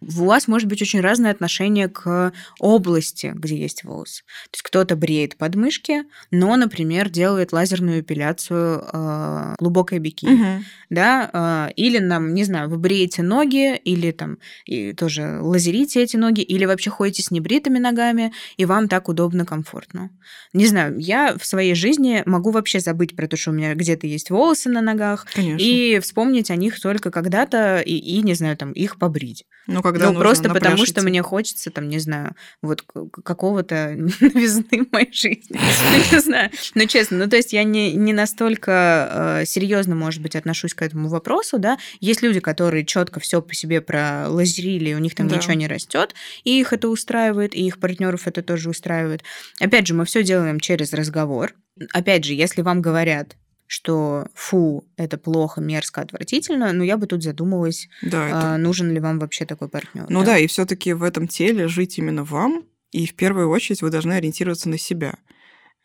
У 0.00 0.24
вас 0.24 0.48
может 0.48 0.68
быть 0.68 0.80
очень 0.80 1.00
разное 1.00 1.30
отношение 1.30 1.88
к 1.88 2.32
области, 2.58 3.32
где 3.34 3.56
есть 3.56 3.84
волосы. 3.84 4.22
То 4.22 4.54
есть 4.54 4.62
кто-то 4.62 4.96
бреет 4.96 5.36
подмышки, 5.36 6.04
но, 6.30 6.56
например, 6.56 7.10
делает 7.10 7.52
лазерную 7.52 8.00
эпиляцию 8.00 8.84
э, 8.92 9.54
глубокой 9.58 9.98
бикини. 9.98 10.32
Угу. 10.32 10.64
Да? 10.90 11.30
Э, 11.32 11.72
или 11.76 11.98
нам, 11.98 12.34
не 12.34 12.44
знаю, 12.44 12.70
вы 12.70 12.78
бреете 12.78 13.22
ноги, 13.22 13.76
или 13.76 14.10
там 14.10 14.38
и 14.64 14.92
тоже 14.92 15.38
лазерите 15.40 16.02
эти 16.02 16.16
ноги, 16.16 16.40
или 16.40 16.64
вообще 16.64 16.90
ходите 16.90 17.22
с 17.22 17.30
небритыми 17.30 17.78
ногами, 17.78 18.32
и 18.56 18.64
вам 18.64 18.88
так 18.88 19.08
удобно, 19.08 19.44
комфортно. 19.44 20.10
Не 20.52 20.66
знаю, 20.66 20.98
я 20.98 21.36
в 21.38 21.44
своей 21.44 21.74
жизни 21.74 22.22
могу 22.26 22.50
вообще 22.50 22.80
забыть 22.80 23.14
про 23.14 23.28
то, 23.28 23.36
что 23.36 23.50
у 23.50 23.54
меня 23.54 23.74
где-то 23.74 24.06
есть 24.06 24.30
волосы 24.30 24.68
на 24.68 24.80
ногах, 24.80 25.26
Конечно. 25.34 25.62
и 25.62 25.98
вспомнить 26.00 26.50
о 26.50 26.56
них 26.56 26.80
только 26.80 27.10
когда-то, 27.10 27.80
и, 27.80 27.96
и, 27.96 28.22
не 28.22 28.34
знаю, 28.34 28.56
там, 28.56 28.72
их 28.72 28.98
побрить. 28.98 29.44
Ну, 29.66 29.82
когда 29.92 30.12
Ну, 30.12 30.18
просто 30.18 30.48
потому, 30.50 30.86
что 30.86 31.02
мне 31.02 31.22
хочется, 31.22 31.70
там, 31.70 31.88
не 31.88 31.98
знаю, 31.98 32.34
вот 32.62 32.82
какого-то 33.24 33.94
новизны 34.20 34.84
в 34.84 34.92
моей 34.92 35.12
жизни. 35.12 35.50
Не 36.12 36.20
знаю. 36.20 36.50
Ну, 36.74 36.86
честно, 36.86 37.18
ну, 37.18 37.28
то 37.28 37.36
есть 37.36 37.52
я 37.52 37.64
не, 37.64 37.92
не 37.92 38.12
настолько 38.12 39.42
серьезно, 39.46 39.94
может 39.94 40.22
быть, 40.22 40.36
отношусь 40.36 40.74
к 40.74 40.82
этому 40.82 41.08
вопросу, 41.08 41.58
да. 41.58 41.78
Есть 42.00 42.22
люди, 42.22 42.40
которые 42.40 42.84
четко 42.84 43.20
все 43.20 43.42
по 43.42 43.54
себе 43.54 43.80
пролазерили, 43.80 44.94
у 44.94 44.98
них 44.98 45.14
там 45.14 45.28
ничего 45.28 45.54
не 45.54 45.66
растет, 45.66 46.14
и 46.44 46.60
их 46.60 46.72
это 46.72 46.88
устраивает, 46.88 47.54
и 47.54 47.66
их 47.66 47.78
партнеров 47.78 48.26
это 48.26 48.42
тоже 48.42 48.70
устраивает. 48.70 49.22
Опять 49.60 49.86
же, 49.86 49.94
мы 49.94 50.04
все 50.04 50.22
делаем 50.22 50.60
через 50.60 50.92
разговор. 50.92 51.54
Опять 51.92 52.24
же, 52.24 52.34
если 52.34 52.62
вам 52.62 52.82
говорят, 52.82 53.36
что 53.70 54.26
фу, 54.34 54.84
это 54.96 55.16
плохо, 55.16 55.60
мерзко, 55.60 56.00
отвратительно, 56.00 56.72
ну 56.72 56.82
я 56.82 56.96
бы 56.96 57.06
тут 57.06 57.22
задумалась, 57.22 57.88
Да, 58.02 58.26
это 58.26 58.54
а, 58.54 58.58
нужен 58.58 58.90
ли 58.90 58.98
вам 58.98 59.20
вообще 59.20 59.46
такой 59.46 59.68
партнер. 59.68 60.06
Ну 60.08 60.24
да, 60.24 60.38
и 60.38 60.48
все-таки 60.48 60.92
в 60.92 61.04
этом 61.04 61.28
теле 61.28 61.68
жить 61.68 61.96
именно 61.96 62.24
вам, 62.24 62.64
и 62.90 63.06
в 63.06 63.14
первую 63.14 63.48
очередь 63.48 63.80
вы 63.82 63.90
должны 63.90 64.14
ориентироваться 64.14 64.68
на 64.68 64.76
себя. 64.76 65.14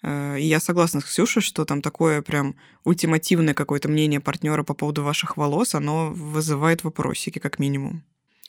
Э, 0.01 0.39
И 0.39 0.45
я 0.47 0.59
согласна 0.59 0.99
с 0.99 1.03
Ксюшей, 1.05 1.43
что 1.43 1.63
там 1.63 1.83
такое 1.83 2.23
прям 2.23 2.55
ультимативное 2.86 3.53
какое-то 3.53 3.88
мнение 3.88 4.19
партнера 4.19 4.63
по 4.63 4.73
поводу 4.73 5.03
ваших 5.03 5.38
волос, 5.38 5.75
оно 5.75 6.09
вызывает 6.09 6.83
вопросики, 6.83 7.38
как 7.38 7.59
минимум. 7.59 8.01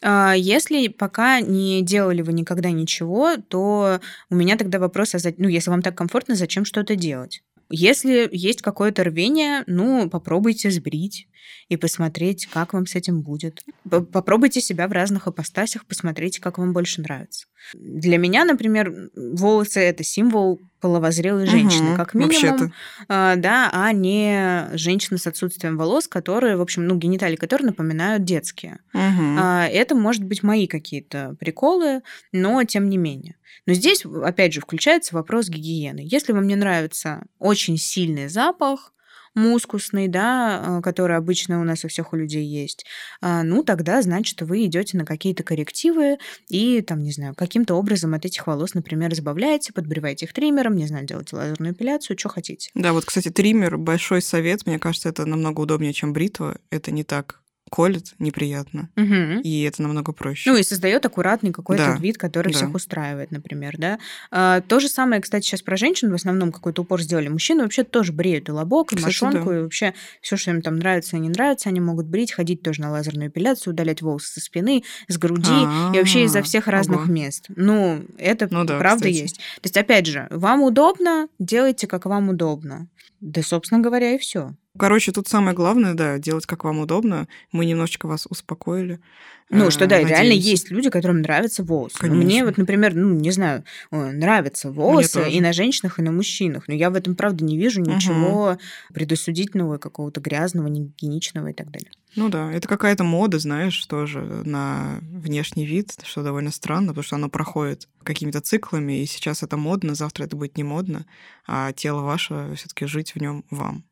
А, 0.03 0.33
Если 0.35 0.89
пока 0.89 1.43
не 1.43 1.83
делали 1.83 2.23
вы 2.23 2.33
никогда 2.33 2.71
ничего, 2.71 3.37
то 3.37 4.01
у 4.31 4.35
меня 4.35 4.57
тогда 4.57 4.79
вопрос, 4.79 5.15
а 5.15 5.19
за- 5.19 5.35
ну, 5.37 5.49
если 5.49 5.69
вам 5.71 5.83
так 5.83 5.95
комфортно, 5.95 6.35
зачем 6.37 6.65
что-то 6.65 6.97
делать? 6.97 7.43
Если 7.69 8.29
есть 8.33 8.63
какое-то 8.63 9.05
рвение, 9.05 9.65
ну, 9.67 10.09
попробуйте 10.09 10.71
сбрить 10.71 11.29
и 11.69 11.77
посмотреть, 11.77 12.47
как 12.47 12.73
вам 12.73 12.87
с 12.87 12.95
этим 12.95 13.23
будет. 13.23 13.65
Попробуйте 13.89 14.61
себя 14.61 14.89
в 14.89 14.93
разных 14.93 15.27
ипостасях, 15.27 15.85
посмотрите, 15.87 16.41
как 16.41 16.59
вам 16.59 16.73
больше 16.73 17.01
нравится. 17.01 17.47
Для 17.75 18.19
меня, 18.19 18.45
например, 18.45 19.11
волосы— 19.15 19.81
это 19.83 20.05
символ 20.05 20.61
половозрелой 20.87 21.47
женщины, 21.47 21.89
Мгм, 21.89 21.97
как 21.97 22.15
минимум. 22.15 22.31
Вообще-то. 22.31 22.73
А, 23.09 23.35
да, 23.35 23.71
а 23.73 23.91
не 23.91 24.69
женщина 24.75 25.19
с 25.19 25.27
отсутствием 25.27 25.77
волос, 25.77 26.07
которые, 26.07 26.57
в 26.57 26.61
общем, 26.61 26.87
ну, 26.87 26.95
гениталии 26.97 27.35
которые 27.35 27.67
напоминают 27.67 28.23
детские. 28.23 28.79
А, 28.95 29.67
Это, 29.67 29.97
может 29.97 30.23
быть, 30.23 30.45
мои 30.45 30.69
какие-то 30.69 31.35
приколы, 31.41 32.03
но 32.31 32.63
тем 32.63 32.89
не 32.89 32.99
менее. 32.99 33.35
Но 33.67 33.75
здесь, 33.75 34.05
опять 34.05 34.53
же, 34.53 34.61
включается 34.61 35.17
вопрос 35.17 35.49
гигиены. 35.49 36.03
Если 36.05 36.33
вам 36.33 36.47
не 36.47 36.55
нравится 36.55 37.25
очень 37.41 37.79
сильный 37.79 38.29
запах, 38.29 38.93
мускусный, 39.37 40.09
да, 40.09 40.79
а, 40.79 40.83
который 40.83 41.17
обычно 41.17 41.61
у 41.61 41.65
нас 41.65 41.85
у 41.85 41.89
всех 41.89 42.13
у 42.13 42.17
людей 42.17 42.45
есть, 42.45 42.85
а, 43.21 43.45
ну 43.45 43.63
тогда 43.63 44.03
значит 44.03 44.43
вы 44.43 44.65
идете 44.65 44.97
на 44.97 45.05
какие-то 45.05 45.45
коррективы 45.45 46.19
и 46.49 46.81
там 46.81 47.03
не 47.03 47.13
знаю 47.13 47.35
каким-то 47.37 47.75
образом 47.75 48.15
от 48.15 48.25
этих 48.25 48.47
волос, 48.49 48.75
например, 48.75 49.13
избавляете, 49.13 49.73
подбриваете 49.73 50.25
их 50.27 50.33
триммером, 50.33 50.75
не 50.75 50.87
знаю, 50.87 51.07
делаете 51.07 51.37
лазерную 51.37 51.73
эпиляцию, 51.73 52.19
что 52.19 52.29
хотите. 52.29 52.71
Да, 52.75 52.93
вот, 52.93 53.05
кстати, 53.05 53.31
триммер 53.31 53.79
большой 53.79 54.23
совет. 54.23 54.67
Мне 54.67 54.79
кажется, 54.79 55.09
это 55.09 55.27
намного 55.27 55.61
удобнее, 55.61 55.93
чем 55.93 56.13
бритва. 56.13 56.59
Это 56.71 56.91
не 56.91 57.05
так 57.05 57.41
колет 57.71 58.15
неприятно, 58.19 58.89
Мгм. 58.97 59.41
и 59.41 59.63
это 59.63 59.83
намного 59.83 60.13
проще. 60.13 60.51
Ну 60.51 60.57
и 60.57 60.63
создает 60.63 61.05
аккуратный 61.05 61.53
какой-то 61.53 61.95
Да, 61.95 61.97
вид, 61.97 62.17
который 62.17 62.53
да. 62.53 62.59
всех 62.59 62.75
устраивает, 62.75 63.33
например, 63.33 63.75
да. 63.77 63.99
А, 64.31 64.61
то 64.61 64.79
же 64.81 64.89
самое, 64.89 65.21
кстати, 65.21 65.45
сейчас 65.45 65.63
про 65.63 65.77
женщин 65.77 66.11
в 66.11 66.15
основном 66.15 66.53
какой-то 66.53 66.83
упор 66.83 67.03
сделали. 67.03 67.29
Мужчины 67.29 67.63
вообще 67.65 67.83
тоже 67.85 68.13
бреют 68.13 68.49
и 68.49 68.53
лобок, 68.53 68.93
и 68.93 68.97
Кстати, 68.97 69.05
мошонку, 69.25 69.51
да. 69.51 69.57
и 69.59 69.63
вообще 69.63 69.95
все, 70.21 70.37
что 70.37 70.53
им 70.53 70.63
там 70.63 70.77
нравится 70.77 71.17
и 71.17 71.21
не 71.21 71.29
нравится, 71.29 71.69
они 71.69 71.81
могут 71.81 72.07
брить, 72.07 72.33
ходить 72.33 72.63
тоже 72.63 72.81
на 72.83 72.91
лазерную 72.93 73.29
эпиляцию, 73.31 73.73
удалять 73.75 74.01
волосы 74.01 74.33
со 74.35 74.41
спины, 74.41 74.85
с 75.09 75.19
груди 75.19 75.53
и 75.93 75.99
вообще 75.99 76.25
изо 76.25 76.39
А, 76.39 76.43
всех 76.43 76.69
разных 76.69 77.01
ого. 77.05 77.13
мест. 77.13 77.47
Ну, 77.57 78.05
это 78.19 78.49
Ну 78.51 78.65
да, 78.65 78.79
правда 78.79 79.07
кстати. 79.09 79.23
есть. 79.23 79.37
То 79.37 79.61
есть, 79.65 79.77
опять 79.77 80.07
же, 80.07 80.29
вам 80.31 80.63
удобно, 80.63 81.29
делайте, 81.39 81.87
как 81.87 82.07
вам 82.07 82.29
удобно. 82.29 82.89
Да, 83.21 83.43
собственно 83.43 83.81
говоря, 83.81 84.15
и 84.15 84.19
все. 84.19 84.55
Короче, 84.79 85.13
тут 85.13 85.29
самое 85.29 85.55
главное, 85.55 85.95
да, 85.95 86.19
делать 86.19 86.47
как 86.47 86.65
вам 86.65 86.81
удобно. 86.81 87.29
Мы 87.53 87.67
немножечко 87.67 88.07
вас 88.07 88.27
успокоили. 88.29 89.01
Ну, 89.49 89.69
Э, 89.69 89.71
что 89.71 89.87
да, 89.87 89.99
реально 89.99 90.17
надеемся. 90.35 90.49
есть 90.51 90.71
люди, 90.71 90.91
которым 90.91 91.21
нравятся 91.21 91.63
волосы. 91.63 91.97
Ну, 92.03 92.09
Мне 92.15 92.25
Конечно. 92.25 92.47
вот, 92.47 92.59
например, 92.59 92.95
ну, 92.95 93.11
не 93.15 93.31
знаю, 93.31 93.65
э, 93.93 94.11
нравятся 94.11 94.73
волосы 94.73 95.31
и 95.31 95.41
на 95.41 95.53
женщинах, 95.53 95.99
и 95.99 96.03
на 96.03 96.11
мужчинах. 96.11 96.67
Но 96.67 96.75
я 96.75 96.91
в 96.91 96.95
этом, 96.97 97.15
правда, 97.15 97.45
не 97.45 97.57
вижу 97.57 97.81
ничего 97.81 98.59
предосудительного, 98.93 99.79
какого-то 99.79 100.21
грязного, 100.21 100.67
негигиеничного 100.67 101.49
и 101.49 101.53
так 101.53 101.71
далее. 101.71 101.91
Ну 102.17 102.29
да, 102.29 102.51
это 102.53 102.67
какая-то 102.67 103.05
мода, 103.05 103.39
знаешь, 103.39 103.85
тоже 103.87 104.21
на 104.21 104.99
внешний 105.03 105.67
вид, 105.67 105.95
что 106.05 106.23
довольно 106.23 106.51
странно, 106.51 106.89
потому 106.89 107.05
что 107.05 107.17
оно 107.17 107.29
проходит 107.29 107.89
какими-то 108.03 108.41
циклами, 108.41 109.03
и 109.03 109.07
сейчас 109.07 109.43
это 109.43 109.57
модно, 109.57 109.95
завтра 109.95 110.25
это 110.25 110.35
будет 110.35 110.57
не 110.57 110.65
модно, 110.65 111.05
а 111.47 111.73
тело 111.73 112.01
ваше 112.01 112.53
все 112.57 112.69
таки 112.69 112.87
жить 112.87 113.15
в 113.15 113.21
нем 113.21 113.45
вам. 113.51 113.85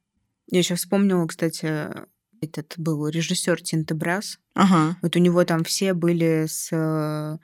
Я 0.51 0.59
еще 0.59 0.75
вспомнила, 0.75 1.27
кстати, 1.27 1.89
этот 2.41 2.75
был 2.77 3.09
режиссер 3.09 3.61
Тинтебрас. 3.63 4.39
Ага. 4.55 4.97
Вот 5.03 5.17
у 5.17 5.19
него 5.19 5.45
там 5.45 5.65
все 5.65 5.95
были 5.95 6.45
с 6.47 6.69
э, 6.71 7.39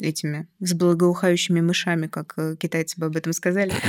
этими, 0.00 0.48
с 0.60 0.72
благоухающими 0.72 1.60
мышами, 1.60 2.06
как 2.06 2.34
э, 2.38 2.56
китайцы 2.58 2.98
бы 2.98 3.06
об 3.06 3.16
этом 3.16 3.32
сказали. 3.32 3.72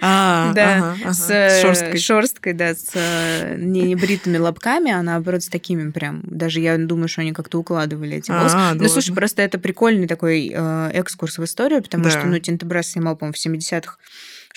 А, 0.00 0.52
Да, 0.52 0.76
ага, 0.76 0.96
ага. 1.02 1.12
с 1.12 1.28
э, 1.28 1.60
шерсткой. 1.60 1.98
шерсткой, 1.98 2.52
да, 2.52 2.72
с 2.72 2.90
э, 2.94 3.56
не 3.58 3.96
бритыми 3.96 4.38
лобками, 4.38 4.92
а 4.92 5.02
наоборот 5.02 5.42
с 5.42 5.48
такими 5.48 5.90
прям. 5.90 6.22
Даже 6.22 6.60
я 6.60 6.78
думаю, 6.78 7.08
что 7.08 7.22
они 7.22 7.32
как-то 7.32 7.58
укладывали 7.58 8.18
эти 8.18 8.30
волосы. 8.30 8.54
А, 8.56 8.74
Ну, 8.74 8.80
да 8.82 8.88
слушай, 8.88 9.12
просто 9.12 9.42
это 9.42 9.58
прикольный 9.58 10.06
такой 10.06 10.52
э, 10.54 10.90
экскурс 10.94 11.38
в 11.38 11.44
историю, 11.44 11.82
потому 11.82 12.04
Да. 12.04 12.10
что, 12.10 12.26
ну, 12.26 12.38
Тинтебрас 12.38 12.90
снимал, 12.92 13.16
по-моему, 13.16 13.34
в 13.34 13.44
70-х, 13.44 13.96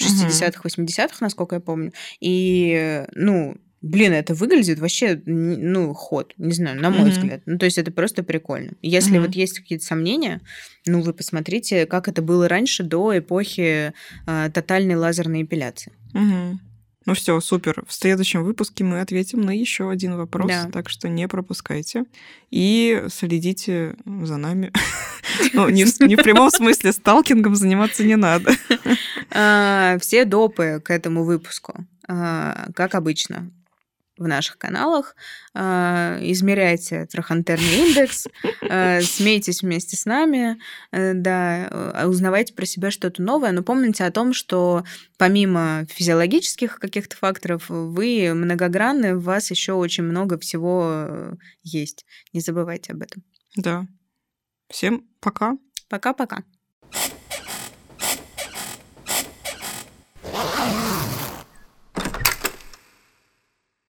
60-х, 0.07 0.61
80-х, 0.63 1.17
насколько 1.21 1.55
я 1.55 1.59
помню. 1.61 1.93
И, 2.19 3.05
ну, 3.13 3.55
блин, 3.81 4.13
это 4.13 4.33
выглядит 4.33 4.79
вообще, 4.79 5.21
ну, 5.25 5.93
ход, 5.93 6.33
не 6.37 6.53
знаю, 6.53 6.79
на 6.79 6.89
мой 6.89 7.01
Мгм. 7.01 7.09
взгляд. 7.09 7.41
Ну, 7.45 7.57
то 7.57 7.65
есть 7.65 7.77
это 7.77 7.91
просто 7.91 8.23
прикольно. 8.23 8.73
Если 8.81 9.13
Мгм. 9.17 9.21
вот 9.27 9.35
есть 9.35 9.57
какие-то 9.57 9.83
сомнения, 9.85 10.41
ну, 10.85 11.01
вы 11.01 11.13
посмотрите, 11.13 11.85
как 11.85 12.07
это 12.07 12.21
было 12.21 12.47
раньше, 12.47 12.83
до 12.83 13.17
эпохи 13.17 13.93
э, 14.27 14.49
тотальной 14.53 14.95
лазерной 14.95 15.43
эпиляции. 15.43 15.91
Мгм. 16.13 16.59
Ну 17.05 17.13
все, 17.15 17.39
супер. 17.39 17.83
В 17.87 17.93
следующем 17.93 18.43
выпуске 18.43 18.83
мы 18.83 19.01
ответим 19.01 19.41
на 19.41 19.51
еще 19.57 19.89
один 19.89 20.15
вопрос, 20.17 20.47
Да. 20.49 20.69
так 20.71 20.89
что 20.89 21.09
не 21.09 21.27
пропускайте. 21.27 22.03
И 22.51 23.03
следите 23.09 23.95
за 24.05 24.37
нами. 24.37 24.71
Ну, 25.53 25.69
не 25.69 25.85
в 25.85 25.99
не 26.01 26.15
в 26.15 26.23
прямом 26.23 26.49
смысле, 26.51 26.91
сталкингом 26.91 27.55
заниматься 27.55 28.03
не 28.03 28.15
надо. 28.15 28.51
А, 29.33 29.97
Все 29.99 30.25
допы 30.25 30.81
к 30.83 30.91
этому 30.91 31.23
выпуску, 31.23 31.85
а, 32.07 32.67
как 32.75 32.95
обычно, 32.95 33.49
в 34.21 34.27
наших 34.27 34.57
каналах. 34.57 35.15
А, 35.53 36.17
Измеряйте 36.21 37.05
трахантерный 37.07 37.89
индекс, 37.89 38.27
а, 38.69 39.01
смейтесь 39.01 39.61
вместе 39.61 39.97
с 39.97 40.05
нами, 40.05 40.57
э, 40.91 41.13
да, 41.13 41.67
э, 41.69 42.07
узнавайте 42.07 42.53
про 42.53 42.65
себя 42.65 42.91
что-то 42.91 43.21
новое, 43.21 43.51
но 43.51 43.63
помните 43.63 44.05
о 44.05 44.11
том, 44.11 44.33
что 44.33 44.83
помимо 45.17 45.85
физиологических 45.89 46.79
каких-то 46.79 47.15
факторов, 47.15 47.65
вы 47.69 48.33
многогранны, 48.33 49.15
в 49.15 49.23
вас 49.23 49.51
еще 49.51 49.73
очень 49.73 50.03
много 50.03 50.39
всего 50.39 51.05
э, 51.07 51.33
есть. 51.63 52.05
Не 52.33 52.39
забывайте 52.39 52.93
об 52.93 53.01
этом. 53.01 53.23
Да. 53.55 53.85
Всем 54.69 55.05
пока. 55.19 55.57
Пока-пока. 55.89 56.43